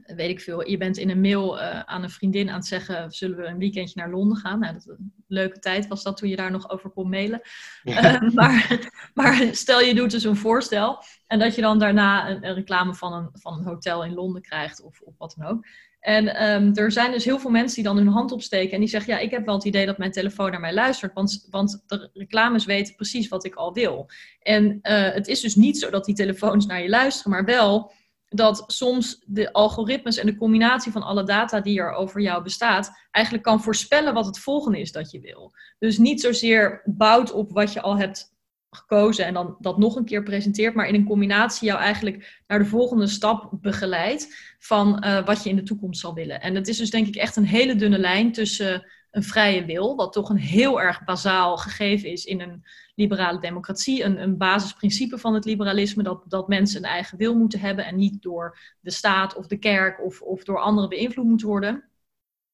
weet 0.01 0.31
ik 0.31 0.41
veel, 0.41 0.69
je 0.69 0.77
bent 0.77 0.97
in 0.97 1.11
een 1.11 1.21
mail 1.21 1.59
uh, 1.59 1.81
aan 1.81 2.03
een 2.03 2.11
vriendin 2.11 2.49
aan 2.49 2.55
het 2.55 2.67
zeggen, 2.67 3.11
zullen 3.11 3.37
we 3.37 3.45
een 3.45 3.59
weekendje 3.59 4.01
naar 4.01 4.11
Londen 4.11 4.37
gaan? 4.37 4.59
Nou, 4.59 4.73
dat 4.73 4.87
een 4.87 5.13
leuke 5.27 5.59
tijd 5.59 5.87
was 5.87 6.03
dat 6.03 6.17
toen 6.17 6.29
je 6.29 6.37
daar 6.37 6.51
nog 6.51 6.71
over 6.71 6.91
kon 6.91 7.09
mailen. 7.09 7.41
Ja. 7.83 8.23
Uh, 8.23 8.31
maar, 8.35 8.91
maar, 9.15 9.49
stel 9.53 9.81
je 9.81 9.95
doet 9.95 10.11
dus 10.11 10.25
een 10.25 10.37
voorstel 10.37 11.03
en 11.27 11.39
dat 11.39 11.55
je 11.55 11.61
dan 11.61 11.79
daarna 11.79 12.31
een, 12.31 12.47
een 12.47 12.55
reclame 12.55 12.95
van 12.95 13.13
een, 13.13 13.29
van 13.33 13.59
een 13.59 13.65
hotel 13.65 14.05
in 14.05 14.15
Londen 14.15 14.43
krijgt 14.43 14.83
of, 14.83 15.01
of 15.01 15.15
wat 15.19 15.35
dan 15.39 15.47
ook. 15.47 15.65
En 16.03 16.51
um, 16.51 16.75
er 16.75 16.93
zijn 16.93 17.13
dus 17.13 17.25
heel 17.25 17.39
veel 17.39 17.51
mensen 17.51 17.75
die 17.75 17.85
dan 17.85 17.97
hun 17.97 18.13
hand 18.13 18.33
opsteken 18.33 18.73
en 18.73 18.81
die 18.81 18.89
zeggen, 18.89 19.13
ja, 19.13 19.19
ik 19.19 19.31
heb 19.31 19.45
wel 19.47 19.55
het 19.55 19.65
idee 19.65 19.87
dat 19.87 19.99
mijn 19.99 20.11
telefoon 20.11 20.51
naar 20.51 20.61
mij 20.61 20.75
luistert, 20.75 21.13
want, 21.13 21.47
want 21.51 21.83
de 21.87 22.11
reclames 22.13 22.65
weten 22.65 22.95
precies 22.95 23.29
wat 23.29 23.45
ik 23.45 23.55
al 23.55 23.73
wil. 23.73 24.11
En 24.41 24.65
uh, 24.65 25.11
het 25.11 25.29
is 25.29 25.41
dus 25.41 25.55
niet 25.55 25.79
zo 25.79 25.91
dat 25.91 26.05
die 26.05 26.15
telefoons 26.15 26.67
naar 26.67 26.83
je 26.83 26.89
luisteren, 26.89 27.33
maar 27.33 27.45
wel 27.45 27.93
dat 28.33 28.65
soms 28.67 29.23
de 29.27 29.53
algoritmes 29.53 30.17
en 30.17 30.27
de 30.27 30.37
combinatie 30.37 30.93
van 30.93 31.03
alle 31.03 31.25
data 31.25 31.61
die 31.61 31.79
er 31.79 31.93
over 31.93 32.21
jou 32.21 32.43
bestaat, 32.43 32.91
eigenlijk 33.11 33.45
kan 33.45 33.63
voorspellen 33.63 34.15
wat 34.15 34.27
het 34.27 34.39
volgende 34.39 34.81
is 34.81 34.93
dat 34.93 35.11
je 35.11 35.21
wil. 35.21 35.53
Dus 35.79 35.99
niet 35.99 36.21
zozeer 36.21 36.83
bouwt 36.85 37.33
op 37.33 37.53
wat 37.53 37.73
je 37.73 37.81
al 37.81 37.99
hebt 37.99 38.31
gekozen 38.71 39.27
en 39.27 39.35
dan 39.35 39.57
dat 39.59 39.79
nog 39.79 39.97
een 39.97 40.05
keer 40.05 40.23
presenteert, 40.23 40.75
maar 40.75 40.89
in 40.89 40.95
een 40.95 41.07
combinatie 41.07 41.67
jou 41.67 41.81
eigenlijk 41.81 42.43
naar 42.47 42.59
de 42.59 42.65
volgende 42.65 43.07
stap 43.07 43.53
begeleidt 43.61 44.55
van 44.59 45.05
uh, 45.05 45.25
wat 45.25 45.43
je 45.43 45.51
in 45.51 45.57
de 45.57 45.63
toekomst 45.63 46.01
zal 46.01 46.15
willen. 46.15 46.41
En 46.41 46.55
het 46.55 46.69
is 46.69 46.77
dus 46.77 46.91
denk 46.91 47.07
ik 47.07 47.17
echt 47.17 47.37
een 47.37 47.47
hele 47.47 47.75
dunne 47.75 47.99
lijn 47.99 48.33
tussen 48.33 48.87
een 49.13 49.23
vrije 49.23 49.65
wil, 49.65 49.97
wat 49.97 50.13
toch 50.13 50.29
een 50.29 50.37
heel 50.37 50.81
erg 50.81 51.05
bazaal 51.05 51.57
gegeven 51.57 52.11
is 52.11 52.25
in 52.25 52.41
een 52.41 52.65
liberale 52.95 53.41
democratie. 53.41 54.05
Een, 54.05 54.23
een 54.23 54.37
basisprincipe 54.37 55.19
van 55.19 55.35
het 55.35 55.45
liberalisme, 55.45 56.03
dat, 56.03 56.25
dat 56.29 56.49
mensen 56.49 56.79
een 56.79 56.91
eigen 56.91 57.19
wil 57.19 57.35
moeten 57.35 57.61
hebben 57.61 57.85
en 57.85 57.97
niet 57.97 58.23
door 58.23 58.59
de 58.81 58.91
staat 58.91 59.35
of 59.35 59.47
de 59.47 59.57
kerk 59.59 60.05
of, 60.05 60.21
of 60.21 60.45
door 60.45 60.59
anderen 60.59 60.89
beïnvloed 60.89 61.27
moeten 61.27 61.47
worden. 61.47 61.85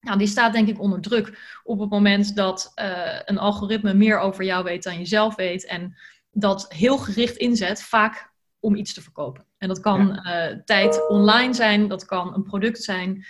Nou, 0.00 0.18
die 0.18 0.26
staat 0.26 0.52
denk 0.52 0.68
ik 0.68 0.80
onder 0.80 1.00
druk 1.00 1.60
op 1.62 1.78
het 1.78 1.90
moment 1.90 2.36
dat 2.36 2.72
uh, 2.80 3.18
een 3.24 3.38
algoritme 3.38 3.94
meer 3.94 4.18
over 4.18 4.44
jou 4.44 4.64
weet 4.64 4.82
dan 4.82 4.98
je 4.98 5.06
zelf 5.06 5.34
weet 5.34 5.66
en 5.66 5.96
dat 6.30 6.66
heel 6.68 6.98
gericht 6.98 7.36
inzet, 7.36 7.82
vaak 7.82 8.32
om 8.60 8.74
iets 8.74 8.94
te 8.94 9.02
verkopen. 9.02 9.46
En 9.58 9.68
dat 9.68 9.80
kan 9.80 10.20
ja. 10.22 10.50
uh, 10.50 10.58
tijd 10.64 11.08
online 11.08 11.54
zijn, 11.54 11.88
dat 11.88 12.04
kan 12.04 12.34
een 12.34 12.42
product 12.42 12.82
zijn, 12.82 13.24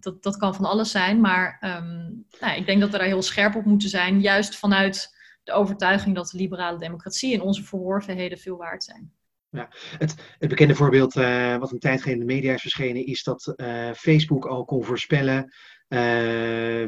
dat, 0.00 0.22
dat 0.22 0.36
kan 0.36 0.54
van 0.54 0.64
alles 0.64 0.90
zijn. 0.90 1.20
Maar 1.20 1.58
um, 1.64 2.24
nou, 2.40 2.56
ik 2.56 2.66
denk 2.66 2.80
dat 2.80 2.90
we 2.90 2.98
daar 2.98 3.06
heel 3.06 3.22
scherp 3.22 3.54
op 3.54 3.64
moeten 3.64 3.88
zijn, 3.88 4.20
juist 4.20 4.56
vanuit 4.56 5.18
de 5.42 5.52
overtuiging 5.52 6.14
dat 6.14 6.30
de 6.30 6.38
liberale 6.38 6.78
democratie 6.78 7.34
en 7.34 7.40
onze 7.40 7.64
verworvenheden 7.64 8.38
veel 8.38 8.56
waard 8.56 8.84
zijn. 8.84 9.12
Ja, 9.50 9.68
het, 9.98 10.14
het 10.38 10.48
bekende 10.48 10.74
voorbeeld 10.74 11.16
uh, 11.16 11.56
wat 11.56 11.72
een 11.72 11.78
tijd 11.78 12.02
geleden 12.02 12.20
in 12.20 12.26
de 12.26 12.34
media 12.34 12.54
is 12.54 12.60
verschenen, 12.60 13.06
is 13.06 13.22
dat 13.22 13.52
uh, 13.56 13.92
Facebook 13.92 14.46
al 14.46 14.64
kon 14.64 14.84
voorspellen 14.84 15.52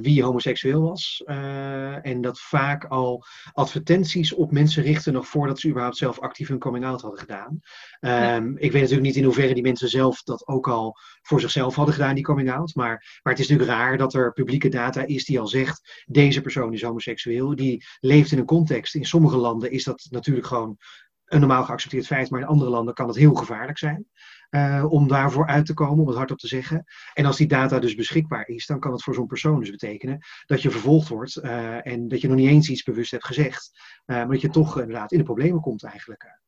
wie 0.01 0.23
homoseksueel 0.23 0.83
was. 0.83 1.23
Uh, 1.27 2.07
en 2.07 2.21
dat 2.21 2.41
vaak 2.41 2.85
al 2.85 3.25
advertenties 3.53 4.35
op 4.35 4.53
mensen 4.53 4.83
richten 4.83 5.13
nog 5.13 5.27
voordat 5.27 5.61
ze 5.61 5.69
überhaupt 5.69 5.97
zelf 5.97 6.21
actief 6.21 6.49
hun 6.49 6.59
coming 6.59 6.85
out 6.85 7.01
hadden 7.01 7.21
gedaan. 7.21 7.61
Ja. 8.01 8.37
Ik 8.37 8.73
weet 8.73 8.83
natuurlijk 8.83 9.03
niet 9.03 9.17
in 9.17 9.25
hoeverre 9.25 9.55
die 9.55 9.63
mensen 9.63 9.89
zelf 9.89 10.23
dat 10.23 10.47
ook 10.47 10.69
al 10.69 10.97
voor 11.23 11.41
zichzelf 11.41 11.75
hadden 11.75 11.95
gedaan, 11.95 12.15
die 12.15 12.25
coming 12.25 12.53
out. 12.53 12.75
Maar, 12.75 13.21
maar 13.23 13.33
het 13.33 13.43
is 13.43 13.49
natuurlijk 13.49 13.79
raar 13.79 13.97
dat 13.97 14.15
er 14.15 14.33
publieke 14.33 14.69
data 14.69 15.07
is 15.07 15.25
die 15.25 15.41
al 15.41 15.47
zegt, 15.47 16.05
deze 16.07 16.41
persoon 16.41 16.73
is 16.73 16.83
homoseksueel. 16.83 17.57
Die 17.57 17.85
leeft 18.01 18.33
in 18.33 18.39
een 18.39 18.45
context. 18.45 18.95
In 18.95 19.05
sommige 19.05 19.37
landen 19.37 19.71
is 19.71 19.85
dat 19.85 20.07
natuurlijk 20.11 20.47
gewoon 20.47 20.77
een 21.25 21.41
normaal 21.41 21.65
geaccepteerd 21.65 22.07
feit, 22.07 22.31
maar 22.31 22.41
in 22.41 22.47
andere 22.47 22.71
landen 22.71 22.95
kan 22.95 23.09
het 23.09 23.17
heel 23.17 23.35
gevaarlijk 23.35 23.79
zijn. 23.79 24.07
Uh, 24.55 24.85
om 24.89 25.09
daarvoor 25.09 25.47
uit 25.47 25.67
te 25.67 25.75
komen, 25.75 26.01
om 26.01 26.07
het 26.07 26.17
hardop 26.17 26.39
te 26.39 26.47
zeggen. 26.47 26.85
En 27.15 27.27
als 27.27 27.37
die 27.37 27.47
data 27.47 27.79
dus 27.79 27.95
beschikbaar 27.95 28.49
is, 28.49 28.67
dan 28.67 28.81
kan 28.81 28.93
het 28.93 29.03
voor 29.03 29.15
zo'n 29.15 29.27
persoon 29.27 29.61
dus 29.61 29.71
betekenen 29.71 30.19
dat 30.47 30.63
je 30.63 30.71
vervolgd 30.71 31.09
wordt 31.09 31.37
uh, 31.37 31.87
en 31.87 32.09
dat 32.09 32.21
je 32.21 32.29
nog 32.29 32.37
niet 32.37 32.49
eens 32.49 32.69
iets 32.69 32.83
bewust 32.83 33.11
hebt 33.11 33.25
gezegd, 33.25 33.71
uh, 34.07 34.17
maar 34.17 34.29
dat 34.29 34.41
je 34.41 34.51
toch 34.51 34.79
inderdaad 34.79 35.13
in 35.13 35.19
de 35.19 35.25
problemen 35.25 35.61
komt 35.61 35.85
eigenlijk. 35.85 36.41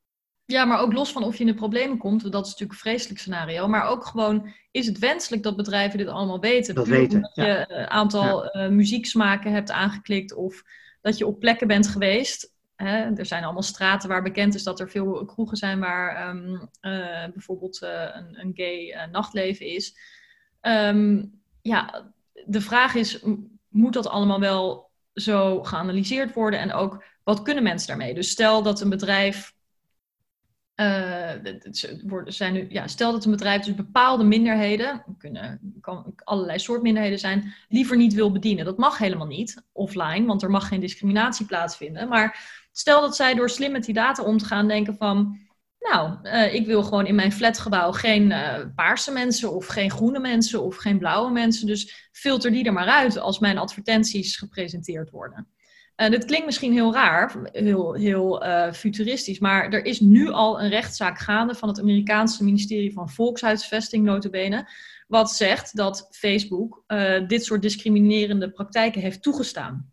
Ja, 0.47 0.65
maar 0.65 0.81
ook 0.81 0.93
los 0.93 1.13
van 1.13 1.25
of 1.25 1.35
je 1.35 1.41
in 1.41 1.51
de 1.51 1.55
problemen 1.55 1.99
komt, 1.99 2.33
dat 2.33 2.45
is 2.45 2.51
natuurlijk 2.51 2.73
een 2.73 2.91
vreselijk 2.91 3.21
scenario. 3.21 3.69
Maar 3.69 3.87
ook 3.87 4.07
gewoon, 4.07 4.53
is 4.71 4.87
het 4.87 4.99
wenselijk 4.99 5.43
dat 5.43 5.57
bedrijven 5.57 5.99
dit 5.99 6.09
allemaal 6.09 6.41
weten? 6.41 6.75
Dat 6.75 6.87
weten, 6.87 7.17
Omdat 7.17 7.35
je 7.35 7.65
een 7.69 7.89
aantal 7.89 8.59
ja. 8.59 8.69
muzieksmaken 8.69 9.53
hebt 9.53 9.71
aangeklikt 9.71 10.35
of 10.35 10.63
dat 11.01 11.19
je 11.19 11.27
op 11.27 11.41
plekken 11.41 11.67
bent 11.67 11.87
geweest 11.87 12.54
Hè, 12.85 13.17
er 13.17 13.27
zijn 13.27 13.45
allemaal 13.45 13.63
straten 13.63 14.09
waar 14.09 14.23
bekend 14.23 14.55
is 14.55 14.63
dat 14.63 14.81
er 14.81 14.91
veel 14.91 15.25
kroegen 15.25 15.57
zijn 15.57 15.81
waar 15.81 16.29
um, 16.29 16.53
uh, 16.53 17.27
bijvoorbeeld 17.33 17.83
uh, 17.83 17.91
een, 17.91 18.41
een, 18.41 18.53
gay 18.55 18.95
uh, 18.95 19.07
nachtleven 19.13 19.67
is. 19.67 19.97
Um, 20.63 21.41
ja, 21.63 22.13
de 22.47 22.61
vraag 22.61 22.95
is, 22.95 23.25
moet 23.69 23.93
dat 23.93 24.09
allemaal 24.09 24.41
wel 24.41 24.91
zo 25.15 25.63
geanalyseerd 25.63 26.35
worden? 26.35 26.61
En 26.61 26.73
ook, 26.73 27.05
wat 27.23 27.43
kunnen 27.43 27.63
mensen 27.63 27.89
daarmee? 27.89 28.15
Dus 28.15 28.31
stel 28.31 28.63
dat 28.63 28.81
een 28.81 28.89
bedrijf 28.89 29.55
zijn 32.25 32.53
nu, 32.53 32.67
ja, 32.69 32.87
stel 32.87 33.13
dat 33.13 33.25
een 33.25 33.31
bedrijf 33.31 33.65
dus 33.65 33.75
bepaalde 33.75 34.25
minderheden, 34.25 35.05
kunnen 35.19 35.77
kan 35.81 36.13
allerlei 36.25 36.59
soort 36.59 36.83
minderheden 36.83 37.19
zijn, 37.19 37.55
liever 37.69 37.97
niet 37.97 38.15
wil 38.15 38.33
bedienen. 38.33 38.65
Dat 38.65 38.79
mag 38.79 38.99
helemaal 38.99 39.27
niet 39.27 39.63
offline, 39.73 40.27
want 40.27 40.43
er 40.43 40.51
mag 40.51 40.69
geen 40.69 40.81
discriminatie 40.81 41.47
plaatsvinden. 41.47 42.09
Maar 42.09 42.63
Stel 42.77 43.01
dat 43.01 43.17
zij 43.17 43.35
door 43.35 43.51
slim 43.51 43.73
met 43.73 43.85
die 43.85 43.95
data 43.95 44.23
om 44.23 44.39
te 44.39 44.45
gaan 44.45 44.69
denken 44.69 44.97
van, 44.97 45.39
nou, 45.79 46.19
uh, 46.23 46.55
ik 46.55 46.67
wil 46.67 46.83
gewoon 46.83 47.07
in 47.07 47.15
mijn 47.15 47.33
flatgebouw 47.33 47.93
geen 47.93 48.31
uh, 48.31 48.59
paarse 48.75 49.13
mensen 49.13 49.55
of 49.55 49.67
geen 49.67 49.91
groene 49.91 50.19
mensen 50.19 50.63
of 50.63 50.77
geen 50.77 50.99
blauwe 50.99 51.31
mensen. 51.31 51.67
Dus 51.67 52.09
filter 52.13 52.51
die 52.51 52.65
er 52.65 52.73
maar 52.73 52.89
uit 52.89 53.19
als 53.19 53.39
mijn 53.39 53.59
advertenties 53.59 54.37
gepresenteerd 54.37 55.11
worden. 55.11 55.49
En 55.95 56.11
dit 56.11 56.25
klinkt 56.25 56.47
misschien 56.47 56.73
heel 56.73 56.93
raar, 56.93 57.49
heel, 57.53 57.93
heel 57.93 58.47
uh, 58.47 58.73
futuristisch, 58.73 59.39
maar 59.39 59.73
er 59.73 59.85
is 59.85 60.01
nu 60.01 60.31
al 60.31 60.61
een 60.61 60.69
rechtszaak 60.69 61.19
gaande 61.19 61.55
van 61.55 61.69
het 61.69 61.81
Amerikaanse 61.81 62.45
ministerie 62.45 62.93
van 62.93 63.11
Volkshuisvesting, 63.11 64.05
notabene, 64.05 64.69
wat 65.07 65.31
zegt 65.31 65.77
dat 65.77 66.09
Facebook 66.11 66.85
dit 67.27 67.45
soort 67.45 67.63
discriminerende 67.63 68.51
praktijken 68.51 69.01
heeft 69.01 69.23
toegestaan. 69.23 69.93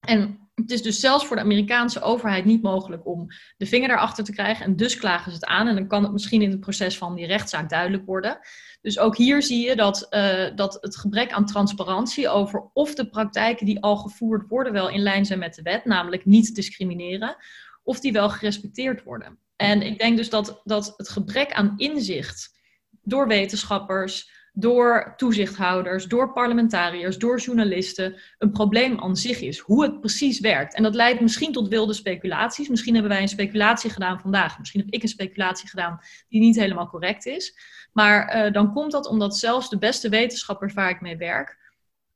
En 0.00 0.43
het 0.54 0.70
is 0.70 0.82
dus 0.82 1.00
zelfs 1.00 1.26
voor 1.26 1.36
de 1.36 1.42
Amerikaanse 1.42 2.00
overheid 2.00 2.44
niet 2.44 2.62
mogelijk 2.62 3.06
om 3.06 3.26
de 3.56 3.66
vinger 3.66 3.88
daarachter 3.88 4.24
te 4.24 4.32
krijgen. 4.32 4.64
En 4.64 4.76
dus 4.76 4.96
klagen 4.96 5.30
ze 5.30 5.36
het 5.36 5.46
aan. 5.46 5.68
En 5.68 5.74
dan 5.74 5.86
kan 5.86 6.02
het 6.02 6.12
misschien 6.12 6.42
in 6.42 6.50
het 6.50 6.60
proces 6.60 6.98
van 6.98 7.14
die 7.14 7.26
rechtszaak 7.26 7.68
duidelijk 7.68 8.06
worden. 8.06 8.38
Dus 8.80 8.98
ook 8.98 9.16
hier 9.16 9.42
zie 9.42 9.66
je 9.66 9.76
dat, 9.76 10.06
uh, 10.10 10.46
dat 10.54 10.78
het 10.80 10.96
gebrek 10.96 11.32
aan 11.32 11.46
transparantie 11.46 12.28
over 12.28 12.70
of 12.72 12.94
de 12.94 13.08
praktijken 13.08 13.66
die 13.66 13.82
al 13.82 13.96
gevoerd 13.96 14.48
worden 14.48 14.72
wel 14.72 14.88
in 14.88 15.02
lijn 15.02 15.26
zijn 15.26 15.38
met 15.38 15.54
de 15.54 15.62
wet, 15.62 15.84
namelijk 15.84 16.24
niet 16.24 16.54
discrimineren, 16.54 17.36
of 17.82 18.00
die 18.00 18.12
wel 18.12 18.30
gerespecteerd 18.30 19.02
worden. 19.02 19.38
En 19.56 19.82
ik 19.82 19.98
denk 19.98 20.16
dus 20.16 20.30
dat, 20.30 20.60
dat 20.64 20.94
het 20.96 21.08
gebrek 21.08 21.52
aan 21.52 21.74
inzicht 21.76 22.58
door 23.02 23.26
wetenschappers, 23.26 24.33
door 24.56 25.14
toezichthouders, 25.16 26.04
door 26.04 26.32
parlementariërs, 26.32 27.18
door 27.18 27.38
journalisten 27.38 28.16
een 28.38 28.50
probleem 28.50 29.00
aan 29.00 29.16
zich 29.16 29.40
is. 29.40 29.58
Hoe 29.58 29.82
het 29.82 30.00
precies 30.00 30.40
werkt. 30.40 30.74
En 30.74 30.82
dat 30.82 30.94
leidt 30.94 31.20
misschien 31.20 31.52
tot 31.52 31.68
wilde 31.68 31.92
speculaties. 31.92 32.68
Misschien 32.68 32.94
hebben 32.94 33.12
wij 33.12 33.22
een 33.22 33.28
speculatie 33.28 33.90
gedaan 33.90 34.20
vandaag. 34.20 34.58
Misschien 34.58 34.80
heb 34.80 34.90
ik 34.90 35.02
een 35.02 35.08
speculatie 35.08 35.68
gedaan 35.68 36.00
die 36.28 36.40
niet 36.40 36.56
helemaal 36.56 36.88
correct 36.88 37.26
is. 37.26 37.56
Maar 37.92 38.46
uh, 38.46 38.52
dan 38.52 38.72
komt 38.72 38.92
dat 38.92 39.06
omdat 39.06 39.36
zelfs 39.36 39.70
de 39.70 39.78
beste 39.78 40.08
wetenschappers 40.08 40.74
waar 40.74 40.90
ik 40.90 41.00
mee 41.00 41.16
werk 41.16 41.62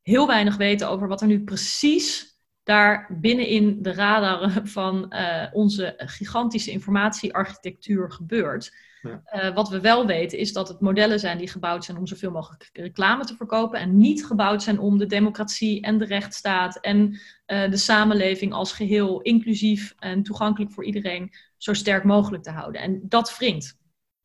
heel 0.09 0.27
weinig 0.27 0.57
weten 0.57 0.89
over 0.89 1.09
wat 1.09 1.21
er 1.21 1.27
nu 1.27 1.45
precies 1.45 2.37
daar 2.63 3.07
binnenin 3.21 3.83
de 3.83 3.93
radar 3.93 4.51
van 4.65 5.07
uh, 5.09 5.47
onze 5.53 5.95
gigantische 5.97 6.71
informatiearchitectuur 6.71 8.13
gebeurt. 8.13 8.77
Ja. 9.03 9.23
Uh, 9.35 9.55
wat 9.55 9.69
we 9.69 9.81
wel 9.81 10.07
weten 10.07 10.39
is 10.39 10.53
dat 10.53 10.69
het 10.69 10.81
modellen 10.81 11.21
zijn 11.21 11.39
die 11.39 11.49
gebouwd 11.49 11.85
zijn 11.85 11.97
om 11.97 12.07
zoveel 12.07 12.31
mogelijk 12.31 12.71
reclame 12.73 13.25
te 13.25 13.37
verkopen 13.37 13.81
en 13.81 13.97
niet 13.97 14.27
gebouwd 14.27 14.63
zijn 14.63 14.79
om 14.79 14.99
de 14.99 15.07
democratie 15.07 15.83
en 15.83 15.99
de 15.99 16.05
rechtsstaat 16.05 16.81
en 16.81 17.09
uh, 17.47 17.71
de 17.71 17.77
samenleving 17.77 18.53
als 18.53 18.73
geheel 18.73 19.21
inclusief 19.21 19.95
en 19.99 20.23
toegankelijk 20.23 20.73
voor 20.73 20.85
iedereen 20.85 21.33
zo 21.57 21.73
sterk 21.73 22.05
mogelijk 22.05 22.43
te 22.43 22.51
houden. 22.51 22.81
En 22.81 23.01
dat 23.03 23.37
wringt. 23.39 23.77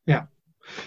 Ja, 0.02 0.30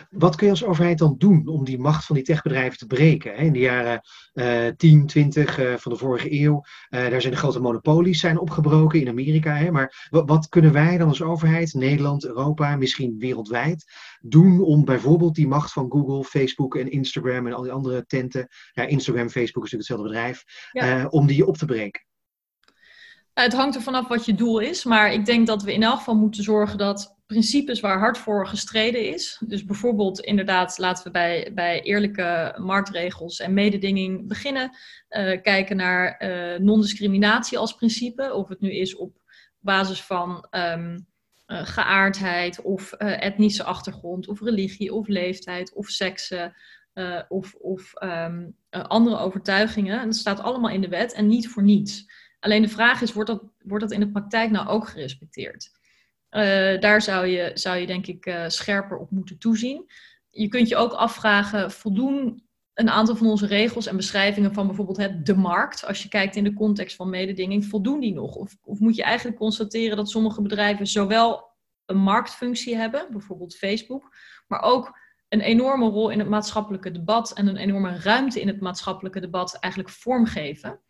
wat 0.09 0.35
kun 0.35 0.45
je 0.45 0.51
als 0.51 0.63
overheid 0.63 0.97
dan 0.97 1.15
doen 1.17 1.47
om 1.47 1.65
die 1.65 1.79
macht 1.79 2.05
van 2.05 2.15
die 2.15 2.25
techbedrijven 2.25 2.77
te 2.77 2.85
breken? 2.85 3.35
In 3.35 3.53
de 3.53 3.59
jaren 3.59 4.01
uh, 4.33 4.67
10, 4.77 5.05
20 5.05 5.59
uh, 5.59 5.73
van 5.75 5.91
de 5.91 5.97
vorige 5.97 6.41
eeuw, 6.41 6.63
uh, 6.89 7.09
daar 7.09 7.21
zijn 7.21 7.33
de 7.33 7.39
grote 7.39 7.59
monopolies 7.59 8.19
zijn 8.19 8.39
opgebroken 8.39 8.99
in 8.99 9.07
Amerika. 9.07 9.55
Hè? 9.55 9.71
Maar 9.71 10.07
wat 10.09 10.49
kunnen 10.49 10.73
wij 10.73 10.97
dan 10.97 11.07
als 11.07 11.21
overheid, 11.21 11.73
Nederland, 11.73 12.25
Europa, 12.25 12.75
misschien 12.75 13.15
wereldwijd, 13.19 13.85
doen 14.21 14.61
om 14.61 14.85
bijvoorbeeld 14.85 15.35
die 15.35 15.47
macht 15.47 15.71
van 15.71 15.91
Google, 15.91 16.23
Facebook 16.23 16.75
en 16.75 16.91
Instagram 16.91 17.47
en 17.47 17.53
al 17.53 17.61
die 17.61 17.71
andere 17.71 18.05
tenten, 18.05 18.47
ja, 18.71 18.83
Instagram, 18.83 19.29
Facebook 19.29 19.65
is 19.65 19.71
natuurlijk 19.71 19.89
hetzelfde 19.89 20.07
bedrijf, 20.07 20.43
ja. 20.71 20.99
Eh, 20.99 21.05
om 21.09 21.27
die 21.27 21.45
op 21.45 21.57
te 21.57 21.65
breken? 21.65 22.06
Het 23.43 23.53
hangt 23.53 23.75
er 23.75 23.81
vanaf 23.81 24.07
wat 24.07 24.25
je 24.25 24.35
doel 24.35 24.59
is, 24.59 24.83
maar 24.83 25.13
ik 25.13 25.25
denk 25.25 25.47
dat 25.47 25.63
we 25.63 25.73
in 25.73 25.83
elk 25.83 25.97
geval 25.97 26.15
moeten 26.15 26.43
zorgen 26.43 26.77
dat 26.77 27.17
principes 27.25 27.79
waar 27.79 27.99
hard 27.99 28.17
voor 28.17 28.47
gestreden 28.47 29.13
is. 29.13 29.41
Dus 29.47 29.65
bijvoorbeeld 29.65 30.19
inderdaad, 30.19 30.77
laten 30.77 31.03
we 31.03 31.11
bij, 31.11 31.51
bij 31.53 31.81
eerlijke 31.81 32.55
marktregels 32.57 33.39
en 33.39 33.53
mededinging 33.53 34.27
beginnen. 34.27 34.71
Uh, 35.09 35.41
kijken 35.41 35.75
naar 35.75 36.21
uh, 36.23 36.59
non-discriminatie 36.59 37.57
als 37.57 37.75
principe. 37.75 38.33
Of 38.33 38.49
het 38.49 38.59
nu 38.59 38.71
is 38.71 38.95
op 38.95 39.17
basis 39.59 40.01
van 40.01 40.47
um, 40.51 41.07
uh, 41.47 41.65
geaardheid 41.65 42.61
of 42.61 42.91
etnische 42.93 43.63
achtergrond 43.63 44.27
of 44.27 44.41
religie 44.41 44.93
of 44.93 45.07
leeftijd 45.07 45.73
of 45.73 45.87
seksen. 45.87 46.53
of 47.27 47.53
of 47.53 47.93
um, 48.03 48.55
andere 48.71 49.17
overtuigingen. 49.17 49.99
En 49.99 50.05
dat 50.05 50.15
staat 50.15 50.39
allemaal 50.39 50.71
in 50.71 50.81
de 50.81 50.87
wet 50.87 51.13
en 51.13 51.27
niet 51.27 51.49
voor 51.49 51.63
niets. 51.63 52.05
Alleen 52.47 52.61
de 52.61 52.69
vraag 52.69 53.01
is, 53.01 53.13
wordt 53.13 53.29
dat, 53.29 53.43
wordt 53.63 53.83
dat 53.83 53.93
in 53.93 53.99
de 53.99 54.11
praktijk 54.11 54.51
nou 54.51 54.67
ook 54.67 54.87
gerespecteerd? 54.87 55.71
Uh, 56.31 56.79
daar 56.79 57.01
zou 57.01 57.25
je, 57.25 57.51
zou 57.53 57.77
je 57.77 57.87
denk 57.87 58.07
ik 58.07 58.25
uh, 58.25 58.43
scherper 58.47 58.97
op 58.97 59.11
moeten 59.11 59.37
toezien. 59.37 59.91
Je 60.29 60.47
kunt 60.47 60.69
je 60.69 60.75
ook 60.75 60.91
afvragen, 60.91 61.71
voldoen 61.71 62.47
een 62.73 62.89
aantal 62.89 63.15
van 63.15 63.27
onze 63.27 63.45
regels 63.45 63.87
en 63.87 63.95
beschrijvingen 63.95 64.53
van 64.53 64.67
bijvoorbeeld 64.67 64.97
het, 64.97 65.25
de 65.25 65.35
markt, 65.35 65.85
als 65.85 66.03
je 66.03 66.09
kijkt 66.09 66.35
in 66.35 66.43
de 66.43 66.53
context 66.53 66.95
van 66.95 67.09
mededinging, 67.09 67.65
voldoen 67.65 67.99
die 67.99 68.13
nog? 68.13 68.35
Of, 68.35 68.57
of 68.63 68.79
moet 68.79 68.95
je 68.95 69.03
eigenlijk 69.03 69.37
constateren 69.37 69.97
dat 69.97 70.09
sommige 70.09 70.41
bedrijven 70.41 70.87
zowel 70.87 71.55
een 71.85 71.97
marktfunctie 71.97 72.75
hebben, 72.75 73.07
bijvoorbeeld 73.11 73.57
Facebook, 73.57 74.15
maar 74.47 74.61
ook 74.61 74.99
een 75.29 75.41
enorme 75.41 75.89
rol 75.89 76.09
in 76.09 76.19
het 76.19 76.29
maatschappelijke 76.29 76.91
debat 76.91 77.33
en 77.33 77.47
een 77.47 77.57
enorme 77.57 77.97
ruimte 77.97 78.41
in 78.41 78.47
het 78.47 78.61
maatschappelijke 78.61 79.19
debat 79.19 79.57
eigenlijk 79.59 79.93
vormgeven? 79.93 80.81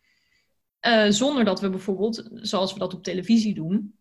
Uh, 0.86 1.06
zonder 1.08 1.44
dat 1.44 1.60
we 1.60 1.70
bijvoorbeeld, 1.70 2.28
zoals 2.32 2.72
we 2.72 2.78
dat 2.78 2.94
op 2.94 3.02
televisie 3.02 3.54
doen, 3.54 3.98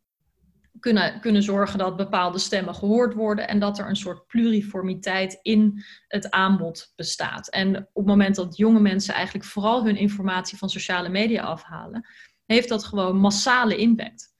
kunnen, 0.80 1.20
kunnen 1.20 1.44
zorgen 1.44 1.78
dat 1.78 1.96
bepaalde 1.96 2.38
stemmen 2.38 2.76
gehoord 2.76 3.14
worden 3.14 3.48
en 3.48 3.60
dat 3.60 3.80
er 3.80 3.90
een 3.90 3.96
soort 3.96 4.28
pluriformiteit 4.28 5.40
in 5.42 5.84
het 6.08 6.32
aanbod 6.32 6.94
bestaat. 6.96 7.50
En 7.50 7.78
op 7.78 7.88
het 7.94 8.06
moment 8.06 8.36
dat 8.36 8.58
jonge 8.58 8.80
mensen 8.80 9.14
eigenlijk 9.14 9.46
vooral 9.46 9.86
hun 9.86 9.98
informatie 9.98 10.58
van 10.58 10.70
sociale 10.70 11.10
media 11.10 11.44
afhalen, 11.44 12.08
heeft 12.46 12.70
dat 12.70 12.84
gewoon 12.84 13.18
massale 13.18 13.76
impact. 13.76 14.36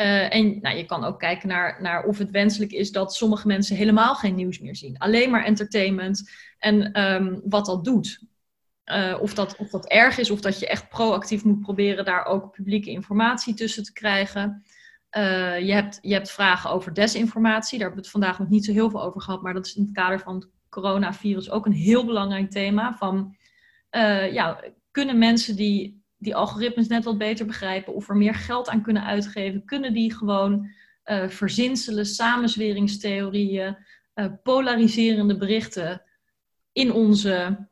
Uh, 0.00 0.34
en 0.34 0.60
nou, 0.60 0.76
je 0.76 0.84
kan 0.84 1.04
ook 1.04 1.18
kijken 1.18 1.48
naar, 1.48 1.82
naar 1.82 2.04
of 2.04 2.18
het 2.18 2.30
wenselijk 2.30 2.72
is 2.72 2.92
dat 2.92 3.14
sommige 3.14 3.46
mensen 3.46 3.76
helemaal 3.76 4.14
geen 4.14 4.34
nieuws 4.34 4.58
meer 4.58 4.76
zien. 4.76 4.98
Alleen 4.98 5.30
maar 5.30 5.44
entertainment 5.44 6.30
en 6.58 7.00
um, 7.00 7.40
wat 7.44 7.66
dat 7.66 7.84
doet. 7.84 8.20
Uh, 8.86 9.18
of, 9.20 9.34
dat, 9.34 9.56
of 9.56 9.70
dat 9.70 9.86
erg 9.86 10.18
is, 10.18 10.30
of 10.30 10.40
dat 10.40 10.58
je 10.58 10.66
echt 10.66 10.88
proactief 10.88 11.44
moet 11.44 11.60
proberen 11.60 12.04
daar 12.04 12.24
ook 12.24 12.52
publieke 12.52 12.90
informatie 12.90 13.54
tussen 13.54 13.82
te 13.82 13.92
krijgen. 13.92 14.64
Uh, 15.16 15.60
je, 15.60 15.72
hebt, 15.72 15.98
je 16.00 16.12
hebt 16.12 16.30
vragen 16.30 16.70
over 16.70 16.94
desinformatie. 16.94 17.78
Daar 17.78 17.86
hebben 17.88 18.04
we 18.04 18.10
het 18.10 18.20
vandaag 18.20 18.38
nog 18.38 18.48
niet 18.48 18.64
zo 18.64 18.72
heel 18.72 18.90
veel 18.90 19.02
over 19.02 19.20
gehad. 19.20 19.42
Maar 19.42 19.54
dat 19.54 19.66
is 19.66 19.74
in 19.74 19.82
het 19.82 19.92
kader 19.92 20.20
van 20.20 20.34
het 20.34 20.48
coronavirus 20.68 21.50
ook 21.50 21.66
een 21.66 21.72
heel 21.72 22.04
belangrijk 22.04 22.50
thema. 22.50 22.96
Van, 22.96 23.36
uh, 23.90 24.32
ja, 24.32 24.64
kunnen 24.90 25.18
mensen 25.18 25.56
die 25.56 26.00
die 26.16 26.36
algoritmes 26.36 26.88
net 26.88 27.04
wat 27.04 27.18
beter 27.18 27.46
begrijpen 27.46 27.94
of 27.94 28.08
er 28.08 28.16
meer 28.16 28.34
geld 28.34 28.68
aan 28.68 28.82
kunnen 28.82 29.04
uitgeven, 29.04 29.64
kunnen 29.64 29.92
die 29.92 30.14
gewoon 30.14 30.70
verzinselen, 31.28 32.06
samenzweringstheorieën, 32.06 33.76
polariserende 34.42 35.36
berichten 35.36 36.02
in 36.72 36.92
onze 36.92 37.66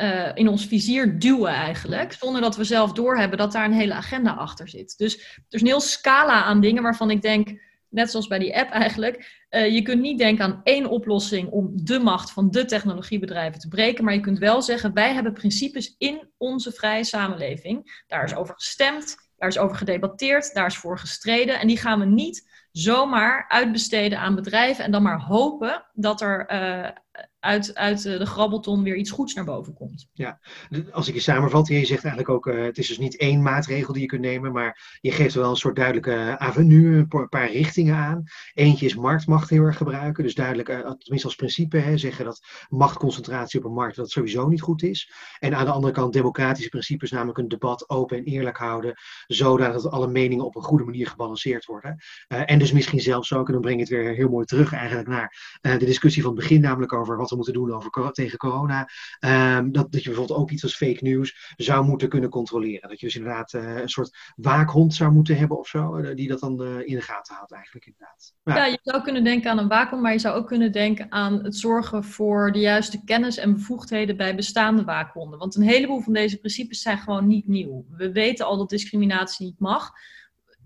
uh, 0.00 0.30
in 0.34 0.48
ons 0.48 0.66
vizier 0.66 1.18
duwen 1.18 1.52
eigenlijk, 1.52 2.12
zonder 2.12 2.40
dat 2.40 2.56
we 2.56 2.64
zelf 2.64 2.92
doorhebben 2.92 3.38
dat 3.38 3.52
daar 3.52 3.64
een 3.64 3.72
hele 3.72 3.94
agenda 3.94 4.32
achter 4.32 4.68
zit. 4.68 4.98
Dus 4.98 5.14
er 5.14 5.42
is 5.48 5.60
een 5.60 5.66
heel 5.66 5.80
scala 5.80 6.42
aan 6.42 6.60
dingen 6.60 6.82
waarvan 6.82 7.10
ik 7.10 7.22
denk, 7.22 7.60
net 7.88 8.10
zoals 8.10 8.26
bij 8.26 8.38
die 8.38 8.56
app 8.56 8.70
eigenlijk. 8.70 9.46
Uh, 9.50 9.74
je 9.74 9.82
kunt 9.82 10.00
niet 10.00 10.18
denken 10.18 10.44
aan 10.44 10.60
één 10.64 10.86
oplossing 10.86 11.50
om 11.50 11.70
de 11.74 11.98
macht 11.98 12.30
van 12.30 12.50
de 12.50 12.64
technologiebedrijven 12.64 13.60
te 13.60 13.68
breken. 13.68 14.04
Maar 14.04 14.14
je 14.14 14.20
kunt 14.20 14.38
wel 14.38 14.62
zeggen, 14.62 14.94
wij 14.94 15.14
hebben 15.14 15.32
principes 15.32 15.94
in 15.98 16.30
onze 16.36 16.72
vrije 16.72 17.04
samenleving. 17.04 18.02
Daar 18.06 18.24
is 18.24 18.34
over 18.34 18.54
gestemd, 18.54 19.16
daar 19.36 19.48
is 19.48 19.58
over 19.58 19.76
gedebatteerd, 19.76 20.54
daar 20.54 20.66
is 20.66 20.76
voor 20.76 20.98
gestreden. 20.98 21.60
En 21.60 21.66
die 21.66 21.78
gaan 21.78 21.98
we 21.98 22.06
niet 22.06 22.66
zomaar 22.72 23.44
uitbesteden 23.48 24.18
aan 24.18 24.34
bedrijven 24.34 24.84
en 24.84 24.90
dan 24.90 25.02
maar 25.02 25.20
hopen 25.20 25.84
dat 25.92 26.20
er 26.20 26.50
uh, 26.52 26.88
uit, 27.40 27.74
uit 27.74 28.02
de 28.02 28.26
grabbelton 28.26 28.82
weer 28.82 28.96
iets 28.96 29.10
goeds 29.10 29.34
naar 29.34 29.44
boven 29.44 29.74
komt. 29.74 30.08
Ja, 30.12 30.40
als 30.90 31.08
ik 31.08 31.14
je 31.14 31.20
samenvat, 31.20 31.68
je 31.68 31.74
zegt 31.74 32.04
eigenlijk 32.04 32.28
ook, 32.28 32.46
uh, 32.46 32.64
het 32.64 32.78
is 32.78 32.88
dus 32.88 32.98
niet 32.98 33.16
één 33.16 33.42
maatregel 33.42 33.92
die 33.92 34.02
je 34.02 34.08
kunt 34.08 34.20
nemen, 34.20 34.52
maar 34.52 34.98
je 35.00 35.12
geeft 35.12 35.34
wel 35.34 35.50
een 35.50 35.56
soort 35.56 35.76
duidelijke 35.76 36.38
avenue, 36.38 37.06
een 37.08 37.28
paar 37.28 37.50
richtingen 37.50 37.94
aan. 37.94 38.22
Eentje 38.54 38.86
is 38.86 38.94
marktmacht 38.94 39.50
heel 39.50 39.62
erg 39.62 39.76
gebruiken, 39.76 40.24
dus 40.24 40.34
duidelijk, 40.34 40.68
uh, 40.68 40.76
tenminste 40.78 41.26
als 41.26 41.34
principe, 41.34 41.76
hè, 41.76 41.98
zeggen 41.98 42.24
dat 42.24 42.40
machtconcentratie 42.68 43.58
op 43.58 43.64
een 43.64 43.72
markt 43.72 43.96
dat 43.96 44.10
sowieso 44.10 44.48
niet 44.48 44.62
goed 44.62 44.82
is. 44.82 45.12
En 45.38 45.54
aan 45.54 45.64
de 45.64 45.72
andere 45.72 45.92
kant 45.92 46.12
democratische 46.12 46.68
principes, 46.68 47.10
namelijk 47.10 47.38
een 47.38 47.48
debat 47.48 47.88
open 47.88 48.16
en 48.16 48.24
eerlijk 48.24 48.56
houden, 48.56 48.94
zodat 49.26 49.90
alle 49.90 50.08
meningen 50.08 50.44
op 50.44 50.56
een 50.56 50.62
goede 50.62 50.84
manier 50.84 51.06
gebalanceerd 51.06 51.64
worden. 51.64 51.96
En 52.26 52.58
dus 52.58 52.72
misschien 52.72 53.00
zelfs 53.00 53.32
ook, 53.32 53.46
en 53.46 53.52
dan 53.52 53.62
breng 53.62 53.76
je 53.76 53.82
het 53.82 53.92
weer 53.92 54.14
heel 54.14 54.28
mooi 54.28 54.44
terug 54.44 54.72
eigenlijk 54.72 55.08
naar 55.08 55.78
de 55.78 55.84
discussie 55.84 56.22
van 56.22 56.32
het 56.32 56.40
begin, 56.40 56.60
namelijk 56.60 56.92
over 56.92 57.16
wat 57.16 57.27
we 57.30 57.36
moeten 57.36 57.54
doen 57.54 57.72
over, 57.72 58.12
tegen 58.12 58.38
corona. 58.38 58.88
Um, 59.20 59.72
dat, 59.72 59.92
dat 59.92 60.02
je 60.02 60.08
bijvoorbeeld 60.08 60.38
ook 60.38 60.50
iets 60.50 60.62
als 60.62 60.76
fake 60.76 60.98
news 61.00 61.54
zou 61.56 61.84
moeten 61.84 62.08
kunnen 62.08 62.30
controleren. 62.30 62.88
Dat 62.88 63.00
je 63.00 63.06
dus 63.06 63.16
inderdaad 63.16 63.52
uh, 63.52 63.76
een 63.76 63.88
soort 63.88 64.16
waakhond 64.36 64.94
zou 64.94 65.12
moeten 65.12 65.36
hebben 65.36 65.58
of 65.58 65.68
zo, 65.68 65.96
uh, 65.96 66.14
die 66.14 66.28
dat 66.28 66.40
dan 66.40 66.62
uh, 66.62 66.86
in 66.86 66.94
de 66.94 67.00
gaten 67.00 67.34
houdt 67.34 67.52
eigenlijk 67.52 67.86
inderdaad. 67.86 68.34
Ja. 68.44 68.56
ja. 68.56 68.64
je 68.64 68.78
zou 68.82 69.02
kunnen 69.02 69.24
denken 69.24 69.50
aan 69.50 69.58
een 69.58 69.68
waakhond, 69.68 70.02
maar 70.02 70.12
je 70.12 70.18
zou 70.18 70.36
ook 70.36 70.46
kunnen 70.46 70.72
denken 70.72 71.12
aan 71.12 71.44
het 71.44 71.56
zorgen 71.56 72.04
voor 72.04 72.52
de 72.52 72.58
juiste 72.58 73.04
kennis 73.04 73.36
en 73.36 73.52
bevoegdheden 73.52 74.16
bij 74.16 74.34
bestaande 74.34 74.84
waakhonden. 74.84 75.38
Want 75.38 75.56
een 75.56 75.62
heleboel 75.62 76.00
van 76.00 76.12
deze 76.12 76.38
principes 76.38 76.82
zijn 76.82 76.98
gewoon 76.98 77.26
niet 77.26 77.48
nieuw. 77.48 77.84
We 77.90 78.12
weten 78.12 78.46
al 78.46 78.56
dat 78.56 78.70
discriminatie 78.70 79.46
niet 79.46 79.60
mag 79.60 79.92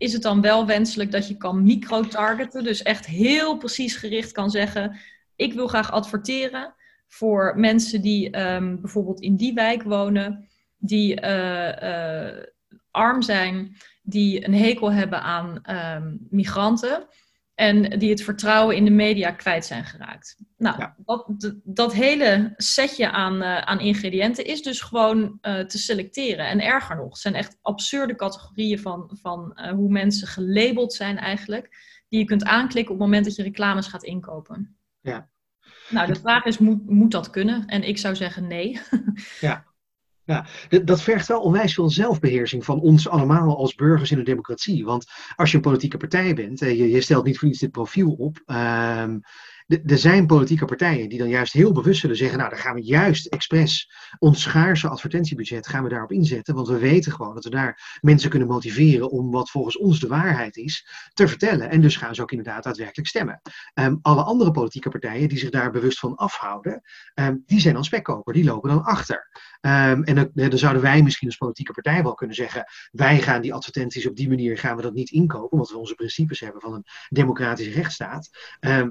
is 0.03 0.13
het 0.13 0.23
dan 0.23 0.41
wel 0.41 0.67
wenselijk 0.67 1.11
dat 1.11 1.29
je 1.29 1.37
kan 1.37 1.63
micro-targeten. 1.63 2.65
Dus 2.65 2.83
echt 2.83 3.07
heel 3.07 3.57
precies 3.57 3.97
gericht 3.97 4.33
kan 4.33 4.51
zeggen: 4.51 4.97
ik 5.43 5.53
wil 5.53 5.67
graag 5.67 5.93
adverteren 5.93 6.75
voor 7.13 7.53
mensen 7.57 8.03
die 8.03 8.41
um, 8.41 8.81
bijvoorbeeld 8.81 9.21
in 9.21 9.37
die 9.37 9.55
wijk 9.55 9.83
wonen, 9.83 10.49
die 10.79 11.23
uh, 11.23 11.83
uh, 11.83 12.43
arm 12.91 13.23
zijn, 13.23 13.77
die 14.03 14.47
een 14.47 14.55
hekel 14.55 14.93
hebben 14.93 15.23
aan 15.23 15.61
um, 15.71 16.27
migranten 16.31 17.07
en 17.55 17.99
die 17.99 18.11
het 18.11 18.23
vertrouwen 18.23 18.77
in 18.77 18.85
de 18.85 18.91
media 18.91 19.31
kwijt 19.31 19.65
zijn 19.65 19.85
geraakt. 19.85 20.37
Nou, 20.57 20.79
ja. 20.79 20.95
dat, 21.05 21.55
dat, 21.65 21.93
hele 21.93 22.53
setje 22.57 23.11
aan, 23.11 23.35
uh, 23.43 23.59
aan 23.59 23.81
ingrediënten 23.81 24.45
is 24.45 24.63
dus 24.63 24.81
gewoon 24.81 25.39
te 25.41 25.79
selecteren. 25.79 26.47
En 26.47 26.61
erger 26.61 26.97
nog, 26.97 27.09
het 27.09 27.19
zijn 27.19 27.35
echt 27.35 27.59
absurde 27.63 28.15
categorieën 28.15 28.79
van, 28.79 29.11
van 29.21 29.61
hoe 29.75 29.91
mensen 29.91 30.27
gelabeld 30.27 30.93
zijn 30.93 31.19
eigenlijk, 31.19 31.77
die 32.09 32.19
je 32.19 32.27
kunt 32.27 32.45
aanklikken 32.45 32.95
op 32.95 33.01
het 33.01 33.09
moment 33.09 33.25
dat 33.25 33.37
je 33.37 33.43
reclames 33.43 33.87
gaat 33.87 34.05
inkopen. 34.05 34.77
Ja. 35.01 35.31
Nou, 35.93 36.07
de 36.13 36.21
vraag 36.21 36.45
is, 36.45 36.59
moet, 36.59 36.91
moet 36.91 37.11
dat 37.11 37.31
kunnen? 37.31 37.67
En 37.67 37.89
ik 37.89 37.99
zou 37.99 38.17
zeggen 38.17 38.47
nee. 38.47 38.81
ja. 39.41 39.71
Ja, 40.25 40.47
dat 40.85 41.03
vergt 41.03 41.29
wel 41.29 41.41
onwijs 41.41 41.75
veel 41.75 41.91
zelfbeheersing 41.91 42.65
van 42.65 42.81
ons 42.81 43.09
allemaal 43.09 43.57
als 43.57 43.75
burgers 43.75 44.11
in 44.11 44.19
een 44.19 44.25
democratie. 44.25 44.85
Want 44.85 45.07
als 45.37 45.51
je 45.51 45.57
een 45.57 45.63
politieke 45.63 45.97
partij 45.97 46.35
bent, 46.35 46.61
je, 46.61 46.91
je 46.91 47.01
stelt 47.01 47.25
niet 47.25 47.39
voor 47.39 47.49
iets 47.49 47.59
dit 47.59 47.71
profiel 47.71 48.13
op. 48.13 48.43
Um, 48.47 49.21
er 49.87 49.99
zijn 49.99 50.27
politieke 50.27 50.65
partijen 50.65 51.09
die 51.09 51.19
dan 51.19 51.29
juist 51.29 51.53
heel 51.53 51.73
bewust 51.73 52.01
zullen 52.01 52.17
zeggen, 52.17 52.39
nou 52.39 52.51
dan 52.51 52.59
gaan 52.59 52.75
we 52.75 52.83
juist 52.83 53.27
expres 53.27 53.91
ons 54.19 54.43
schaarse 54.43 54.89
advertentiebudget 54.89 55.69
gaan 55.69 55.83
we 55.83 55.89
daarop 55.89 56.13
inzetten, 56.13 56.55
want 56.55 56.69
we 56.69 56.79
weten 56.79 57.13
gewoon 57.13 57.35
dat 57.35 57.45
we 57.45 57.51
daar 57.51 57.99
mensen 58.01 58.31
kunnen 58.31 58.49
motiveren 58.49 59.11
om 59.11 59.31
wat 59.31 59.51
volgens 59.51 59.79
ons 59.79 60.01
de 60.01 60.07
waarheid 60.07 60.57
is 60.57 60.87
te 61.13 61.29
vertellen. 61.29 61.71
En 61.71 61.81
dus 61.81 61.97
gaan 61.97 62.15
ze 62.15 62.23
ook 62.23 62.31
inderdaad 62.31 62.65
daadwerkelijk 62.65 63.09
stemmen. 63.09 63.41
Um, 63.75 63.99
alle 64.03 64.23
andere 64.23 64.51
politieke 64.51 64.89
partijen 64.89 65.29
die 65.29 65.39
zich 65.39 65.51
daar 65.51 65.71
bewust 65.71 65.99
van 65.99 66.15
afhouden, 66.17 66.83
um, 67.15 67.43
die 67.47 67.61
zijn 67.61 67.75
dan 67.75 67.85
spekkoper, 67.85 68.33
die 68.33 68.45
lopen 68.45 68.71
dan 68.71 68.85
achter. 68.85 69.31
Um, 69.61 70.05
en 70.05 70.15
dan, 70.15 70.31
dan, 70.35 70.59
zouden 70.59 70.83
wij 70.83 71.03
misschien 71.03 71.29
als 71.29 71.37
politieke 71.37 71.73
partij 71.73 72.03
wel 72.03 72.15
kunnen 72.15 72.37
zeggen, 72.37 72.65
wij 72.91 73.21
gaan 73.21 73.43
die 73.43 73.55
advertenties 73.55 74.07
op 74.07 74.17
die 74.17 74.29
manier 74.29 74.59
gaan 74.59 74.77
we 74.77 74.83
dat 74.83 74.95
niet 74.95 75.11
inkopen, 75.11 75.51
omdat 75.51 75.71
we 75.71 75.79
onze 75.79 75.95
principes 75.95 76.41
hebben 76.41 76.61
van 76.61 76.75
een 76.75 76.85
democratische 77.09 77.73
rechtsstaat. 77.73 78.31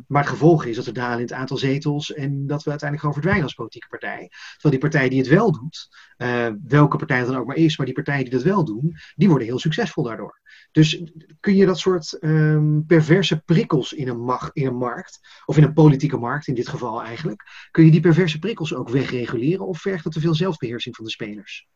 maar 0.07 0.21
het 0.21 0.27
gevolg 0.27 0.65
is 0.65 0.70
is 0.71 0.77
dat 0.77 0.85
we 0.85 0.91
dalen 0.91 1.17
in 1.17 1.23
het 1.23 1.33
aantal 1.33 1.57
zetels 1.57 2.13
en 2.13 2.47
dat 2.47 2.63
we 2.63 2.69
uiteindelijk 2.69 2.99
gewoon 2.99 3.13
verdwijnen 3.13 3.43
als 3.43 3.53
politieke 3.53 3.87
partij. 3.87 4.29
Terwijl 4.51 4.79
die 4.79 4.89
partij 4.89 5.09
die 5.09 5.19
het 5.19 5.27
wel 5.27 5.51
doet, 5.51 5.89
uh, 6.17 6.47
welke 6.67 6.97
partij 6.97 7.17
het 7.17 7.27
dan 7.27 7.37
ook 7.37 7.45
maar 7.47 7.55
is, 7.55 7.77
maar 7.77 7.85
die 7.85 7.95
partijen 7.95 8.23
die 8.23 8.33
dat 8.33 8.43
wel 8.43 8.65
doen, 8.65 8.95
die 9.15 9.27
worden 9.27 9.47
heel 9.47 9.59
succesvol 9.59 10.03
daardoor. 10.03 10.39
Dus 10.71 11.03
kun 11.39 11.55
je 11.55 11.65
dat 11.65 11.79
soort 11.79 12.17
um, 12.21 12.85
perverse 12.85 13.41
prikkels 13.41 13.93
in 13.93 14.07
een, 14.07 14.19
mag, 14.19 14.49
in 14.53 14.65
een 14.65 14.77
markt, 14.77 15.19
of 15.45 15.57
in 15.57 15.63
een 15.63 15.73
politieke 15.73 16.17
markt 16.17 16.47
in 16.47 16.55
dit 16.55 16.67
geval 16.67 17.03
eigenlijk, 17.03 17.43
kun 17.71 17.85
je 17.85 17.91
die 17.91 18.01
perverse 18.01 18.39
prikkels 18.39 18.73
ook 18.73 18.89
wegreguleren 18.89 19.67
of 19.67 19.81
vergt 19.81 20.03
dat 20.03 20.13
te 20.13 20.19
veel 20.19 20.35
zelfbeheersing 20.35 20.95
van 20.95 21.05
de 21.05 21.11
spelers? 21.11 21.67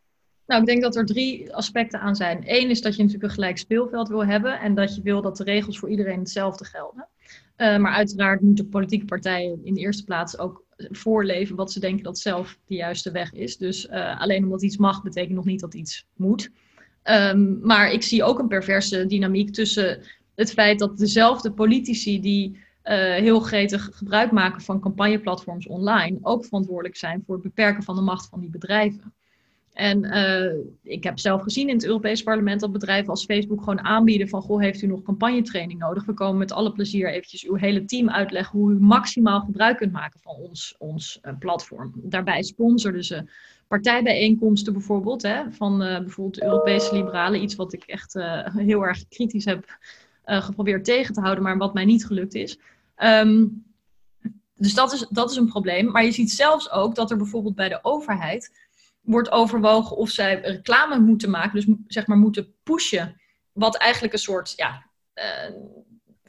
Nou, 0.46 0.62
ik 0.62 0.68
denk 0.68 0.82
dat 0.82 0.96
er 0.96 1.06
drie 1.06 1.56
aspecten 1.56 2.00
aan 2.00 2.16
zijn. 2.16 2.44
Eén 2.46 2.70
is 2.70 2.82
dat 2.82 2.96
je 2.96 3.04
natuurlijk 3.04 3.30
een 3.30 3.36
gelijk 3.36 3.58
speelveld 3.58 4.08
wil 4.08 4.26
hebben 4.26 4.60
en 4.60 4.76
dat 4.76 4.96
je 4.96 5.02
wil 5.02 5.22
dat 5.22 5.38
de 5.38 5.44
regels 5.44 5.80
voor 5.80 5.90
iedereen 5.90 6.20
hetzelfde 6.20 6.66
gelden. 6.66 7.08
Uh, 7.58 7.78
maar 7.78 7.94
uiteraard 7.94 8.42
moeten 8.42 8.70
politieke 8.70 9.06
partijen 9.06 9.60
in 9.64 9.74
de 9.74 9.80
eerste 9.80 10.04
plaats 10.04 10.38
ook 10.38 10.64
voorleven 10.78 11.56
wat 11.56 11.72
ze 11.72 11.80
denken 11.80 12.04
dat 12.04 12.20
zelf 12.20 12.60
de 12.66 12.76
juiste 12.76 13.12
weg 13.12 13.34
is. 13.34 13.58
Dus 13.58 13.86
uh, 13.86 14.22
alleen 14.22 14.44
omdat 14.44 14.64
iets 14.64 14.78
mag, 14.78 15.04
betekent 15.04 15.36
nog 15.36 15.46
niet 15.46 15.60
dat 15.60 15.74
iets 15.74 16.08
moet. 16.14 16.50
Um, 17.04 17.60
maar 17.62 17.92
ik 17.92 18.04
zie 18.04 18.24
ook 18.24 18.40
een 18.40 18.48
perverse 18.48 19.06
dynamiek 19.06 19.54
tussen 19.54 20.02
het 20.36 20.52
feit 20.52 20.80
dat 20.80 20.98
dezelfde 20.98 21.52
politici 21.52 22.22
die 22.22 22.52
uh, 22.84 22.94
heel 23.16 23.40
gretig 23.40 23.90
gebruik 23.94 24.32
maken 24.32 24.62
van 24.62 24.80
campagneplatforms 24.80 25.68
online 25.68 26.18
ook 26.22 26.46
verantwoordelijk 26.46 26.96
zijn 26.96 27.24
voor 27.26 27.36
het 27.36 27.44
beperken 27.44 27.84
van 27.84 27.96
de 27.96 28.02
macht 28.02 28.30
van 28.30 28.40
die 28.40 28.50
bedrijven. 28.50 29.14
En 29.76 30.04
uh, 30.04 30.94
ik 30.94 31.04
heb 31.04 31.20
zelf 31.20 31.42
gezien 31.42 31.70
in 31.70 31.76
het 31.76 31.86
Europees 31.86 32.24
Parlement 32.24 32.60
dat 32.60 32.72
bedrijven 32.72 33.10
als 33.10 33.26
Facebook 33.26 33.60
gewoon 33.60 33.84
aanbieden 33.84 34.30
van, 34.30 34.42
goh, 34.42 34.62
heeft 34.62 34.82
u 34.82 34.88
nog 34.88 35.02
campagnetraining 35.02 35.80
nodig? 35.80 36.06
We 36.06 36.14
komen 36.14 36.38
met 36.38 36.52
alle 36.52 36.72
plezier 36.72 37.10
eventjes 37.10 37.46
uw 37.46 37.56
hele 37.56 37.86
team 37.86 38.10
uitleggen 38.10 38.60
hoe 38.60 38.72
u 38.72 38.80
maximaal 38.80 39.40
gebruik 39.40 39.78
kunt 39.78 39.92
maken 39.92 40.20
van 40.20 40.36
ons, 40.36 40.76
ons 40.78 41.20
uh, 41.22 41.32
platform. 41.40 41.94
Daarbij 41.96 42.44
sponsorden 42.44 43.04
ze 43.04 43.24
partijbijeenkomsten 43.68 44.74
bijvoorbeeld, 44.74 45.22
hè, 45.22 45.52
van 45.52 45.84
uh, 45.84 46.00
bijvoorbeeld 46.00 46.44
Europese 46.44 46.96
liberalen, 46.96 47.42
iets 47.42 47.56
wat 47.56 47.74
ik 47.74 47.84
echt 47.84 48.14
heel 48.54 48.86
erg 48.86 49.08
kritisch 49.08 49.46
heb 49.46 49.78
geprobeerd 50.26 50.86
tegen 50.86 51.14
te 51.14 51.22
houden, 51.22 51.44
maar 51.44 51.58
wat 51.58 51.74
mij 51.74 51.86
niet 51.86 52.06
gelukt 52.06 52.34
is. 52.34 52.60
Um, 52.98 53.64
dus 54.58 54.74
dat 54.74 54.94
is, 54.94 55.06
dat 55.10 55.32
is 55.32 55.38
een 55.38 55.48
probleem. 55.48 55.92
Maar 55.92 56.04
je 56.04 56.12
ziet 56.12 56.32
zelfs 56.32 56.72
ook 56.72 56.96
dat 56.96 57.12
er 57.12 57.18
bijvoorbeeld 57.18 57.56
bij 57.56 57.70
de 57.70 57.80
overheid 57.82 58.65
wordt 59.06 59.32
overwogen 59.32 59.98
of 59.98 60.10
zij 60.10 60.42
reclame 60.42 61.00
moeten 61.00 61.30
maken, 61.30 61.56
dus 61.56 61.76
zeg 61.88 62.08
maar 62.08 62.18
moeten 62.18 62.54
pushen, 62.64 63.22
wat 63.52 63.78
eigenlijk 63.78 64.14
een 64.14 64.20
soort 64.20 64.54
ja, 64.56 64.86
uh, 65.16 65.56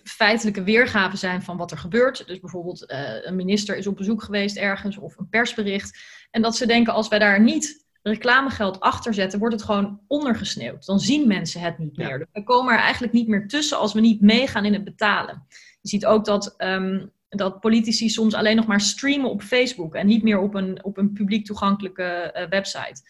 feitelijke 0.02 0.62
weergave 0.62 1.16
zijn 1.16 1.42
van 1.42 1.56
wat 1.56 1.70
er 1.70 1.78
gebeurt. 1.78 2.26
Dus 2.26 2.40
bijvoorbeeld 2.40 2.90
uh, 2.90 3.24
een 3.24 3.36
minister 3.36 3.76
is 3.76 3.86
op 3.86 3.96
bezoek 3.96 4.22
geweest 4.22 4.56
ergens 4.56 4.96
of 4.96 5.18
een 5.18 5.28
persbericht. 5.28 5.98
En 6.30 6.42
dat 6.42 6.56
ze 6.56 6.66
denken 6.66 6.92
als 6.92 7.08
wij 7.08 7.18
daar 7.18 7.40
niet 7.40 7.84
reclamegeld 8.02 8.80
achter 8.80 9.14
zetten, 9.14 9.38
wordt 9.38 9.54
het 9.54 9.64
gewoon 9.64 10.00
ondergesneeuwd. 10.06 10.86
Dan 10.86 11.00
zien 11.00 11.26
mensen 11.26 11.60
het 11.60 11.78
niet 11.78 11.96
meer. 11.96 12.18
Dus 12.18 12.26
we 12.32 12.42
komen 12.42 12.74
er 12.74 12.80
eigenlijk 12.80 13.12
niet 13.12 13.28
meer 13.28 13.48
tussen 13.48 13.78
als 13.78 13.92
we 13.92 14.00
niet 14.00 14.20
meegaan 14.20 14.64
in 14.64 14.72
het 14.72 14.84
betalen. 14.84 15.46
Je 15.80 15.88
ziet 15.88 16.06
ook 16.06 16.24
dat 16.24 16.54
um, 16.58 17.12
dat 17.28 17.60
politici 17.60 18.08
soms 18.08 18.34
alleen 18.34 18.56
nog 18.56 18.66
maar 18.66 18.80
streamen 18.80 19.30
op 19.30 19.42
Facebook 19.42 19.94
en 19.94 20.06
niet 20.06 20.22
meer 20.22 20.38
op 20.38 20.54
een, 20.54 20.84
op 20.84 20.96
een 20.96 21.12
publiek 21.12 21.46
toegankelijke 21.46 22.34
uh, 22.36 22.48
website. 22.48 23.02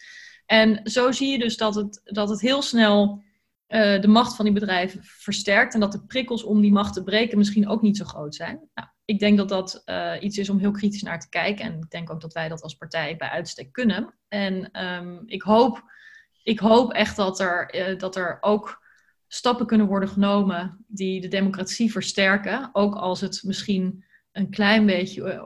En 0.45 0.79
zo 0.83 1.11
zie 1.11 1.31
je 1.31 1.39
dus 1.39 1.57
dat 1.57 1.75
het, 1.75 2.01
dat 2.03 2.29
het 2.29 2.41
heel 2.41 2.61
snel 2.61 3.23
uh, 3.67 4.01
de 4.01 4.07
macht 4.07 4.35
van 4.35 4.45
die 4.45 4.53
bedrijven 4.53 4.99
versterkt 5.03 5.73
en 5.73 5.79
dat 5.79 5.91
de 5.91 6.05
prikkels 6.05 6.43
om 6.43 6.61
die 6.61 6.71
macht 6.71 6.93
te 6.93 7.03
breken 7.03 7.37
misschien 7.37 7.67
ook 7.67 7.81
niet 7.81 7.97
zo 7.97 8.05
groot 8.05 8.35
zijn. 8.35 8.69
Nou, 8.73 8.87
ik 9.05 9.19
denk 9.19 9.37
dat 9.37 9.49
dat 9.49 9.81
uh, 9.85 10.13
iets 10.19 10.37
is 10.37 10.49
om 10.49 10.59
heel 10.59 10.71
kritisch 10.71 11.01
naar 11.01 11.19
te 11.19 11.29
kijken 11.29 11.65
en 11.65 11.77
ik 11.77 11.89
denk 11.89 12.11
ook 12.11 12.21
dat 12.21 12.33
wij 12.33 12.49
dat 12.49 12.61
als 12.61 12.75
partij 12.75 13.15
bij 13.15 13.29
uitstek 13.29 13.71
kunnen. 13.71 14.13
En 14.27 14.83
um, 14.85 15.23
ik, 15.25 15.41
hoop, 15.41 15.83
ik 16.43 16.59
hoop 16.59 16.91
echt 16.93 17.15
dat 17.15 17.39
er, 17.39 17.95
dat 17.97 18.15
er 18.15 18.37
ook 18.41 18.85
stappen 19.27 19.65
kunnen 19.65 19.87
worden 19.87 20.09
genomen 20.09 20.85
die 20.87 21.21
de 21.21 21.27
democratie 21.27 21.91
versterken, 21.91 22.69
ook 22.73 22.95
als 22.95 23.21
het 23.21 23.41
misschien 23.43 24.05
een 24.37 24.49
klein 24.49 24.85
beetje 24.85 25.33
uh, 25.33 25.43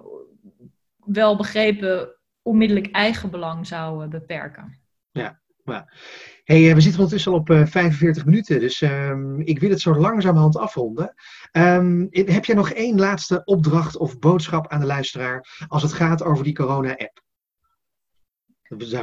wel 1.06 1.38
begrepen 1.38 2.16
onmiddellijk 2.42 2.92
eigen 2.92 3.30
belang 3.30 3.68
zou 3.68 4.04
uh, 4.04 4.10
beperken. 4.10 4.80
Ja, 5.12 5.42
Hey, 6.44 6.76
we 6.76 6.82
zitten 6.82 7.00
ondertussen 7.00 7.32
al 7.32 7.38
op 7.38 7.48
45 7.48 8.26
minuten, 8.26 8.60
dus 8.60 8.82
ehm, 8.82 9.40
ik 9.40 9.60
wil 9.60 9.70
het 9.70 9.80
zo 9.80 9.96
langzamerhand 9.96 10.58
afronden. 10.58 11.14
Um, 11.52 12.08
heb 12.12 12.46
jij 12.46 12.56
nog 12.56 12.72
één 12.72 13.00
laatste 13.00 13.42
opdracht 13.46 13.98
of 13.98 14.20
boodschap 14.20 14.68
aan 14.68 14.80
de 14.80 14.86
luisteraar 14.86 15.66
als 15.68 15.84
het 15.84 15.94
gaat 15.94 16.24
over 16.24 16.44
die 16.44 16.56
corona-app? 16.56 17.22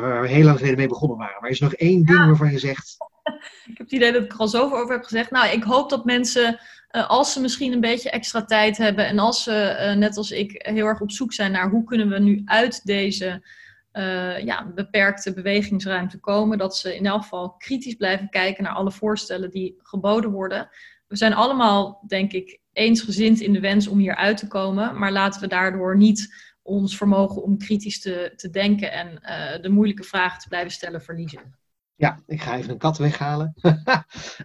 Waar 0.01 0.20
we 0.20 0.28
heel 0.28 0.45
lang 0.45 0.57
geleden 0.57 0.78
mee 0.78 0.89
begonnen 0.89 1.18
waren. 1.18 1.41
Maar 1.41 1.51
is 1.51 1.61
er 1.61 1.64
nog 1.64 1.74
één 1.74 2.05
ding 2.05 2.26
waarvan 2.26 2.51
je 2.51 2.59
zegt. 2.59 2.97
Ik 3.66 3.78
heb 3.78 3.86
het 3.86 3.93
idee 3.93 4.12
dat 4.12 4.22
ik 4.24 4.32
er 4.32 4.39
al 4.39 4.49
zoveel 4.49 4.78
over 4.78 4.95
heb 4.95 5.05
gezegd. 5.05 5.30
Nou, 5.30 5.53
ik 5.53 5.62
hoop 5.62 5.91
dat 5.91 6.05
mensen, 6.05 6.61
uh, 6.91 7.09
als 7.09 7.32
ze 7.32 7.41
misschien 7.41 7.72
een 7.72 7.80
beetje 7.80 8.11
extra 8.11 8.45
tijd 8.45 8.76
hebben 8.76 9.07
en 9.07 9.18
als 9.18 9.43
ze, 9.43 9.76
uh, 9.80 9.99
net 9.99 10.16
als 10.16 10.30
ik, 10.30 10.51
heel 10.66 10.86
erg 10.86 11.01
op 11.01 11.11
zoek 11.11 11.32
zijn 11.32 11.53
naar 11.53 11.70
hoe 11.70 11.84
kunnen 11.84 12.09
we 12.09 12.18
nu 12.18 12.43
uit 12.45 12.84
deze 12.84 13.47
uh, 13.93 14.45
ja, 14.45 14.72
beperkte 14.74 15.32
bewegingsruimte 15.32 16.18
komen, 16.18 16.59
dat 16.59 16.76
ze 16.76 16.97
in 16.97 17.07
elk 17.07 17.22
geval 17.22 17.51
kritisch 17.51 17.95
blijven 17.95 18.28
kijken 18.28 18.64
naar 18.64 18.72
alle 18.72 18.91
voorstellen 18.91 19.51
die 19.51 19.78
geboden 19.82 20.30
worden. 20.30 20.68
We 21.07 21.16
zijn 21.16 21.34
allemaal, 21.34 22.05
denk 22.07 22.32
ik, 22.32 22.61
eensgezind 22.72 23.41
in 23.41 23.53
de 23.53 23.61
wens 23.61 23.89
om 23.89 23.99
hier 23.99 24.16
uit 24.16 24.36
te 24.36 24.49
komen, 24.49 24.99
maar 24.99 25.12
laten 25.12 25.41
we 25.41 25.47
daardoor 25.47 25.97
niet 25.97 26.34
ons 26.62 26.97
vermogen 26.97 27.43
om 27.43 27.59
kritisch 27.59 28.01
te, 28.01 28.32
te 28.36 28.51
denken 28.51 28.93
en 28.93 29.18
de 29.62 29.68
moeilijke 29.68 30.03
vragen 30.03 30.41
te 30.41 30.49
blijven 30.49 30.72
stellen 30.72 31.03
verliezen. 31.03 31.59
Ja, 31.99 32.22
ik 32.26 32.40
ga 32.42 32.57
even 32.57 32.70
een 32.70 32.78
kat 32.78 32.99
weghalen. 32.99 33.55
uh, 33.62 33.72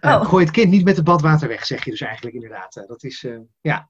oh. 0.00 0.24
Gooi 0.24 0.44
het 0.44 0.52
kind 0.52 0.70
niet 0.70 0.84
met 0.84 0.96
het 0.96 1.04
badwater 1.04 1.48
weg, 1.48 1.66
zeg 1.66 1.84
je 1.84 1.90
dus 1.90 2.00
eigenlijk 2.00 2.34
inderdaad. 2.34 2.76
Uh, 2.76 2.86
dat 2.86 3.04
is, 3.04 3.26
ja. 3.60 3.88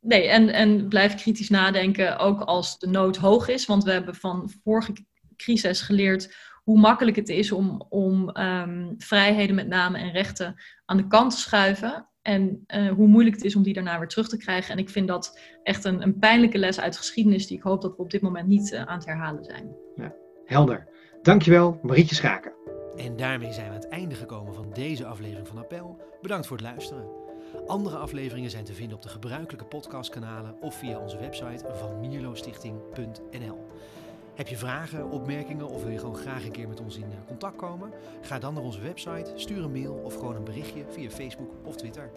Nee, 0.00 0.28
en, 0.28 0.48
en 0.48 0.88
blijf 0.88 1.14
kritisch 1.14 1.48
nadenken, 1.48 2.18
ook 2.18 2.40
als 2.40 2.78
de 2.78 2.86
nood 2.86 3.16
hoog 3.16 3.48
is. 3.48 3.66
Want 3.66 3.84
we 3.84 3.92
hebben 3.92 4.14
van 4.14 4.52
vorige 4.62 4.92
crisis 5.36 5.80
geleerd 5.80 6.34
hoe 6.62 6.78
makkelijk 6.78 7.16
het 7.16 7.28
is 7.28 7.52
om, 7.52 7.86
om 7.88 8.36
um, 8.36 8.94
vrijheden 8.98 9.54
met 9.54 9.68
name 9.68 9.98
en 9.98 10.10
rechten 10.10 10.54
aan 10.84 10.96
de 10.96 11.06
kant 11.06 11.30
te 11.30 11.38
schuiven. 11.38 12.08
En 12.22 12.64
uh, 12.74 12.92
hoe 12.92 13.06
moeilijk 13.06 13.36
het 13.36 13.44
is 13.44 13.56
om 13.56 13.62
die 13.62 13.74
daarna 13.74 13.98
weer 13.98 14.08
terug 14.08 14.28
te 14.28 14.36
krijgen. 14.36 14.72
En 14.72 14.78
ik 14.78 14.90
vind 14.90 15.08
dat 15.08 15.40
echt 15.62 15.84
een, 15.84 16.02
een 16.02 16.18
pijnlijke 16.18 16.58
les 16.58 16.80
uit 16.80 16.96
geschiedenis 16.96 17.46
die 17.46 17.56
ik 17.56 17.62
hoop 17.62 17.82
dat 17.82 17.96
we 17.96 18.02
op 18.02 18.10
dit 18.10 18.20
moment 18.20 18.48
niet 18.48 18.74
aan 18.74 18.96
het 18.98 19.06
herhalen 19.06 19.44
zijn. 19.44 19.76
Ja, 19.96 20.14
helder. 20.44 20.88
Dankjewel, 21.22 21.78
Marietje 21.82 22.14
Schaken. 22.14 22.52
En 22.96 23.16
daarmee 23.16 23.52
zijn 23.52 23.66
we 23.66 23.74
aan 23.74 23.80
het 23.80 23.88
einde 23.88 24.14
gekomen 24.14 24.54
van 24.54 24.70
deze 24.74 25.06
aflevering 25.06 25.48
van 25.48 25.58
Appel. 25.58 25.98
Bedankt 26.22 26.46
voor 26.46 26.56
het 26.56 26.66
luisteren. 26.66 27.08
Andere 27.66 27.96
afleveringen 27.96 28.50
zijn 28.50 28.64
te 28.64 28.72
vinden 28.72 28.96
op 28.96 29.02
de 29.02 29.08
gebruikelijke 29.08 29.64
podcastkanalen 29.64 30.56
of 30.60 30.74
via 30.74 30.98
onze 30.98 31.18
website 31.18 31.64
van 31.72 32.00
mierlostichting.nl. 32.00 33.66
Heb 34.34 34.48
je 34.48 34.56
vragen, 34.56 35.10
opmerkingen 35.10 35.68
of 35.68 35.82
wil 35.82 35.92
je 35.92 35.98
gewoon 35.98 36.16
graag 36.16 36.44
een 36.44 36.52
keer 36.52 36.68
met 36.68 36.80
ons 36.80 36.96
in 36.96 37.04
contact 37.26 37.56
komen? 37.56 37.90
Ga 38.20 38.38
dan 38.38 38.54
naar 38.54 38.62
onze 38.62 38.80
website, 38.80 39.32
stuur 39.34 39.64
een 39.64 39.72
mail 39.72 39.94
of 39.94 40.14
gewoon 40.14 40.36
een 40.36 40.44
berichtje 40.44 40.84
via 40.88 41.10
Facebook 41.10 41.50
of 41.64 41.76
Twitter. 41.76 42.10